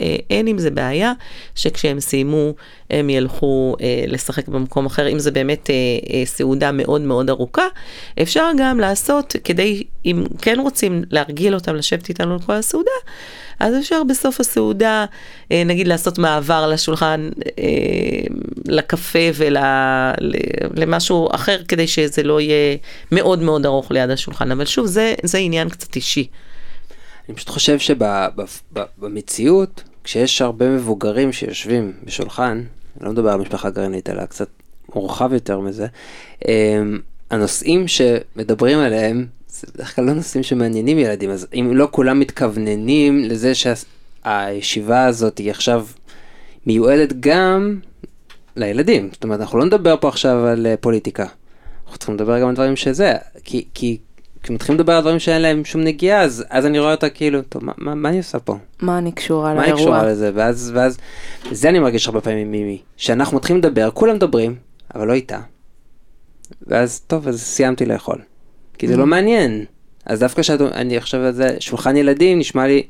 אה, 0.00 0.16
אין 0.30 0.46
עם 0.46 0.58
זה 0.58 0.70
בעיה, 0.70 1.12
שכשהם 1.54 2.00
סיימו, 2.00 2.52
הם 2.90 3.10
ילכו 3.10 3.76
אה, 3.80 4.04
לשחק 4.06 4.48
במקום 4.48 4.86
אחר, 4.86 5.08
אם 5.08 5.18
זה 5.18 5.30
באמת 5.30 5.70
אה, 5.70 5.74
אה, 6.14 6.22
סעודה 6.24 6.72
מאוד 6.72 7.00
מאוד 7.00 7.30
ארוכה. 7.30 7.66
אפשר 8.22 8.50
גם 8.58 8.80
לעשות, 8.80 9.36
כדי, 9.44 9.82
אם 10.06 10.24
כן 10.42 10.60
רוצים 10.60 11.02
להרגיל 11.10 11.54
אותם 11.54 11.74
לשבת 11.74 12.08
איתנו 12.08 12.36
לכל 12.36 12.52
הסעודה, 12.52 12.90
אז 13.60 13.74
אפשר 13.78 14.02
בסוף 14.08 14.40
הסעודה, 14.40 15.04
אה, 15.52 15.62
נגיד 15.66 15.88
לעשות 15.88 16.18
מעבר 16.18 16.68
לשולחן, 16.68 17.30
אה, 17.58 17.64
לקפה 18.64 19.18
ולמשהו 19.34 21.28
אחר, 21.34 21.62
כדי 21.68 21.86
שזה 21.86 22.22
לא 22.22 22.40
יהיה 22.40 22.76
מאוד 23.12 23.42
מאוד 23.42 23.66
ארוך 23.66 23.90
ליד 23.90 24.10
השולחן. 24.10 24.52
אבל 24.52 24.64
שוב, 24.64 24.86
זה, 24.86 25.14
זה 25.22 25.38
עניין 25.38 25.68
קצת 25.68 25.96
אישי. 25.96 26.28
אני 27.28 27.36
פשוט 27.36 27.48
חושב 27.48 27.78
שבמציאות, 28.98 29.82
כשיש 30.04 30.42
הרבה 30.42 30.68
מבוגרים 30.68 31.32
שיושבים 31.32 31.92
בשולחן, 32.04 32.62
אני 32.96 33.06
לא 33.06 33.12
מדבר 33.12 33.30
על 33.30 33.40
משפחה 33.40 33.70
גרעינית, 33.70 34.10
אלא 34.10 34.26
קצת 34.26 34.48
מורחב 34.94 35.32
יותר 35.32 35.60
מזה, 35.60 35.86
אמ, 36.48 36.98
הנושאים 37.30 37.88
שמדברים 37.88 38.78
עליהם, 38.78 39.26
זה 39.60 39.66
בדרך 39.74 39.96
כלל 39.96 40.04
לא 40.04 40.12
נושאים 40.12 40.42
שמעניינים 40.42 40.98
ילדים, 40.98 41.30
אז 41.30 41.46
אם 41.54 41.70
לא 41.74 41.88
כולם 41.90 42.20
מתכווננים 42.20 43.24
לזה 43.24 43.52
שהישיבה 43.54 45.04
הזאת 45.04 45.38
היא 45.38 45.50
עכשיו 45.50 45.86
מיועדת 46.66 47.12
גם 47.20 47.80
לילדים, 48.56 49.08
זאת 49.12 49.24
אומרת, 49.24 49.40
אנחנו 49.40 49.58
לא 49.58 49.64
נדבר 49.64 49.96
פה 50.00 50.08
עכשיו 50.08 50.46
על 50.46 50.66
אה, 50.66 50.76
פוליטיקה, 50.76 51.26
אנחנו 51.84 51.98
צריכים 51.98 52.14
לדבר 52.14 52.40
גם 52.40 52.48
על 52.48 52.54
דברים 52.54 52.76
שזה, 52.76 53.14
כי, 53.44 53.64
כי 53.74 53.98
כשמתחילים 54.42 54.80
לדבר 54.80 54.92
על 54.92 55.00
דברים 55.00 55.18
שאין 55.18 55.42
להם 55.42 55.64
שום 55.64 55.80
נגיעה, 55.80 56.22
אז, 56.22 56.44
אז 56.50 56.66
אני 56.66 56.78
רואה 56.78 56.90
אותה 56.90 57.08
כאילו, 57.08 57.42
טוב, 57.42 57.64
מה, 57.64 57.72
מה, 57.76 57.94
מה 57.94 58.08
אני 58.08 58.18
עושה 58.18 58.38
פה? 58.38 58.56
מה 58.82 58.98
אני 58.98 59.12
קשורה 59.12 59.54
מה 59.54 59.62
היא 59.62 59.72
לאירוע? 59.72 59.82
קשורה 59.82 60.06
לזה? 60.06 60.30
ואז, 60.34 60.72
ואז, 60.74 60.98
זה 61.50 61.68
אני 61.68 61.78
מרגיש 61.78 62.06
הרבה 62.06 62.20
פעמים 62.20 62.50
מימי, 62.50 62.82
שאנחנו 62.96 63.36
מתחילים 63.36 63.62
לדבר, 63.62 63.90
כולם 63.90 64.14
מדברים, 64.14 64.54
אבל 64.94 65.06
לא 65.06 65.12
איתה. 65.12 65.38
ואז, 66.66 67.00
טוב, 67.06 67.28
אז 67.28 67.42
סיימתי 67.42 67.86
לאכול. 67.86 68.18
כי 68.78 68.88
זה 68.88 68.96
לא 68.96 69.06
מעניין. 69.06 69.64
אז 70.06 70.20
דווקא 70.20 70.42
שאני 70.42 71.00
חושב 71.00 71.18
על 71.18 71.32
זה, 71.32 71.56
שולחן 71.60 71.96
ילדים 71.96 72.38
נשמע 72.38 72.66
לי. 72.66 72.82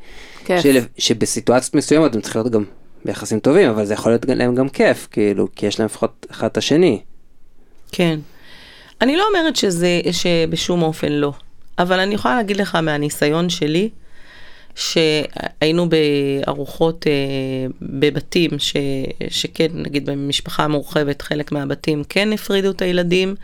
של, 0.48 0.78
שבסיטואציות 0.98 1.74
מסוימות 1.74 2.14
הם 2.14 2.20
צריכים 2.20 2.40
להיות 2.40 2.52
גם 2.52 2.64
ביחסים 3.04 3.40
טובים, 3.40 3.70
אבל 3.70 3.84
זה 3.84 3.94
יכול 3.94 4.12
להיות 4.12 4.24
להם 4.28 4.54
גם 4.54 4.68
כיף, 4.68 5.08
כאילו, 5.10 5.48
כי 5.56 5.66
יש 5.66 5.78
להם 5.78 5.86
לפחות 5.86 6.26
אחד 6.30 6.46
את 6.46 6.56
השני. 6.56 7.00
כן. 7.92 8.18
אני 9.00 9.16
לא 9.16 9.24
אומרת 9.28 9.56
שזה, 9.56 10.00
שבשום 10.12 10.82
אופן 10.82 11.12
לא, 11.12 11.32
אבל 11.78 12.00
אני 12.00 12.14
יכולה 12.14 12.36
להגיד 12.36 12.56
לך 12.56 12.74
מהניסיון 12.74 13.48
שלי, 13.48 13.88
שהיינו 14.74 15.88
בארוחות 15.88 17.06
אה, 17.06 17.12
בבתים, 17.82 18.50
ש, 18.58 18.76
שכן, 19.28 19.66
נגיד 19.72 20.06
במשפחה 20.06 20.68
מורחבת, 20.68 21.22
חלק 21.22 21.52
מהבתים 21.52 22.02
כן 22.08 22.32
הפרידו 22.32 22.70
את 22.70 22.82
הילדים, 22.82 23.34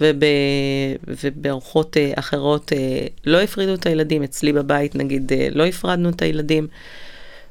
ובארוחות 0.00 1.96
אה, 1.96 2.12
אחרות 2.16 2.72
אה, 2.72 3.06
לא 3.24 3.40
הפרידו 3.40 3.74
את 3.74 3.86
הילדים, 3.86 4.22
אצלי 4.22 4.52
בבית 4.52 4.94
נגיד 4.94 5.32
אה, 5.32 5.48
לא 5.50 5.66
הפרדנו 5.66 6.08
את 6.08 6.22
הילדים. 6.22 6.66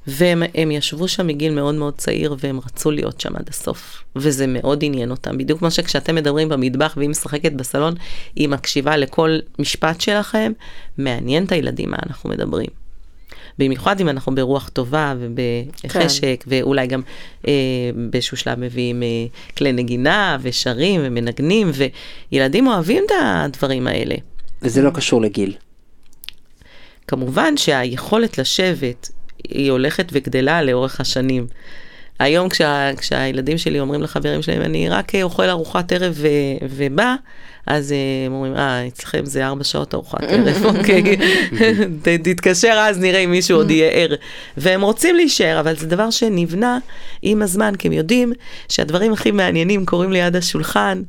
והם 0.07 0.43
הם 0.55 0.71
ישבו 0.71 1.07
שם 1.07 1.27
מגיל 1.27 1.53
מאוד 1.53 1.75
מאוד 1.75 1.93
צעיר 1.97 2.35
והם 2.39 2.59
רצו 2.59 2.91
להיות 2.91 3.21
שם 3.21 3.35
עד 3.35 3.49
הסוף. 3.49 4.03
וזה 4.15 4.47
מאוד 4.47 4.83
עניין 4.83 5.11
אותם. 5.11 5.37
בדיוק 5.37 5.59
כמו 5.59 5.71
שכשאתם 5.71 6.15
מדברים 6.15 6.49
במטבח 6.49 6.93
והיא 6.97 7.09
משחקת 7.09 7.51
בסלון, 7.51 7.93
היא 8.35 8.49
מקשיבה 8.49 8.97
לכל 8.97 9.39
משפט 9.59 10.01
שלכם, 10.01 10.51
מעניין 10.97 11.45
את 11.45 11.51
הילדים 11.51 11.91
מה 11.91 11.97
אנחנו 12.05 12.29
מדברים. 12.29 12.82
במיוחד 13.58 14.01
אם 14.01 14.10
אנחנו 14.10 14.36
ברוח 14.36 14.70
טובה 14.70 15.14
ובחשק, 15.20 16.43
כן. 16.43 16.47
ואולי 16.47 16.88
גם 16.88 17.01
אה, 17.47 17.54
באיזשהו 18.10 18.38
שלב 18.38 18.60
מביאים 18.60 19.04
אה, 19.04 19.08
כלי 19.58 19.72
נגינה 19.72 20.38
ושרים 20.41 21.01
ומנגנים, 21.04 21.72
וילדים 22.32 22.68
אוהבים 22.68 23.04
את 23.06 23.12
הדברים 23.24 23.88
האלה. 23.88 24.16
וזה 24.62 24.82
לא 24.82 24.89
קשור 24.89 25.22
לגיל. 25.22 25.54
כמובן 27.08 27.58
שהיכולת 27.58 28.38
לשבת 28.38 29.12
היא 29.49 29.72
הולכת 29.72 30.10
וגדלה 30.12 30.64
לאורך 30.64 31.01
השנים. 31.01 31.47
היום 32.20 32.49
כשה, 32.49 32.89
כשהילדים 32.97 33.58
שלי 33.58 33.80
אומרים 33.80 34.01
לחברים 34.01 34.41
שלהם, 34.41 34.62
אני 34.62 34.89
רק 34.89 35.16
אוכל 35.16 35.49
ארוחת 35.49 35.91
ערב 35.91 36.14
ו, 36.18 36.28
ובא, 36.70 37.16
אז 37.68 37.91
אה, 37.91 37.97
הם 38.26 38.34
אומרים, 38.34 38.55
אה, 38.55 38.88
אצלכם 38.88 39.26
זה 39.26 39.45
ארבע 39.45 39.64
שעות 39.64 39.93
ארוחת 39.93 40.24
ערב, 40.24 40.66
אוקיי, 40.76 41.03
תתקשר 42.24 42.76
אז, 42.80 42.99
נראה 42.99 43.20
אם 43.20 43.32
מישהו 43.32 43.57
עוד 43.57 43.72
יהיה 43.72 43.89
ער. 43.89 44.16
והם 44.57 44.82
רוצים 44.82 45.16
להישאר, 45.16 45.59
אבל 45.59 45.76
זה 45.76 45.88
דבר 45.88 46.09
שנבנה 46.09 46.80
עם 47.22 47.41
הזמן, 47.41 47.76
כי 47.76 47.88
הם 47.88 47.93
יודעים 47.93 48.34
שהדברים 48.70 49.14
הכי 49.14 49.32
מעניינים 49.32 49.86
קורים 49.86 50.11
ליד 50.11 50.36
השולחן, 50.36 51.01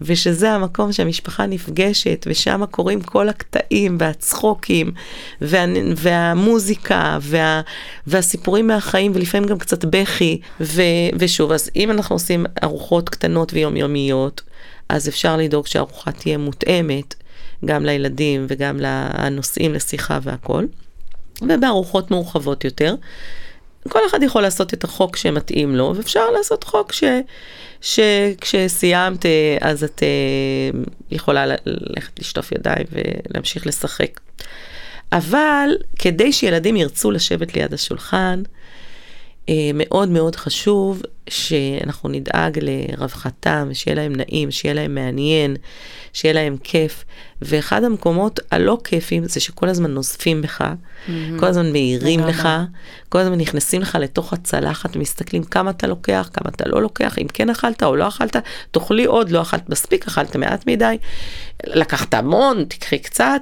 ושזה 0.00 0.50
המקום 0.50 0.92
שהמשפחה 0.92 1.46
נפגשת, 1.46 2.26
ושם 2.30 2.62
קורים 2.70 3.00
כל 3.00 3.28
הקטעים 3.28 3.96
והצחוקים, 4.00 4.92
וה, 5.40 5.64
והמוזיקה, 5.96 7.18
וה, 7.20 7.60
והסיפורים 8.06 8.66
מהחיים, 8.66 9.12
ולפעמים 9.14 9.48
גם 9.48 9.58
קצת 9.58 9.84
בכי. 9.84 10.40
ו, 10.60 10.82
ושוב, 11.18 11.52
אז 11.52 11.70
אם 11.76 11.90
אנחנו 11.90 12.14
עושים 12.14 12.46
ארוחות 12.64 13.08
קטנות 13.08 13.52
ויומיומיות, 13.52 14.42
אז 14.88 15.08
אפשר 15.08 15.36
לדאוג 15.36 15.66
שהארוחה 15.66 16.12
תהיה 16.12 16.38
מותאמת 16.38 17.14
גם 17.64 17.84
לילדים 17.84 18.46
וגם 18.48 18.80
לנושאים 18.80 19.74
לשיחה 19.74 20.18
והכל. 20.22 20.64
ובארוחות 21.42 22.10
מורחבות 22.10 22.64
יותר, 22.64 22.94
כל 23.88 23.98
אחד 24.10 24.22
יכול 24.22 24.42
לעשות 24.42 24.74
את 24.74 24.84
החוק 24.84 25.16
שמתאים 25.16 25.76
לו, 25.76 25.92
ואפשר 25.96 26.30
לעשות 26.30 26.64
חוק 26.64 26.92
ש... 26.92 27.04
שכשסיימת 27.80 29.26
אה, 29.26 29.56
אז 29.60 29.84
את 29.84 30.02
אה, 30.02 30.78
יכולה 31.10 31.46
ללכת 31.66 32.18
לשטוף 32.20 32.52
ידיים 32.52 32.86
ולהמשיך 32.92 33.66
לשחק. 33.66 34.20
אבל 35.12 35.68
כדי 35.98 36.32
שילדים 36.32 36.76
ירצו 36.76 37.10
לשבת 37.10 37.54
ליד 37.54 37.74
השולחן, 37.74 38.42
מאוד 39.74 40.08
מאוד 40.08 40.36
חשוב 40.36 41.02
שאנחנו 41.28 42.08
נדאג 42.08 42.58
לרווחתם, 42.62 43.68
שיהיה 43.72 43.94
להם 43.94 44.16
נעים, 44.16 44.50
שיהיה 44.50 44.74
להם 44.74 44.94
מעניין, 44.94 45.56
שיהיה 46.12 46.34
להם 46.34 46.56
כיף. 46.62 47.04
ואחד 47.42 47.84
המקומות 47.84 48.40
הלא 48.50 48.78
כיפים 48.84 49.24
זה 49.24 49.40
שכל 49.40 49.68
הזמן 49.68 49.90
נוזפים 49.90 50.42
בך, 50.42 50.64
כל 51.38 51.46
הזמן 51.46 51.72
מעירים. 51.72 52.20
לך, 52.20 52.48
כל 53.08 53.18
הזמן 53.18 53.38
נכנסים 53.38 53.80
לך 53.80 53.98
לתוך 54.00 54.32
הצלחת, 54.32 54.96
מסתכלים 54.96 55.42
כמה 55.42 55.70
אתה 55.70 55.86
לוקח, 55.86 56.30
כמה 56.32 56.50
אתה 56.54 56.68
לא 56.68 56.82
לוקח, 56.82 57.18
אם 57.18 57.26
כן 57.28 57.50
אכלת 57.50 57.82
או 57.82 57.96
לא 57.96 58.08
אכלת, 58.08 58.36
תאכלי 58.70 59.04
עוד, 59.04 59.30
לא 59.30 59.42
אכלת 59.42 59.68
מספיק, 59.70 60.06
אכלת 60.06 60.36
מעט 60.36 60.66
מדי, 60.66 60.98
לקחת 61.66 62.14
המון, 62.14 62.64
תקחי 62.64 62.98
קצת. 62.98 63.40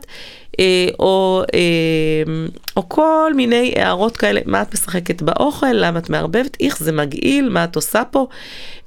אה, 0.61 0.89
או, 0.99 1.43
אה, 1.55 2.47
או 2.77 2.89
כל 2.89 3.33
מיני 3.37 3.75
הערות 3.77 4.17
כאלה, 4.17 4.41
מה 4.47 4.63
את 4.63 4.75
משחקת 4.75 5.23
באוכל, 5.23 5.73
למה 5.73 5.99
את 5.99 6.11
מערבבת, 6.11 6.57
איך 6.61 6.79
זה 6.79 6.93
מגעיל, 6.93 7.49
מה 7.49 7.65
את 7.65 7.77
עושה 7.77 8.03
פה, 8.11 8.27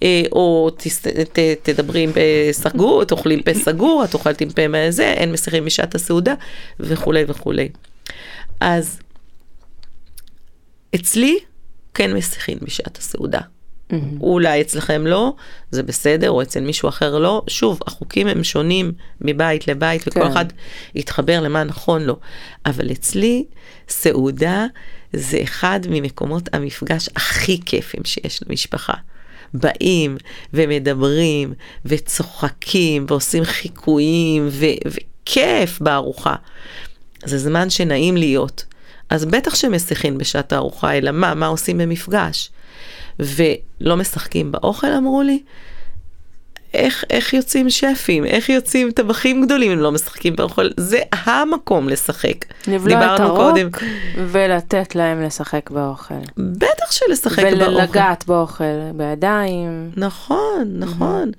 אה, 0.03 0.23
או 0.31 0.69
תס, 0.77 1.01
ת, 1.07 1.39
תדברי 1.63 2.03
עם 2.03 2.11
פה 2.11 2.19
סגור, 2.51 3.03
תאכלי 3.03 3.33
עם 3.33 3.41
פה 3.41 3.53
סגור, 3.53 4.03
את 4.03 4.13
אוכלת 4.13 4.41
עם 4.41 4.49
פה 4.49 4.67
מהזה, 4.67 5.13
אין 5.13 5.31
מסיכים 5.31 5.65
משעת 5.65 5.95
הסעודה, 5.95 6.33
וכולי 6.79 7.23
וכולי. 7.27 7.69
אז 8.59 8.99
אצלי 10.95 11.39
כן 11.93 12.13
מסיכים 12.13 12.57
בשעת 12.61 12.97
הסעודה. 12.97 13.39
אולי 14.21 14.61
אצלכם 14.61 15.07
לא, 15.07 15.33
זה 15.71 15.83
בסדר, 15.83 16.29
או 16.29 16.41
אצל 16.41 16.59
מישהו 16.59 16.89
אחר 16.89 17.19
לא. 17.19 17.41
שוב, 17.47 17.79
החוקים 17.87 18.27
הם 18.27 18.43
שונים 18.43 18.91
מבית 19.21 19.67
לבית, 19.67 20.07
וכל 20.07 20.19
כן. 20.19 20.31
אחד 20.31 20.45
יתחבר 20.95 21.41
למה 21.41 21.63
נכון 21.63 22.03
לו. 22.03 22.19
אבל 22.65 22.91
אצלי, 22.91 23.45
סעודה 23.89 24.65
זה 25.13 25.39
אחד 25.43 25.79
ממקומות 25.89 26.49
המפגש 26.53 27.09
הכי 27.15 27.59
כיפים 27.65 28.01
שיש 28.05 28.43
למשפחה. 28.47 28.93
באים 29.53 30.17
ומדברים 30.53 31.53
וצוחקים 31.85 33.05
ועושים 33.09 33.43
חיקויים 33.43 34.47
ו- 34.51 34.65
וכיף 34.85 35.81
בארוחה. 35.81 36.35
זה 37.25 37.37
זמן 37.37 37.69
שנעים 37.69 38.17
להיות. 38.17 38.65
אז 39.09 39.25
בטח 39.25 39.55
שמסיחין 39.55 40.17
בשעת 40.17 40.53
הארוחה, 40.53 40.97
אלא 40.97 41.11
מה, 41.11 41.33
מה 41.33 41.47
עושים 41.47 41.77
במפגש? 41.77 42.49
ולא 43.19 43.97
משחקים 43.97 44.51
באוכל, 44.51 44.87
אמרו 44.87 45.21
לי. 45.21 45.43
איך, 46.73 47.03
איך 47.09 47.33
יוצאים 47.33 47.69
שפים? 47.69 48.25
איך 48.25 48.49
יוצאים 48.49 48.91
טבחים 48.91 49.45
גדולים 49.45 49.71
אם 49.71 49.79
לא 49.79 49.91
משחקים 49.91 50.35
באוכל? 50.35 50.69
זה 50.77 50.99
המקום 51.11 51.89
לשחק. 51.89 52.45
לבלוע 52.67 53.15
את 53.15 53.19
הרוק 53.19 53.83
ולתת 54.17 54.95
להם 54.95 55.21
לשחק 55.21 55.69
באוכל. 55.69 56.15
בטח 56.37 56.91
שלשחק 56.91 57.43
באוכל. 57.43 57.75
ולגעת 57.75 58.25
באוכל 58.27 58.91
בידיים. 58.95 59.91
נכון, 59.97 60.73
נכון. 60.73 61.31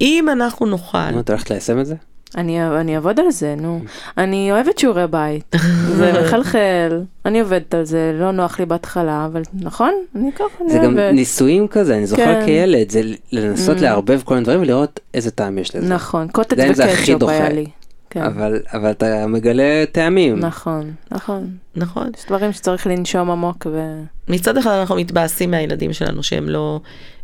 אם 0.00 0.28
אנחנו 0.32 0.66
נוכל... 0.66 1.10
נו, 1.10 1.20
את 1.20 1.30
הולכת 1.30 1.50
ליישם 1.50 1.80
את 1.80 1.86
זה? 1.86 1.94
אני, 2.36 2.64
אני 2.64 2.94
אעבוד 2.94 3.20
על 3.20 3.30
זה, 3.30 3.54
נו. 3.58 3.80
אני 4.18 4.52
אוהבת 4.52 4.78
שיעורי 4.78 5.06
בית, 5.06 5.54
זה 5.98 6.12
מחלחל, 6.24 7.02
אני 7.26 7.40
עובדת 7.40 7.74
על 7.74 7.84
זה, 7.84 8.16
לא 8.20 8.30
נוח 8.30 8.60
לי 8.60 8.66
בהתחלה, 8.66 9.26
אבל 9.26 9.42
נכון? 9.54 9.92
אני 10.14 10.32
ככה, 10.32 10.44
אני 10.60 10.72
זה 10.72 10.78
גם 10.78 10.98
אוהבת. 10.98 11.14
ניסויים 11.14 11.68
כזה, 11.68 11.96
אני 11.96 12.06
זוכר 12.06 12.24
כן. 12.24 12.42
כילד, 12.46 12.90
זה 12.90 13.02
לנסות 13.32 13.80
לערבב 13.80 14.20
כל 14.24 14.34
מיני 14.34 14.44
דברים 14.44 14.60
ולראות 14.60 15.00
איזה 15.14 15.30
טעם 15.30 15.58
יש 15.58 15.76
לזה. 15.76 15.94
נכון, 15.94 16.28
קוטג' 16.28 16.70
וקטשופ. 16.70 17.28
היה 17.28 17.48
לי. 17.48 17.66
כן. 18.14 18.22
אבל 18.22 18.60
אבל 18.74 18.90
אתה 18.90 19.26
מגלה 19.26 19.84
טעמים. 19.92 20.38
נכון, 20.38 20.92
נכון. 21.10 21.50
נכון. 21.76 22.10
יש 22.18 22.26
דברים 22.26 22.52
שצריך 22.52 22.86
לנשום 22.86 23.30
עמוק 23.30 23.66
ו... 23.70 24.00
מצד 24.28 24.56
אחד 24.58 24.70
אנחנו 24.70 24.96
מתבאסים 24.96 25.50
מהילדים 25.50 25.92
שלנו 25.92 26.22
שהם 26.22 26.48
לא 26.48 26.80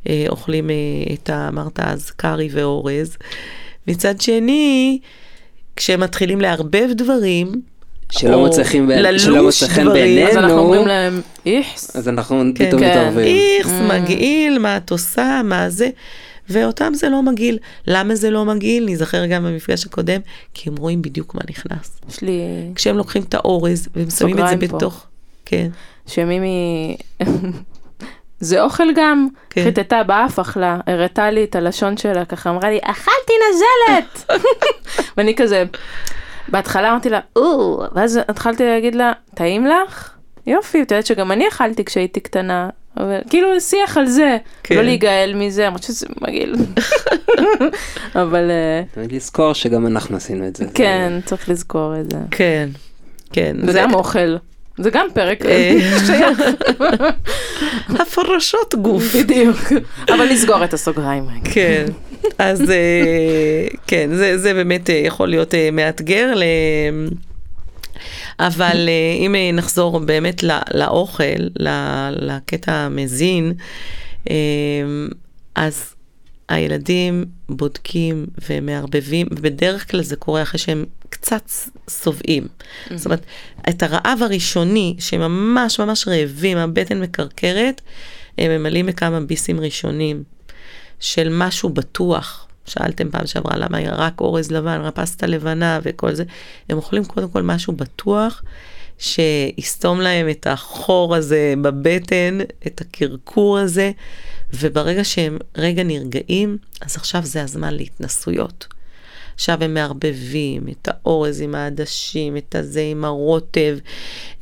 אה, 0.09 0.27
אוכלים 0.29 0.71
אה, 0.71 0.75
את. 1.15 1.31
אמרת 1.31 1.81
אז 1.81 2.11
קארי 2.11 2.49
ואורז. 2.53 3.17
מצד 3.91 4.21
שני, 4.21 4.99
כשהם 5.77 6.01
מתחילים 6.01 6.41
לערבב 6.41 6.89
דברים, 6.95 7.53
שלא 8.11 8.49
ללוש 8.89 9.61
שלא 9.61 9.69
חן. 9.69 9.85
בעינינו. 9.85 10.31
אז 10.31 10.37
אנחנו 10.37 10.59
אומרים 10.59 10.87
להם, 10.87 11.21
איכס. 11.47 11.97
אז 11.97 12.09
אנחנו 12.09 12.43
כן, 12.55 12.67
פתאום 12.69 12.81
כן. 12.81 12.91
מתערבים. 12.91 13.37
איכס, 13.37 13.71
מגעיל, 13.71 14.59
מה 14.59 14.77
את 14.77 14.91
עושה, 14.91 15.41
מה 15.45 15.71
זה. 15.71 15.91
ואותם 16.51 16.93
זה 16.95 17.09
לא 17.09 17.23
מגעיל. 17.23 17.59
למה 17.87 18.15
זה 18.15 18.31
לא 18.31 18.45
מגעיל? 18.45 18.87
נזכר 18.89 19.27
גם 19.27 19.45
במפגש 19.45 19.87
הקודם, 19.87 20.21
כי 20.55 20.69
הם 20.69 20.77
רואים 20.77 21.03
בדיוק 21.03 21.35
מה 21.35 21.41
נכנס. 21.51 22.01
יש 22.09 22.23
לי 22.23 22.41
כשהם 22.75 22.97
לוקחים 22.97 23.23
את 23.23 23.35
האורז 23.35 23.89
והם 23.97 24.11
שמים 24.11 24.39
את 24.39 24.49
זה 24.49 24.69
פה. 24.69 24.77
בתוך... 24.77 25.07
כן. 25.45 25.69
שמימי... 26.07 26.97
זה 28.41 28.63
אוכל 28.63 28.89
גם, 28.97 29.29
כן. 29.51 29.65
חיטטה 29.65 30.03
באף 30.03 30.39
אכלה, 30.39 30.79
הראתה 30.87 31.31
לי 31.31 31.45
את 31.45 31.57
הלשון 31.57 31.97
שלה, 31.97 32.25
ככה 32.25 32.51
אמרה 32.51 32.71
לי, 32.71 32.79
אכלתי 32.83 33.33
נזלת! 33.51 34.31
ואני 35.17 35.35
כזה, 35.37 35.65
בהתחלה 36.49 36.91
אמרתי 36.91 37.11
לה, 37.11 37.21
או, 37.37 37.83
ואז 37.95 38.21
התחלתי 38.29 38.65
להגיד 38.67 38.95
לה, 38.95 39.13
טעים 39.35 39.67
לך? 39.67 40.11
יופי, 40.47 40.83
את 40.83 40.91
יודעת 40.91 41.07
שגם 41.07 41.33
אני 41.33 41.49
אכלתי 41.49 41.85
כשהייתי 41.85 42.21
קטנה, 42.21 42.69
אבל 42.97 43.19
כאילו 43.31 43.61
שיח 43.61 43.97
על 43.97 44.07
זה, 44.07 44.37
כן. 44.63 44.75
לא 44.75 44.83
להיגאל 44.83 45.33
מזה, 45.37 45.69
אמרת 45.69 45.83
שזה 45.83 46.07
מגעיל. 46.21 46.55
אבל 48.23 48.51
אה, 48.51 48.83
תמיד 48.95 49.13
לזכור 49.13 49.53
שגם 49.53 49.87
אנחנו 49.87 50.17
עשינו 50.17 50.47
את 50.47 50.57
זה. 50.57 50.65
זה- 50.65 50.71
כן, 50.75 51.21
צריך 51.25 51.49
לזכור 51.49 51.95
את 52.01 52.11
זה. 52.11 52.19
כן. 52.31 52.69
כן. 53.33 53.57
וזה 53.63 53.81
גם 53.83 53.95
אוכל, 53.95 54.37
זה 54.81 54.91
גם 54.91 55.07
פרק 55.15 55.47
אה. 55.47 55.77
שייך. 56.07 56.39
הפרשות 57.89 58.75
גוף. 58.75 59.17
בדיוק. 59.17 59.57
אבל 60.09 60.25
לסגור 60.25 60.65
את 60.65 60.75
הסוגריים. 60.75 61.25
כן, 61.45 61.87
אז 62.39 62.71
אה, 62.71 63.67
כן, 63.87 64.11
זה, 64.15 64.39
זה 64.39 64.55
באמת 64.55 64.91
אה, 64.91 64.95
יכול 64.95 65.29
להיות 65.29 65.55
אה, 65.55 65.69
מאתגר. 65.73 66.33
ל... 66.37 66.43
אבל 68.39 68.89
אה, 68.89 69.15
אם 69.19 69.35
אה, 69.35 69.51
נחזור 69.53 69.99
באמת 69.99 70.43
לא- 70.43 70.55
לאוכל, 70.75 71.25
לקטע 72.21 72.73
המזין, 72.73 73.53
אה, 74.31 74.35
אז 75.55 75.95
הילדים 76.49 77.25
בודקים 77.49 78.27
ומערבבים, 78.49 79.27
ובדרך 79.31 79.91
כלל 79.91 80.03
זה 80.03 80.17
קורה 80.17 80.43
אחרי 80.43 80.59
שהם 80.59 80.85
קצת 81.11 81.51
שובעים. 82.03 82.49
זאת 82.95 83.07
אומרת, 83.07 83.27
את 83.69 83.83
הרעב 83.83 84.19
הראשוני, 84.23 84.97
שהם 84.99 85.21
ממש 85.21 85.81
ממש 85.81 86.09
רעבים, 86.09 86.59
הבטן 86.59 87.01
מקרקרת, 87.01 87.81
הם 88.39 88.51
ממלאים 88.51 88.87
בכמה 88.87 89.21
ביסים 89.21 89.61
ראשונים 89.61 90.23
של 91.01 91.29
משהו 91.31 91.69
בטוח. 91.69 92.47
שאלתם 92.67 93.11
פעם 93.11 93.27
שעברה 93.27 93.57
למה 93.57 93.79
רק 93.93 94.21
אורז 94.21 94.51
לבן, 94.51 94.81
רק 94.81 94.95
פסטה 94.97 95.27
לבנה 95.27 95.81
וכל 95.83 96.15
זה. 96.15 96.25
הם 96.69 96.77
אוכלים 96.77 97.05
קודם 97.05 97.29
כל 97.29 97.43
משהו 97.43 97.73
בטוח, 97.73 98.43
שיסתום 98.99 100.01
להם 100.01 100.29
את 100.31 100.47
החור 100.47 101.15
הזה 101.15 101.55
בבטן, 101.63 102.39
את 102.67 102.81
הקרקור 102.81 103.59
הזה, 103.59 103.93
וברגע 104.53 105.05
שהם 105.05 105.39
רגע 105.57 105.83
נרגעים, 105.83 106.59
אז 106.81 106.97
עכשיו 106.97 107.23
זה 107.25 107.43
הזמן 107.43 107.75
להתנסויות. 107.75 108.67
עכשיו 109.41 109.65
הם 109.65 109.75
מערבבים 109.75 110.63
את 110.71 110.89
האורז 110.89 111.41
עם 111.41 111.55
העדשים, 111.55 112.37
את 112.37 112.55
הזה 112.55 112.83
עם 112.91 113.05
הרוטב, 113.05 113.79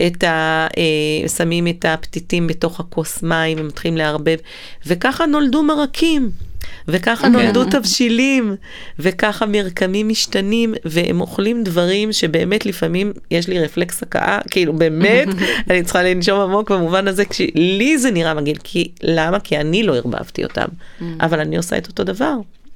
את 0.06 0.24
ה... 0.24 0.66
אה, 0.76 1.28
שמים 1.28 1.68
את 1.68 1.84
הפתיתים 1.84 2.46
בתוך 2.46 2.80
הכוס 2.80 3.22
מים 3.22 3.58
ומתחילים 3.60 3.96
לערבב, 3.96 4.36
וככה 4.86 5.26
נולדו 5.26 5.62
מרקים. 5.62 6.30
וככה 6.88 7.28
נולדו 7.28 7.64
תבשילים, 7.64 8.56
וככה 8.98 9.46
מרקמים 9.46 10.08
משתנים, 10.08 10.74
והם 10.84 11.20
אוכלים 11.20 11.64
דברים 11.64 12.12
שבאמת 12.12 12.66
לפעמים 12.66 13.12
יש 13.30 13.48
לי 13.48 13.60
רפלקס 13.60 14.02
הקאה, 14.02 14.38
כאילו 14.50 14.72
באמת, 14.72 15.28
אני 15.70 15.82
צריכה 15.82 16.02
לנשום 16.02 16.40
עמוק 16.40 16.72
במובן 16.72 17.08
הזה, 17.08 17.24
כשלי 17.24 17.98
זה 17.98 18.10
נראה 18.10 18.34
מגעיל, 18.34 18.58
כי 18.64 18.92
למה? 19.02 19.40
כי 19.40 19.56
אני 19.56 19.82
לא 19.82 19.96
ערבבתי 19.96 20.44
אותם, 20.44 20.66
אבל 21.20 21.40
אני 21.40 21.56
עושה 21.56 21.78
את 21.78 21.86
אותו 21.86 22.04
דבר. 22.04 22.34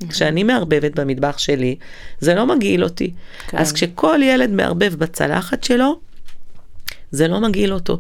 כשאני 0.09 0.43
מערבבת 0.43 1.01
במטבח 1.01 1.39
שלי, 1.39 1.77
זה 2.21 2.35
לא 2.35 2.47
מגעיל 2.47 2.85
אותי. 2.85 3.13
כן. 3.49 3.59
אז 3.59 3.73
כשכל 3.73 4.21
ילד 4.23 4.51
מערבב 4.51 4.95
בצלחת 4.95 5.65
שלו, 5.65 6.01
זה 7.11 7.29
לא 7.29 7.41
מגעיל 7.41 7.73
אותו. 7.73 7.99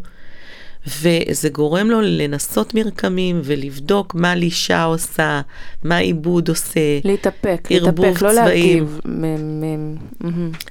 וזה 0.86 1.48
גורם 1.48 1.90
לו 1.90 2.00
לנסות 2.00 2.74
מרקמים 2.74 3.40
ולבדוק 3.44 4.14
מה 4.14 4.34
לישה 4.34 4.84
עושה, 4.84 5.40
מה 5.84 5.96
עיבוד 5.96 6.48
עושה. 6.48 6.80
להתאפק, 7.04 7.68
להתאפק, 7.70 8.22
לא. 8.22 8.32
להגיב. 8.32 9.00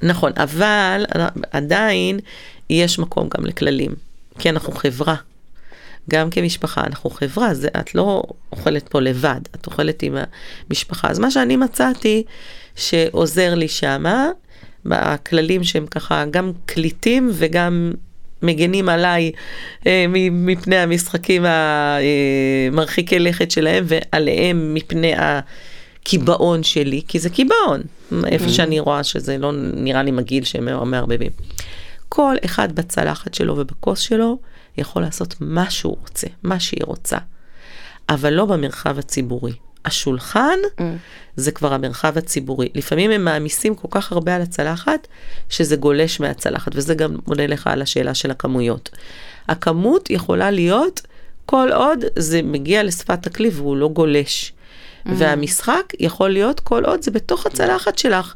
נכון, 0.03 0.31
אבל 0.37 1.05
עדיין 1.51 2.19
יש 2.69 2.99
מקום 2.99 3.29
גם 3.37 3.45
לכללים, 3.45 3.91
כי 4.39 4.49
אנחנו 4.49 4.73
חברה. 4.73 5.15
גם 6.09 6.29
כמשפחה, 6.29 6.81
אנחנו 6.83 7.09
חברה, 7.09 7.53
זה, 7.53 7.67
את 7.79 7.95
לא 7.95 8.23
אוכלת 8.51 8.87
פה 8.87 8.99
לבד, 8.99 9.41
את 9.55 9.65
אוכלת 9.65 10.03
עם 10.03 10.17
המשפחה. 10.67 11.09
אז 11.09 11.19
מה 11.19 11.31
שאני 11.31 11.55
מצאתי 11.55 12.23
שעוזר 12.75 13.55
לי 13.55 13.67
שמה, 13.67 14.29
בכללים 14.85 15.63
שהם 15.63 15.85
ככה 15.85 16.25
גם 16.31 16.51
קליטים 16.65 17.29
וגם 17.33 17.91
מגנים 18.41 18.89
עליי 18.89 19.31
אה, 19.87 20.05
מפני 20.31 20.77
המשחקים 20.77 21.45
המרחיקי 21.45 23.19
לכת 23.19 23.51
שלהם 23.51 23.85
ועליהם 23.87 24.73
מפני 24.73 25.13
הקיבעון 25.17 26.63
שלי, 26.63 27.01
כי 27.07 27.19
זה 27.19 27.29
קיבעון, 27.29 27.81
איפה 28.25 28.49
שאני 28.49 28.79
רואה 28.79 29.03
שזה 29.03 29.37
לא 29.37 29.51
נראה 29.73 30.03
לי 30.03 30.11
מגעיל 30.11 30.43
שהם 30.43 30.89
מערבבים. 30.91 31.31
כל 32.09 32.35
אחד 32.45 32.71
בצלחת 32.75 33.33
שלו 33.33 33.57
ובכוס 33.57 33.99
שלו 33.99 34.37
יכול 34.77 35.01
לעשות 35.01 35.35
מה 35.39 35.69
שהוא 35.69 35.97
רוצה, 36.01 36.27
מה 36.43 36.59
שהיא 36.59 36.83
רוצה, 36.83 37.17
אבל 38.09 38.33
לא 38.33 38.45
במרחב 38.45 38.99
הציבורי. 38.99 39.53
השולחן 39.85 40.59
זה 41.35 41.51
כבר 41.51 41.73
המרחב 41.73 42.17
הציבורי. 42.17 42.69
לפעמים 42.75 43.11
הם 43.11 43.25
מעמיסים 43.25 43.75
כל 43.75 43.87
כך 43.91 44.11
הרבה 44.11 44.35
על 44.35 44.41
הצלחת, 44.41 45.07
שזה 45.49 45.75
גולש 45.75 46.19
מהצלחת, 46.19 46.71
וזה 46.75 46.95
גם 46.95 47.15
עונה 47.25 47.47
לך 47.47 47.67
על 47.67 47.81
השאלה 47.81 48.13
של 48.13 48.31
הכמויות. 48.31 48.89
הכמות 49.47 50.09
יכולה 50.09 50.51
להיות 50.51 51.01
כל 51.45 51.69
עוד 51.73 51.99
זה 52.19 52.41
מגיע 52.41 52.83
לשפת 52.83 53.27
הכלי 53.27 53.49
והוא 53.53 53.77
לא 53.77 53.89
גולש. 53.89 54.53
והמשחק 55.05 55.93
יכול 55.99 56.29
להיות 56.29 56.59
כל 56.59 56.85
עוד 56.85 57.01
זה 57.01 57.11
בתוך 57.11 57.45
הצלחת 57.45 57.97
שלך. 57.97 58.33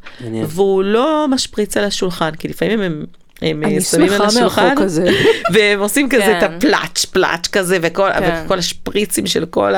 והוא 0.47 0.83
לא 0.83 1.25
משפריץ 1.29 1.77
על 1.77 1.83
השולחן, 1.83 2.31
כי 2.35 2.47
לפעמים 2.47 2.81
הם... 2.81 3.05
הם 3.45 3.63
אני 3.63 3.81
שמים 3.81 4.11
על 4.13 4.21
השולחן. 4.21 4.75
והם 5.53 5.79
עושים 5.79 6.09
כזה 6.09 6.37
את 6.37 6.43
כן. 6.43 6.53
הפלאץ' 6.53 7.05
פלאץ' 7.05 7.47
כזה, 7.47 7.77
וכל, 7.81 8.09
כן. 8.19 8.43
וכל 8.45 8.59
השפריצים 8.59 9.27
של 9.27 9.45
כל 9.45 9.73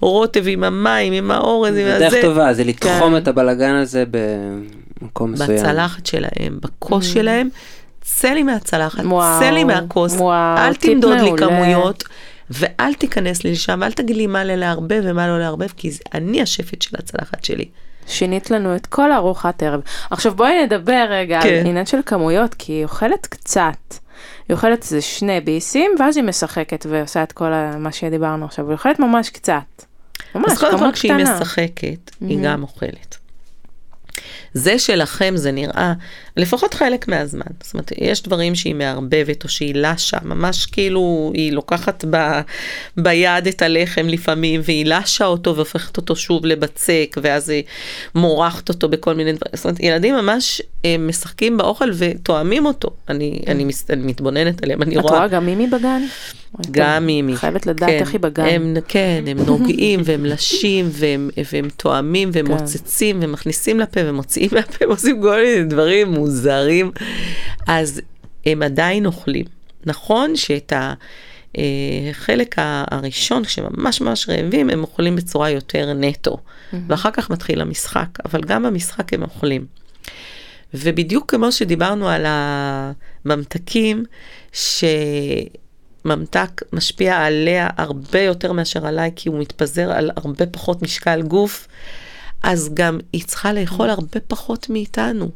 הרוטב 0.00 0.44
עם 0.46 0.64
המים, 0.64 1.12
עם 1.12 1.30
האורז, 1.30 1.68
עם 1.76 1.84
זה 1.84 1.96
הזה. 1.96 2.04
דרך 2.10 2.24
טובה, 2.24 2.54
זה 2.54 2.64
לתחום 2.64 2.90
כן. 3.10 3.16
את 3.16 3.28
הבלגן 3.28 3.74
הזה 3.74 4.04
במקום 5.00 5.32
מסוים. 5.32 5.50
בצלחת 5.58 6.06
שלהם, 6.06 6.58
בכוס 6.62 7.06
שלהם, 7.06 7.48
צא 8.00 8.28
לי 8.28 8.42
מהצלחת, 8.42 9.04
Mm. 9.04 9.06
וואו, 9.06 9.40
צא 9.40 9.50
לי 9.50 9.64
מהכוס, 9.64 10.12
וואו, 10.12 10.58
אל 10.58 10.74
תמדוד 10.74 11.18
לי. 11.20 11.30
כמויות, 11.36 12.04
ואל 12.50 12.94
תיכנס 12.94 13.44
לי 13.44 13.52
לשם, 13.52 13.78
ואל 13.82 13.92
תגיד 13.92 14.16
לי 14.16 14.26
מה 14.26 14.44
לערבב 14.44 15.00
ומה 15.04 15.26
לא 15.28 15.38
לערבב, 15.38 15.68
כי 15.76 15.90
זה- 15.90 16.02
אני 16.14 16.42
השפט 16.42 16.82
של 16.82 16.96
הצלחת 16.98 17.44
שלי. 17.44 17.64
שינית 18.06 18.50
לנו 18.50 18.76
את 18.76 18.86
כל 18.86 19.12
ארוחת 19.12 19.62
ערב. 19.62 19.80
עכשיו 20.10 20.34
בואי 20.34 20.64
נדבר 20.64 21.06
רגע 21.10 21.40
כן. 21.42 21.48
על 21.48 21.66
עניין 21.66 21.86
של 21.86 21.98
כמויות, 22.06 22.54
כי 22.54 22.72
היא 22.72 22.84
אוכלת 22.84 23.26
קצת. 23.26 23.94
היא 24.48 24.54
אוכלת 24.54 24.82
איזה 24.82 25.00
שני 25.00 25.40
ביסים, 25.40 25.90
ואז 25.98 26.16
היא 26.16 26.24
משחקת 26.24 26.86
ועושה 26.88 27.22
את 27.22 27.32
כל 27.32 27.52
מה 27.78 27.92
שדיברנו 27.92 28.44
עכשיו, 28.44 28.66
היא 28.66 28.72
אוכלת 28.72 28.98
ממש 28.98 29.30
קצת. 29.30 29.84
ממש, 30.34 30.52
אז 30.52 30.58
קודם 30.58 30.72
כל 30.72 30.78
כמות 30.78 30.94
כשהיא 30.94 31.12
קטנה. 31.14 31.40
משחקת, 31.40 32.10
היא 32.20 32.38
גם 32.42 32.62
אוכלת. 32.62 33.16
זה 34.54 34.78
שלכם 34.78 35.32
זה 35.36 35.52
נראה, 35.52 35.92
לפחות 36.36 36.74
חלק 36.74 37.08
מהזמן. 37.08 37.42
זאת 37.62 37.74
אומרת, 37.74 37.92
יש 37.98 38.22
דברים 38.22 38.54
שהיא 38.54 38.74
מערבבת 38.74 39.44
או 39.44 39.48
שהיא 39.48 39.74
לשה, 39.74 40.18
ממש 40.24 40.66
כאילו 40.66 41.32
היא 41.34 41.52
לוקחת 41.52 42.04
ב, 42.10 42.40
ביד 42.96 43.46
את 43.48 43.62
הלחם 43.62 44.08
לפעמים, 44.08 44.60
והיא 44.64 44.86
לשה 44.86 45.26
אותו 45.26 45.56
והופכת 45.56 45.96
אותו 45.96 46.16
שוב 46.16 46.46
לבצק, 46.46 47.16
ואז 47.22 47.48
היא 47.48 47.62
מורחת 48.14 48.68
אותו 48.68 48.88
בכל 48.88 49.14
מיני 49.14 49.32
דברים. 49.32 49.52
זאת 49.54 49.64
אומרת, 49.64 49.80
ילדים 49.80 50.14
ממש 50.14 50.62
אה, 50.84 50.96
משחקים 50.98 51.56
באוכל 51.56 51.90
ותואמים 51.94 52.66
אותו. 52.66 52.90
אני, 53.08 53.40
אני, 53.46 53.64
מס- 53.64 53.90
אני 53.90 54.02
מתבוננת 54.06 54.62
עליהם, 54.62 54.82
אני 54.82 54.96
את 54.98 55.02
רואה... 55.02 55.16
רואה 55.16 55.28
גם 55.28 55.46
מימי 55.46 55.66
בגן? 55.66 56.02
גם 56.70 57.06
מימי. 57.06 57.36
חייבת 57.36 57.66
לדעת 57.66 57.88
איך 57.90 58.12
היא 58.12 58.20
בגן. 58.20 58.44
הם, 58.44 58.76
כן, 58.88 59.24
הם 59.26 59.38
נוגעים 59.46 60.00
והם 60.04 60.24
לשים 60.24 60.88
והם, 60.92 61.30
והם 61.52 61.68
תואמים 61.76 62.30
והם 62.32 62.46
כן. 62.46 62.52
מוצצים 62.52 63.18
ומכניסים 63.22 63.80
לפה 63.80 64.00
ומוציאים 64.04 64.39
מהפה 64.52 64.84
ועושים 64.88 65.22
כל 65.22 65.40
מיני 65.44 65.64
דברים 65.64 66.08
מוזרים. 66.08 66.92
אז 67.66 68.00
הם 68.46 68.62
עדיין 68.62 69.06
אוכלים. 69.06 69.44
נכון 69.86 70.36
שאת 70.36 70.72
החלק 71.54 72.54
הראשון, 72.58 73.44
כשממש 73.44 74.00
ממש 74.00 74.28
רעבים, 74.28 74.70
הם 74.70 74.82
אוכלים 74.82 75.16
בצורה 75.16 75.50
יותר 75.50 75.92
נטו. 75.92 76.38
ואחר 76.88 77.10
כך 77.10 77.30
מתחיל 77.30 77.60
המשחק, 77.60 78.08
אבל 78.24 78.40
גם 78.40 78.62
במשחק 78.62 79.12
הם 79.12 79.22
אוכלים. 79.22 79.66
ובדיוק 80.74 81.30
כמו 81.30 81.52
שדיברנו 81.52 82.08
על 82.08 82.26
הממתקים, 82.26 84.04
שממתק 86.02 86.62
משפיע 86.72 87.16
עליה 87.16 87.68
הרבה 87.76 88.20
יותר 88.20 88.52
מאשר 88.52 88.86
עליי, 88.86 89.10
כי 89.16 89.28
הוא 89.28 89.38
מתפזר 89.38 89.92
על 89.92 90.10
הרבה 90.16 90.46
פחות 90.46 90.82
משקל 90.82 91.22
גוף, 91.22 91.68
אז 92.42 92.70
גם 92.74 92.98
היא 93.12 93.24
צריכה 93.24 93.52
לאכול 93.52 93.90
הרבה 93.90 94.20
פחות 94.28 94.70
מאיתנו. 94.70 95.30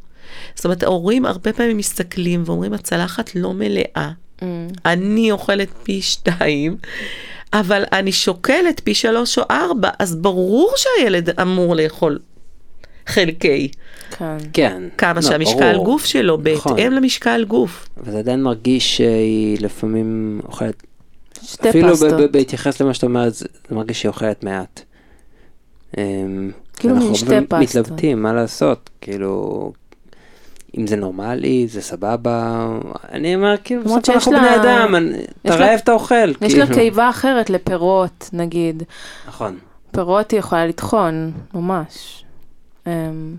זאת 0.54 0.64
אומרת, 0.64 0.82
ההורים 0.82 1.26
הרבה 1.26 1.52
פעמים 1.52 1.76
מסתכלים 1.76 2.42
ואומרים, 2.46 2.72
הצלחת 2.72 3.34
לא 3.34 3.52
מלאה. 3.54 4.10
אני 4.86 5.30
אוכלת 5.30 5.68
פי 5.82 6.02
שתיים, 6.02 6.76
אבל 7.52 7.84
אני 7.92 8.12
שוקלת 8.12 8.80
פי 8.84 8.94
שלוש 8.94 9.38
או 9.38 9.42
ארבע, 9.50 9.88
אז 9.98 10.16
ברור 10.16 10.72
שהילד 10.76 11.40
אמור 11.40 11.76
לאכול 11.76 12.18
חלקי. 13.06 13.68
כן. 14.10 14.36
כן. 14.52 14.82
כמה 14.98 15.14
לא, 15.14 15.20
שהמשקל 15.22 15.72
ברור. 15.72 15.84
גוף 15.84 16.04
שלו, 16.04 16.38
נכון. 16.54 16.76
בהתאם 16.76 16.92
למשקל 16.92 17.44
גוף. 17.44 17.88
וזה 17.96 18.18
עדיין 18.18 18.42
מרגיש 18.42 18.96
שהיא 18.96 19.58
לפעמים 19.60 20.40
אוכלת, 20.46 20.82
שתי 21.42 21.70
אפילו 21.70 21.92
פסטות. 21.92 22.12
ב- 22.12 22.32
בהתייחס 22.32 22.80
למה 22.80 22.94
שאתה 22.94 23.06
אומר, 23.06 23.30
זה 23.30 23.46
זה 23.68 23.74
מרגיש 23.74 24.00
שהיא 24.00 24.08
אוכלת 24.10 24.44
מעט. 24.44 24.80
כאילו 26.76 26.94
אנחנו 26.94 27.06
מין 27.08 27.14
שתי 27.18 27.26
פסטות. 27.48 27.60
מתלבטים, 27.60 28.22
מה 28.22 28.32
לעשות, 28.32 28.90
כאילו, 29.00 29.72
אם 30.78 30.86
זה 30.86 30.96
נורמלי, 30.96 31.66
זה 31.68 31.80
סבבה, 31.82 32.66
אני 33.12 33.34
אומר, 33.34 33.54
כאילו, 33.64 33.82
בסוף 33.84 33.96
אנחנו 33.96 34.20
שיש 34.20 34.28
בני 34.28 34.36
לה- 34.46 34.62
אדם, 34.62 34.94
אני- 34.94 35.14
אתה 35.46 35.56
לה- 35.56 35.66
רעב, 35.66 35.80
אתה 35.82 35.92
אוכל. 35.92 36.14
יש 36.42 36.54
לה 36.54 36.66
כאילו. 36.66 36.78
קיבה 36.80 37.10
אחרת 37.10 37.50
לפירות, 37.50 38.30
נגיד. 38.32 38.82
נכון. 39.28 39.58
פירות 39.90 40.30
היא 40.30 40.38
יכולה 40.40 40.66
לטחון, 40.66 41.32
ממש. 41.54 42.24
אמ, 42.86 43.36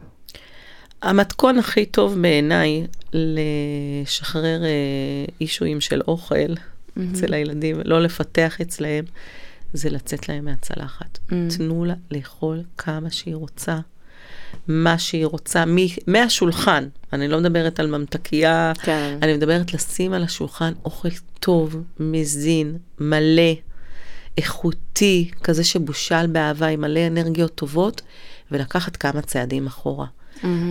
המתכון 1.01 1.57
הכי 1.57 1.85
טוב 1.85 2.21
בעיניי 2.21 2.87
לשחרר 3.13 4.63
אה, 4.63 4.69
אישויים 5.41 5.81
של 5.81 6.01
אוכל 6.07 6.53
אצל 7.11 7.33
הילדים, 7.33 7.75
לא 7.85 8.01
לפתח 8.01 8.61
אצלהם, 8.61 9.05
זה 9.75 9.89
לצאת 9.89 10.29
להם 10.29 10.45
מהצלחת. 10.45 11.19
תנו 11.57 11.85
לה 11.85 11.93
לאכול 12.11 12.63
כמה 12.77 13.11
שהיא 13.11 13.35
רוצה, 13.35 13.79
מה 14.67 14.97
שהיא 14.97 15.25
רוצה, 15.25 15.65
מ- 15.65 15.77
מהשולחן. 16.11 16.87
אני 17.13 17.27
לא 17.27 17.39
מדברת 17.39 17.79
על 17.79 17.87
ממתקייה, 17.87 18.71
כן. 18.83 19.17
אני 19.21 19.33
מדברת 19.37 19.73
לשים 19.73 20.13
על 20.13 20.23
השולחן 20.23 20.73
אוכל 20.85 21.09
טוב, 21.39 21.75
מזין, 21.99 22.77
מלא, 22.99 23.51
איכותי, 24.37 25.31
כזה 25.43 25.63
שבושל 25.63 26.27
באהבה, 26.27 26.67
עם 26.67 26.81
מלא 26.81 27.07
אנרגיות 27.07 27.55
טובות, 27.55 28.01
ולקחת 28.51 28.95
כמה 28.97 29.21
צעדים 29.21 29.67
אחורה. 29.67 30.05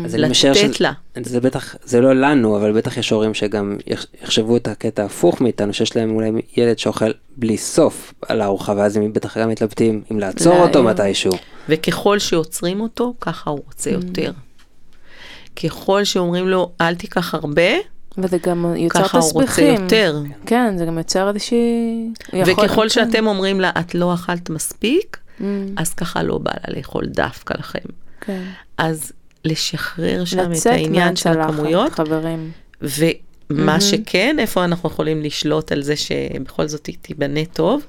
אז 0.04 0.14
משער 0.14 0.50
לתת 0.52 0.60
שזה- 0.60 0.84
לה. 0.84 0.92
זה 1.22 1.40
בטח, 1.40 1.74
זה 1.84 2.00
לא 2.00 2.12
לנו, 2.14 2.56
אבל 2.56 2.72
בטח 2.72 2.96
יש 2.96 3.10
הורים 3.10 3.34
שגם 3.34 3.76
יח- 3.86 4.06
יחשבו 4.22 4.56
את 4.56 4.68
הקטע 4.68 5.02
ההפוך 5.02 5.40
מאיתנו, 5.40 5.72
שיש 5.72 5.96
להם 5.96 6.10
אולי 6.14 6.30
ילד 6.56 6.78
שאוכל 6.78 7.06
בלי 7.36 7.56
סוף 7.58 8.14
על 8.28 8.40
הארוחה, 8.40 8.72
ואז 8.76 8.96
הם 8.96 9.12
בטח 9.12 9.38
גם 9.38 9.48
מתלבטים 9.48 10.02
אם 10.12 10.18
לעצור 10.18 10.56
אותו. 10.62 10.82
מתישהו. 10.84 11.32
וככל 11.68 12.18
שעוצרים 12.18 12.80
אותו, 12.80 13.14
ככה 13.20 13.50
הוא 13.50 13.60
רוצה 13.66 13.90
יותר. 13.90 14.32
ככל 15.64 16.04
שאומרים 16.04 16.48
לו, 16.48 16.70
אל 16.80 16.94
תיקח 16.94 17.34
הרבה, 17.34 17.62
וזה 18.18 18.38
גם 18.46 18.74
יוצר 18.76 19.02
ככה 19.02 19.18
הוא 19.18 19.32
רוצה 19.32 19.46
תסביכים. 19.46 19.82
יותר. 19.82 20.18
כן, 20.46 20.74
זה 20.78 20.84
גם 20.84 20.98
יוצר 20.98 21.28
איזושהי... 21.28 22.08
וככל 22.46 22.82
כן. 22.82 22.88
שאתם 22.88 23.26
אומרים 23.26 23.60
לה, 23.60 23.70
את 23.80 23.94
לא 23.94 24.14
אכלת 24.14 24.50
מספיק, 24.50 25.16
Mm, 25.38 25.42
אז 25.76 25.94
ככה 25.94 26.22
לא 26.22 26.38
בא 26.38 26.50
לה 26.54 26.76
לאכול 26.76 27.06
דווקא 27.06 27.54
לכם. 27.58 27.78
כן. 28.20 28.42
אז 28.78 29.12
לשחרר 29.44 30.24
שם 30.24 30.38
את 30.38 30.48
לצאת 30.48 30.72
העניין 30.72 31.16
של 31.16 31.40
הכמויות, 31.40 31.92
חברים. 31.92 32.50
ומה 32.82 33.80
שכן, 33.80 34.36
איפה 34.38 34.64
אנחנו 34.64 34.88
יכולים 34.88 35.22
לשלוט 35.22 35.72
על 35.72 35.82
זה 35.82 35.96
שבכל 35.96 36.66
זאת 36.66 36.86
היא 36.86 36.96
תיבנה 37.02 37.44
טוב, 37.44 37.82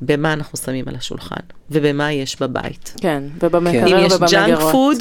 במה 0.00 0.32
אנחנו 0.32 0.58
שמים 0.58 0.88
על 0.88 0.94
השולחן, 0.96 1.40
ובמה 1.70 2.12
יש 2.12 2.40
בבית. 2.40 2.94
כן, 3.00 3.22
אם 3.22 3.30
ובמקרר 3.42 4.04
יש 4.04 4.12
junk. 4.30 4.58
food, 4.72 4.98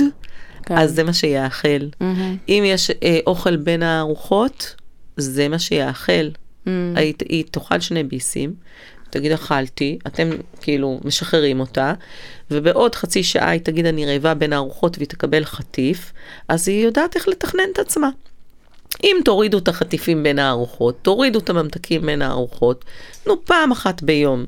כן. 0.63 0.77
אז 0.77 0.95
זה 0.95 1.03
מה 1.03 1.13
שיאכל. 1.13 1.67
מהמם. 2.01 2.37
אם 2.49 2.63
יש 2.65 2.91
אה, 3.03 3.19
אוכל 3.27 3.55
בין 3.55 3.83
הארוחות, 3.83 4.75
זה 5.17 5.47
מה 5.47 5.59
שיאכל. 5.59 6.27
Mm. 6.65 6.69
היא, 6.95 7.13
היא 7.29 7.43
תאכל 7.51 7.79
שני 7.79 8.03
ביסים, 8.03 8.53
תגיד 9.09 9.31
אכלתי, 9.31 9.99
אתם 10.07 10.29
כאילו 10.61 10.99
משחררים 11.03 11.59
אותה, 11.59 11.93
ובעוד 12.51 12.95
חצי 12.95 13.23
שעה 13.23 13.49
היא 13.49 13.61
תגיד 13.61 13.85
אני 13.85 14.05
רעבה 14.05 14.33
בין 14.33 14.53
הארוחות 14.53 14.97
והיא 14.97 15.07
תקבל 15.07 15.45
חטיף, 15.45 16.13
אז 16.47 16.67
היא 16.67 16.85
יודעת 16.85 17.15
איך 17.15 17.27
לתכנן 17.27 17.63
את 17.73 17.79
עצמה. 17.79 18.09
אם 19.03 19.17
תורידו 19.25 19.57
את 19.57 19.67
החטיפים 19.67 20.23
בין 20.23 20.39
הארוחות, 20.39 20.97
תורידו 21.01 21.39
את 21.39 21.49
הממתקים 21.49 22.01
בין 22.01 22.21
הארוחות, 22.21 22.85
נו 23.27 23.45
פעם 23.45 23.71
אחת 23.71 24.01
ביום 24.01 24.45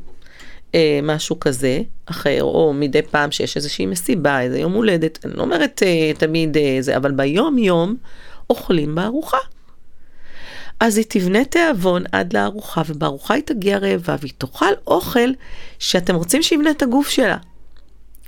אה, 0.75 0.99
משהו 1.03 1.39
כזה, 1.39 1.81
אחר, 2.05 2.43
או 2.43 2.73
מדי 2.73 3.01
פעם 3.01 3.31
שיש 3.31 3.57
איזושהי 3.57 3.85
מסיבה, 3.85 4.41
איזה 4.41 4.59
יום 4.59 4.73
הולדת, 4.73 5.25
אני 5.25 5.33
לא 5.33 5.41
אומרת 5.41 5.83
אה, 5.85 6.11
תמיד 6.17 6.57
אה, 6.57 6.77
זה, 6.79 6.97
אבל 6.97 7.11
ביום 7.11 7.57
יום 7.57 7.95
אוכלים 8.49 8.95
בארוחה. 8.95 9.37
אז 10.79 10.97
היא 10.97 11.05
תבנה 11.09 11.45
תיאבון 11.45 12.03
עד 12.11 12.33
לארוחה, 12.33 12.81
ובארוחה 12.87 13.33
היא 13.33 13.43
תגיע 13.43 13.77
רעבה, 13.77 14.15
והיא 14.19 14.33
תאכל 14.37 14.73
אוכל 14.87 15.29
שאתם 15.79 16.15
רוצים 16.15 16.43
שיבנה 16.43 16.71
את 16.71 16.81
הגוף 16.81 17.09
שלה, 17.09 17.37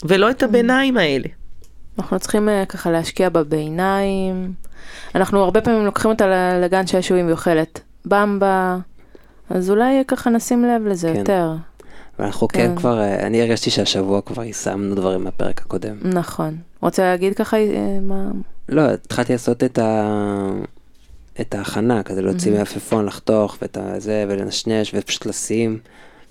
ולא 0.04 0.32
את 0.32 0.44
הביניים 0.44 0.98
האלה. 0.98 1.28
אנחנו 2.00 2.20
צריכים 2.20 2.50
אה, 2.50 2.66
ככה 2.66 2.92
להשקיע 2.92 3.30
בביניים. 3.30 4.54
אנחנו 5.16 5.40
הרבה 5.44 5.62
פעמים 5.62 5.86
לוקחים 5.86 6.12
אותה 6.12 6.60
לגן 6.62 6.88
שעשועים 6.88 7.26
והיא 7.26 7.34
אוכלת 7.34 7.80
במבה, 8.06 8.78
אז 9.50 9.70
אולי 9.70 10.04
ככה 10.08 10.30
נשים 10.30 10.66
לב 10.66 10.88
לזה 10.88 11.12
כן. 11.14 11.20
יותר. 11.20 11.54
ואנחנו 12.20 12.48
כן 12.48 12.68
כן. 12.68 12.76
כבר, 12.76 13.00
אה, 13.00 13.28
אני 13.28 13.42
הרגשתי 13.42 13.70
שהשבוע 13.70 14.22
כבר 14.22 14.44
יישמנו 14.44 14.96
דברים 14.96 15.24
מהפרק 15.24 15.62
הקודם. 15.62 15.98
נכון. 16.04 16.58
רוצה 16.82 17.04
להגיד 17.04 17.36
ככה 17.36 17.58
אה, 17.58 18.00
מה... 18.02 18.32
לא, 18.70 18.82
התחלתי 18.82 19.34
לעשות 19.34 19.64
את 19.64 19.80
ה... 19.80 20.12
את 21.42 21.56
ההכנה, 21.56 22.04
כזה 22.04 22.22
להוציא 22.22 22.52
מהעפיפון, 22.52 23.06
לחתוך 23.06 23.58
ואת 23.62 23.78
הזה, 23.78 24.26
ולנשנש, 24.30 24.92
ופשוט 24.96 25.26
לשים. 25.26 25.80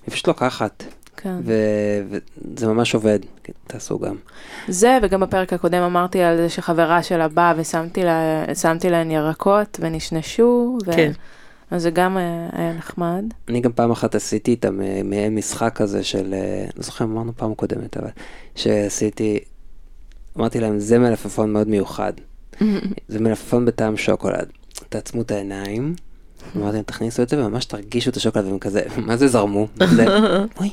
היא 0.07 0.13
פשוט 0.13 0.29
לוקחת, 0.29 0.85
כן. 1.17 1.37
וזה 1.45 2.67
ממש 2.67 2.95
עובד, 2.95 3.19
כן, 3.43 3.53
תעשו 3.67 3.99
גם. 3.99 4.17
זה, 4.69 4.99
וגם 5.03 5.21
בפרק 5.21 5.53
הקודם 5.53 5.83
אמרתי 5.83 6.23
על 6.23 6.37
זה 6.37 6.49
שחברה 6.49 7.03
שלה 7.03 7.29
באה 7.29 7.55
ושמתי 7.57 8.03
לה, 8.05 8.45
להן 8.91 9.11
ירקות 9.11 9.79
ונשנשו, 9.81 10.79
ו... 10.87 10.93
כן. 10.93 11.13
אז 11.71 11.83
זה 11.83 11.91
גם 11.91 12.19
אה, 12.19 12.49
היה 12.53 12.73
נחמד. 12.73 13.25
אני 13.49 13.61
גם 13.61 13.73
פעם 13.73 13.91
אחת 13.91 14.15
עשיתי 14.15 14.51
איתם 14.51 14.81
אה, 14.81 15.01
מעין 15.05 15.35
משחק 15.35 15.73
כזה 15.77 16.05
של, 16.05 16.35
אה, 16.35 16.67
לא 16.77 16.83
זוכר 16.83 17.05
אם 17.05 17.11
אמרנו 17.11 17.33
פעם 17.37 17.55
קודמת, 17.55 17.97
אבל 17.97 18.11
שעשיתי, 18.55 19.39
אמרתי 20.39 20.61
להם, 20.61 20.79
זה 20.79 20.99
מלפפון 20.99 21.53
מאוד 21.53 21.69
מיוחד. 21.69 22.13
זה 23.09 23.21
מלפפון 23.21 23.65
בטעם 23.65 23.97
שוקולד. 23.97 24.53
תעצמו 24.91 25.23
את 25.23 25.31
העיניים, 25.31 25.95
אמרתי 26.57 26.75
להם, 26.75 26.83
תכניסו 26.83 27.23
את 27.23 27.29
זה 27.29 27.45
וממש 27.45 27.65
תרגישו 27.65 28.11
את 28.11 28.17
השוקולד, 28.17 28.47
והם 28.47 28.59
כזה, 28.59 28.83
מה 28.97 29.17
זה 29.17 29.29
זרמו? 29.29 29.67
זה, 29.97 30.07
אוי, 30.61 30.71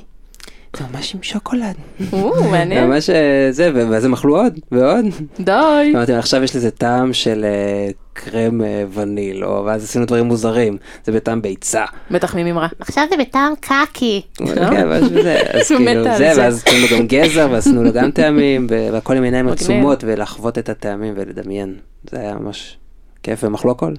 זה 0.78 0.84
ממש 0.92 1.16
עם 1.16 1.24
שוקולד. 1.24 1.76
או, 2.14 2.44
מעניין. 2.52 2.88
ממש 2.88 3.10
אה, 3.10 3.48
זה, 3.52 3.72
ואז 3.90 4.06
הם 4.06 4.14
אכלו 4.14 4.38
עוד 4.42 4.60
ועוד. 4.72 5.06
די. 5.40 5.92
אמרתי 5.96 6.12
להם, 6.12 6.20
עכשיו 6.20 6.44
יש 6.44 6.56
לזה 6.56 6.72
טעם 6.72 7.14
של 7.14 7.46
אה, 7.46 7.90
קרם 8.14 8.62
אה, 8.64 8.84
וניל, 8.94 9.46
או 9.46 9.66
ואז 9.66 9.84
עשינו 9.84 10.06
דברים 10.06 10.26
מוזרים, 10.26 10.78
זה 11.06 11.12
בטעם 11.12 11.42
ביצה. 11.42 11.86
בטח 12.12 12.36
ממימרה. 12.36 12.68
עכשיו 12.80 13.04
זה 13.10 13.18
בטעם 13.18 13.54
קקי. 13.60 14.22
כן, 14.56 14.90
משהו 14.90 15.24
זה, 15.24 15.42
אז 15.54 15.68
כאילו 15.78 16.04
זה. 16.18 16.32
ואז 16.38 16.64
עשינו 16.68 16.82
לו 16.82 16.98
גם 16.98 17.08
גזר, 17.08 17.48
ועשינו 17.52 17.84
לו 17.84 17.94
גם 17.94 18.12
טעמים, 18.12 18.68
והכל 18.70 19.18
עם 19.18 19.24
עיניים. 19.24 19.48
עצומות, 19.48 20.04
ולחוות 20.08 20.58
את 20.58 20.70
הטעמים 20.70 21.14
ולדמיין. 21.18 21.76
זה 22.12 22.20
היה 22.20 22.36
ממש 22.36 22.78
כיף, 23.28 23.44
הכל. 23.70 23.94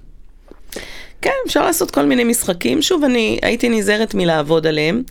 כן, 1.23 1.31
אפשר 1.47 1.65
לעשות 1.67 1.91
כל 1.91 2.03
מיני 2.03 2.25
משחקים. 2.25 2.83
שוב, 2.83 3.05
אני 3.05 3.39
הייתי 3.43 3.69
נזהרת 3.69 4.15
מלעבוד 4.15 4.67
עליהם, 4.67 5.03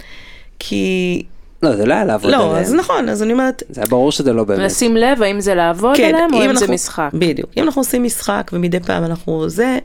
כי... 0.60 1.24
לא, 1.64 1.76
זה 1.76 1.86
לא 1.86 1.94
היה 1.94 2.06
לעבוד 2.06 2.32
לא, 2.32 2.38
עליהם. 2.50 2.56
אז 2.66 2.74
נכון, 2.74 3.10
אז 3.10 3.24
אני 3.24 3.34
אומרת, 3.34 3.64
זה 3.70 3.82
היה 3.82 3.88
ברור 3.90 4.12
שזה 4.12 4.34
לא 4.34 4.44
באמת. 4.44 4.60
לשים 4.60 4.98
לב 4.98 5.22
האם 5.22 5.40
זה 5.40 5.56
לעבוד 5.56 5.98
כן, 5.98 6.04
עליהם 6.04 6.34
או 6.34 6.38
אם 6.46 6.54
זה 6.56 6.60
אנחנו- 6.60 6.74
משחק. 6.74 7.10
בדיוק. 7.14 7.50
אם 7.58 7.64
אנחנו 7.64 7.82
עושים 7.82 8.04
משחק 8.04 8.52
ומדי 8.54 8.80
פעם 8.80 9.04
אנחנו 9.04 9.50
זה, 9.50 9.80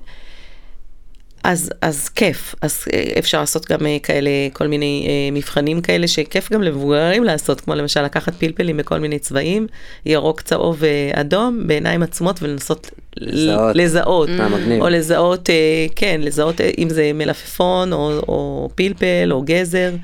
אז, 1.44 1.70
אז 1.80 2.08
כיף. 2.08 2.54
אז 2.62 2.84
אה, 2.92 3.04
אפשר 3.18 3.40
לעשות 3.40 3.66
גם 3.72 3.86
אה, 3.86 3.96
כאלה, 4.02 4.30
כל 4.52 4.66
מיני 4.66 5.06
אה, 5.08 5.30
מבחנים 5.32 5.80
כאלה 5.80 6.08
שכיף 6.08 6.52
גם 6.52 6.62
למבוגרים 6.62 7.24
לעשות, 7.24 7.60
כמו 7.60 7.74
למשל 7.74 8.02
לקחת 8.02 8.34
פלפלים 8.34 8.76
בכל 8.76 8.98
מיני 8.98 9.18
צבעים, 9.18 9.66
ירוק, 10.06 10.40
צהוב 10.40 10.76
ואדום, 10.78 11.66
בעיניים 11.66 12.02
עצומות 12.02 12.42
ולנסות 12.42 12.90
לזהות. 13.16 13.76
לזהות. 13.76 14.28
אה. 14.28 14.78
או 14.80 14.88
לזהות, 14.88 15.50
אה, 15.50 15.86
כן, 15.96 16.20
לזהות 16.20 16.60
אה, 16.60 16.70
אם 16.78 16.88
זה 16.90 17.10
מלפפון 17.14 17.92
או, 17.92 18.18
או 18.28 18.70
פלפל 18.74 19.28
או 19.32 19.42
גזר. 19.42 19.94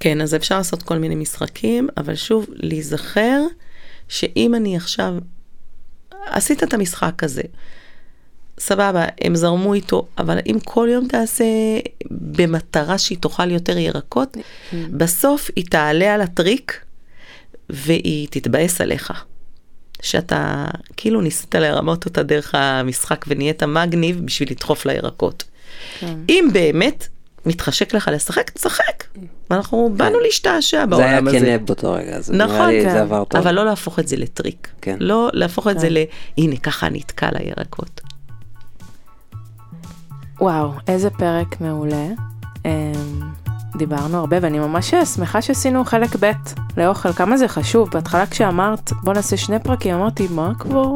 כן, 0.00 0.20
אז 0.20 0.34
אפשר 0.34 0.56
לעשות 0.56 0.82
כל 0.82 0.98
מיני 0.98 1.14
משחקים, 1.14 1.88
אבל 1.96 2.14
שוב, 2.14 2.46
להיזכר 2.52 3.42
שאם 4.08 4.54
אני 4.54 4.76
עכשיו, 4.76 5.14
עשית 6.26 6.62
את 6.62 6.74
המשחק 6.74 7.24
הזה, 7.24 7.42
סבבה, 8.58 9.04
הם 9.20 9.34
זרמו 9.34 9.74
איתו, 9.74 10.06
אבל 10.18 10.38
אם 10.46 10.58
כל 10.64 10.88
יום 10.92 11.08
תעשה 11.08 11.44
במטרה 12.10 12.98
שהיא 12.98 13.18
תאכל 13.18 13.50
יותר 13.50 13.78
ירקות, 13.78 14.36
בסוף 14.72 15.50
היא 15.56 15.64
תעלה 15.64 16.14
על 16.14 16.20
הטריק 16.20 16.80
והיא 17.70 18.28
תתבאס 18.30 18.80
עליך. 18.80 19.24
שאתה 20.02 20.66
כאילו 20.96 21.20
ניסית 21.20 21.54
לרמות 21.54 22.04
אותה 22.04 22.22
דרך 22.22 22.54
המשחק 22.54 23.24
ונהיית 23.28 23.62
מגניב 23.62 24.20
בשביל 24.24 24.50
לדחוף 24.50 24.86
לירקות. 24.86 25.44
כן. 26.00 26.16
אם 26.28 26.48
באמת 26.52 27.08
מתחשק 27.46 27.94
לך 27.94 28.10
לשחק, 28.12 28.50
תשחק. 28.50 29.04
ואנחנו 29.50 29.90
באנו 29.96 30.20
להשתעשע 30.20 30.84
כן. 30.84 30.96
זה 30.96 31.04
היה 31.04 31.20
בעולם 31.20 31.28
הזה. 31.28 31.46
כן 31.46 31.64
באותו 31.66 31.92
רגע, 31.92 32.16
אז 32.16 32.30
נראה 32.30 32.46
נכון, 32.46 32.68
לי 32.68 32.84
כן. 32.84 32.92
זה 32.92 33.00
עבר 33.00 33.24
טוב. 33.24 33.40
אבל 33.40 33.54
לא 33.54 33.64
להפוך 33.64 33.98
את 33.98 34.08
זה 34.08 34.16
לטריק. 34.16 34.68
כן. 34.80 34.96
לא 35.00 35.30
להפוך 35.32 35.68
את 35.68 35.80
זה 35.80 35.86
כן. 35.86 35.92
ל... 35.92 35.98
הנה, 36.38 36.56
ככה 36.56 36.88
נתקע 36.88 37.28
לירקות. 37.32 38.00
וואו, 40.40 40.70
איזה 40.88 41.10
פרק 41.10 41.60
מעולה. 41.60 42.06
דיברנו 43.76 44.18
הרבה 44.18 44.36
ואני 44.42 44.58
ממש 44.58 44.94
שמחה 44.94 45.42
שעשינו 45.42 45.84
חלק 45.84 46.16
ב' 46.20 46.32
לאוכל, 46.76 47.12
כמה 47.12 47.36
זה 47.36 47.48
חשוב. 47.48 47.90
בהתחלה 47.90 48.26
כשאמרת 48.26 48.92
בוא 49.02 49.12
נעשה 49.12 49.36
שני 49.36 49.58
פרקים, 49.58 49.94
אמרתי 49.94 50.28
מה 50.30 50.52
כבר? 50.58 50.94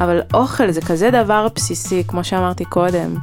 אבל 0.00 0.20
אוכל 0.34 0.70
זה 0.70 0.80
כזה 0.80 1.10
דבר 1.10 1.48
בסיסי, 1.54 2.04
כמו 2.08 2.24
שאמרתי 2.24 2.64
קודם. 2.64 3.14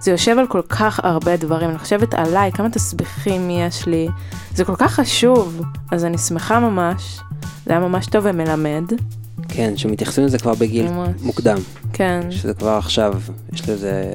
זה 0.00 0.10
יושב 0.10 0.38
על 0.38 0.46
כל 0.46 0.62
כך 0.68 1.00
הרבה 1.02 1.36
דברים, 1.36 1.70
אני 1.70 1.78
חושבת 1.78 2.14
עליי, 2.14 2.52
כמה 2.52 2.70
תסביכים 2.70 3.50
יש 3.50 3.86
לי. 3.86 4.08
זה 4.54 4.64
כל 4.64 4.76
כך 4.76 4.94
חשוב, 4.94 5.62
אז 5.90 6.04
אני 6.04 6.18
שמחה 6.18 6.60
ממש. 6.60 7.20
זה 7.66 7.72
היה 7.72 7.80
ממש 7.80 8.06
טוב 8.06 8.24
ומלמד. 8.26 8.84
כן, 9.48 9.76
שמתייחסים 9.76 10.24
לזה 10.24 10.38
כבר 10.38 10.54
בגיל 10.54 10.90
ממש. 10.90 11.22
מוקדם. 11.22 11.56
כן, 11.92 12.20
שזה 12.30 12.54
כבר 12.54 12.70
עכשיו, 12.70 13.14
יש 13.52 13.68
לזה 13.68 14.12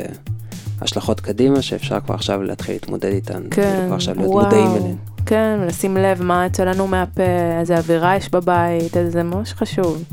השלכות 0.82 1.19
קדימה, 1.19 1.61
שאפשר 1.61 1.99
כבר 1.99 2.15
עכשיו 2.15 2.43
להתחיל 2.43 2.76
להתמודד 2.76 3.05
איתן. 3.13 3.34
כאילו 3.51 3.67
כן, 3.67 3.84
כבר 3.88 3.95
עכשיו 3.95 4.15
להיות 4.15 4.30
וואו. 4.32 4.45
מודעים 4.45 4.67
אליהן. 4.76 4.95
כן, 5.26 5.59
ולשים 5.63 5.97
לב 5.97 6.21
מה 6.24 6.43
יוצא 6.43 6.63
לנו 6.63 6.88
מהפה, 6.88 7.24
איזה 7.59 7.78
אווירה 7.78 8.15
יש 8.15 8.30
בבית, 8.30 8.97
איזה- 8.97 9.09
זה 9.11 9.24
ממש 9.24 9.53
חשוב. 9.53 10.03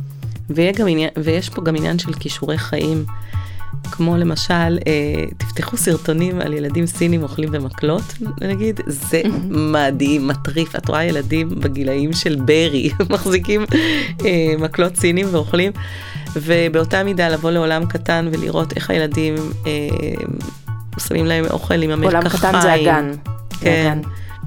עניין, 0.87 1.11
ויש 1.23 1.49
פה 1.49 1.63
גם 1.63 1.77
עניין 1.77 1.99
של 1.99 2.13
כישורי 2.13 2.59
חיים, 2.59 3.05
כמו 3.85 4.17
למשל, 4.17 4.53
אה, 4.87 4.93
תפתחו 5.39 5.77
סרטונים 5.77 6.41
על 6.41 6.53
ילדים 6.53 6.87
סינים 6.87 7.23
אוכלים 7.23 7.51
במקלות, 7.53 8.03
נגיד, 8.41 8.81
זה 8.87 9.23
מדהים, 9.73 10.29
מטריף. 10.29 10.77
את 10.77 10.89
רואה 10.89 11.05
ילדים 11.05 11.49
בגילאים 11.61 12.13
של 12.13 12.37
ברי, 12.45 12.91
מחזיקים 13.11 13.65
אה, 14.25 14.55
מקלות 14.59 14.97
סינים 14.97 15.27
ואוכלים, 15.31 15.73
ובאותה 16.37 17.03
מידה 17.03 17.29
לבוא 17.29 17.51
לעולם 17.51 17.87
קטן 17.87 18.29
ולראות 18.33 18.73
איך 18.77 18.91
הילדים 18.91 19.35
אה, 19.67 19.71
שמים 20.99 21.27
להם 21.27 21.45
אוכל 21.51 21.83
עם 21.83 21.91
המלקחיים. 21.91 22.17
עולם 22.17 22.29
קטן 22.29 22.61
זה 22.61 22.73
הגן. 22.73 23.13
כן. 23.61 23.99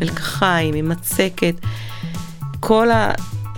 מלקחיים, 0.02 0.74
עם 0.74 0.90
מצקת. 0.90 1.56
כל, 2.60 2.92
ה, 2.92 3.12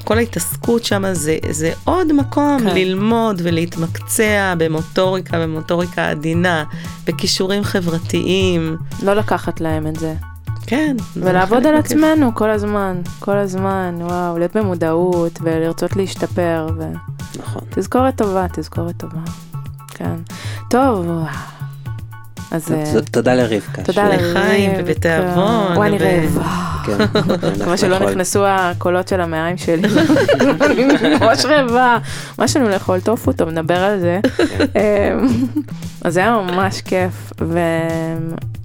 כל 0.04 0.18
ההתעסקות 0.18 0.84
שם 0.84 1.04
זה, 1.14 1.38
זה 1.50 1.74
עוד 1.84 2.14
מקום. 2.14 2.58
כן. 2.60 2.76
ללמוד 2.76 3.42
ולהתמקצע 3.44 4.54
במוטוריקה, 4.58 5.40
במוטוריקה 5.40 6.10
עדינה, 6.10 6.64
בכישורים 7.06 7.64
חברתיים. 7.64 8.78
לא 9.04 9.14
לקחת 9.14 9.62
להם 9.62 9.88
את 9.88 9.96
זה. 9.96 10.14
כן. 10.68 10.98
ולעבוד 11.18 11.66
על. 11.66 11.76
עצמנו 11.76 12.36
כל 12.36 12.50
הזמן, 12.50 12.98
כל 13.20 13.38
הזמן, 13.38 13.96
וואו, 14.02 14.38
להיות 14.38 14.56
במודעות 14.58 15.40
ולרצות 15.42 15.96
להשתפר, 15.96 16.68
נכון. 17.40 17.62
ותזכורת 17.72 18.16
טובה, 18.18 18.46
תזכורת 18.54 18.98
טובה. 18.98 19.20
כן. 19.90 20.16
טוב, 20.70 21.06
וואו. 21.10 21.26
אז 22.52 22.72
אה, 22.72 22.84
תודה 23.12 23.36
לרבקה. 23.36 23.82
תודה 23.84 24.08
ש- 24.12 24.14
לחיים 24.22 24.72
לרבקה. 24.72 24.84
ובתיאבון, 24.92 25.78
וואי, 25.78 25.90
אני 25.90 25.98
ו- 25.98 26.04
רעבה. 26.04 26.50
כן, 26.86 26.98
מקווה 27.62 27.78
שלא 27.78 28.00
נכנסו 28.00 28.46
הקולות 28.46 29.08
של 29.08 29.22
המעיים 29.22 29.58
שלי. 29.58 29.88
אני 30.62 30.86
ממש 31.22 31.46
רעבה. 31.46 31.98
מה 32.38 32.46
יש 32.46 32.58
לנו 32.58 32.70
לאכול? 32.70 33.00
טופו, 33.00 33.34
טוב, 33.34 33.50
נדבר 33.50 33.78
על 33.84 34.00
זה. 34.00 34.20
אמ, 34.76 35.28
אז 36.04 36.14
זה 36.14 36.20
היה 36.20 36.42
ממש 36.52 36.82
כיף, 36.82 37.32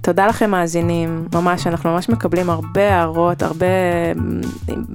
ותודה 0.01 0.27
לכם 0.27 0.51
מאזינים, 0.51 1.27
ממש, 1.35 1.67
אנחנו 1.67 1.89
ממש 1.93 2.09
מקבלים 2.09 2.49
הרבה 2.49 2.95
הערות, 2.95 3.43
הרבה 3.43 3.65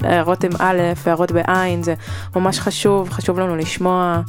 הערות 0.03 0.45
עם 0.45 0.51
א', 0.59 0.77
הערות 1.07 1.33
בעין, 1.33 1.83
זה 1.83 1.95
ממש 2.37 2.59
חשוב, 2.61 3.11
חשוב 3.11 3.41
לנו 3.41 3.57
לשמוע. 3.57 4.21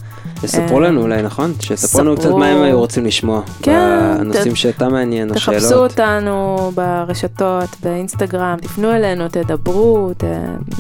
תספרו 0.41 0.78
אה, 0.78 0.88
לנו 0.88 1.01
אולי, 1.01 1.21
נכון? 1.21 1.53
שתספרו 1.59 2.01
לנו 2.01 2.15
קצת. 2.15 2.30
מה 2.30 2.47
הם 2.47 2.61
היו 2.63 2.80
רוצים 2.80 3.05
לשמוע. 3.05 3.41
כן, 3.63 4.15
בנושאים 4.19 4.53
ת- 4.53 4.57
שאתה 4.57 4.89
מעניין, 4.89 5.34
תחפשו 5.34 5.51
השאלות. 5.55 5.91
אותנו 5.91 6.71
ברשתות, 6.75 7.69
באינסטגרם, 7.84 8.57
תפנו 8.61 8.91
אלינו, 8.91 9.28
תדברו. 9.28 10.11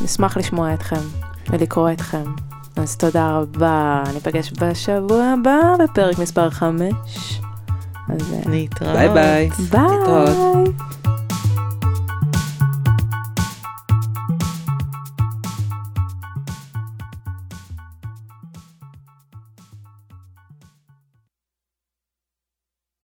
נשמח 0.03 0.37
לשמוע 0.37 0.73
אתכם 0.73 1.01
ולקרוא 1.49 1.91
אתכם. 1.91 2.23
אז 2.75 2.97
תודה 2.97 3.31
רבה, 3.39 4.03
ניפגש 4.13 4.51
בשבוע 4.61 5.33
הבא 5.39 5.57
בפרק 5.83 6.19
מספר 6.19 6.49
5. 6.49 6.91
אז 8.09 8.33
אה, 8.33 8.51
להתראות. 8.51 8.95
ביי 8.95 9.09
ביי. 9.09 9.49
ביי. 9.71 9.81
להתראות. 9.81 10.69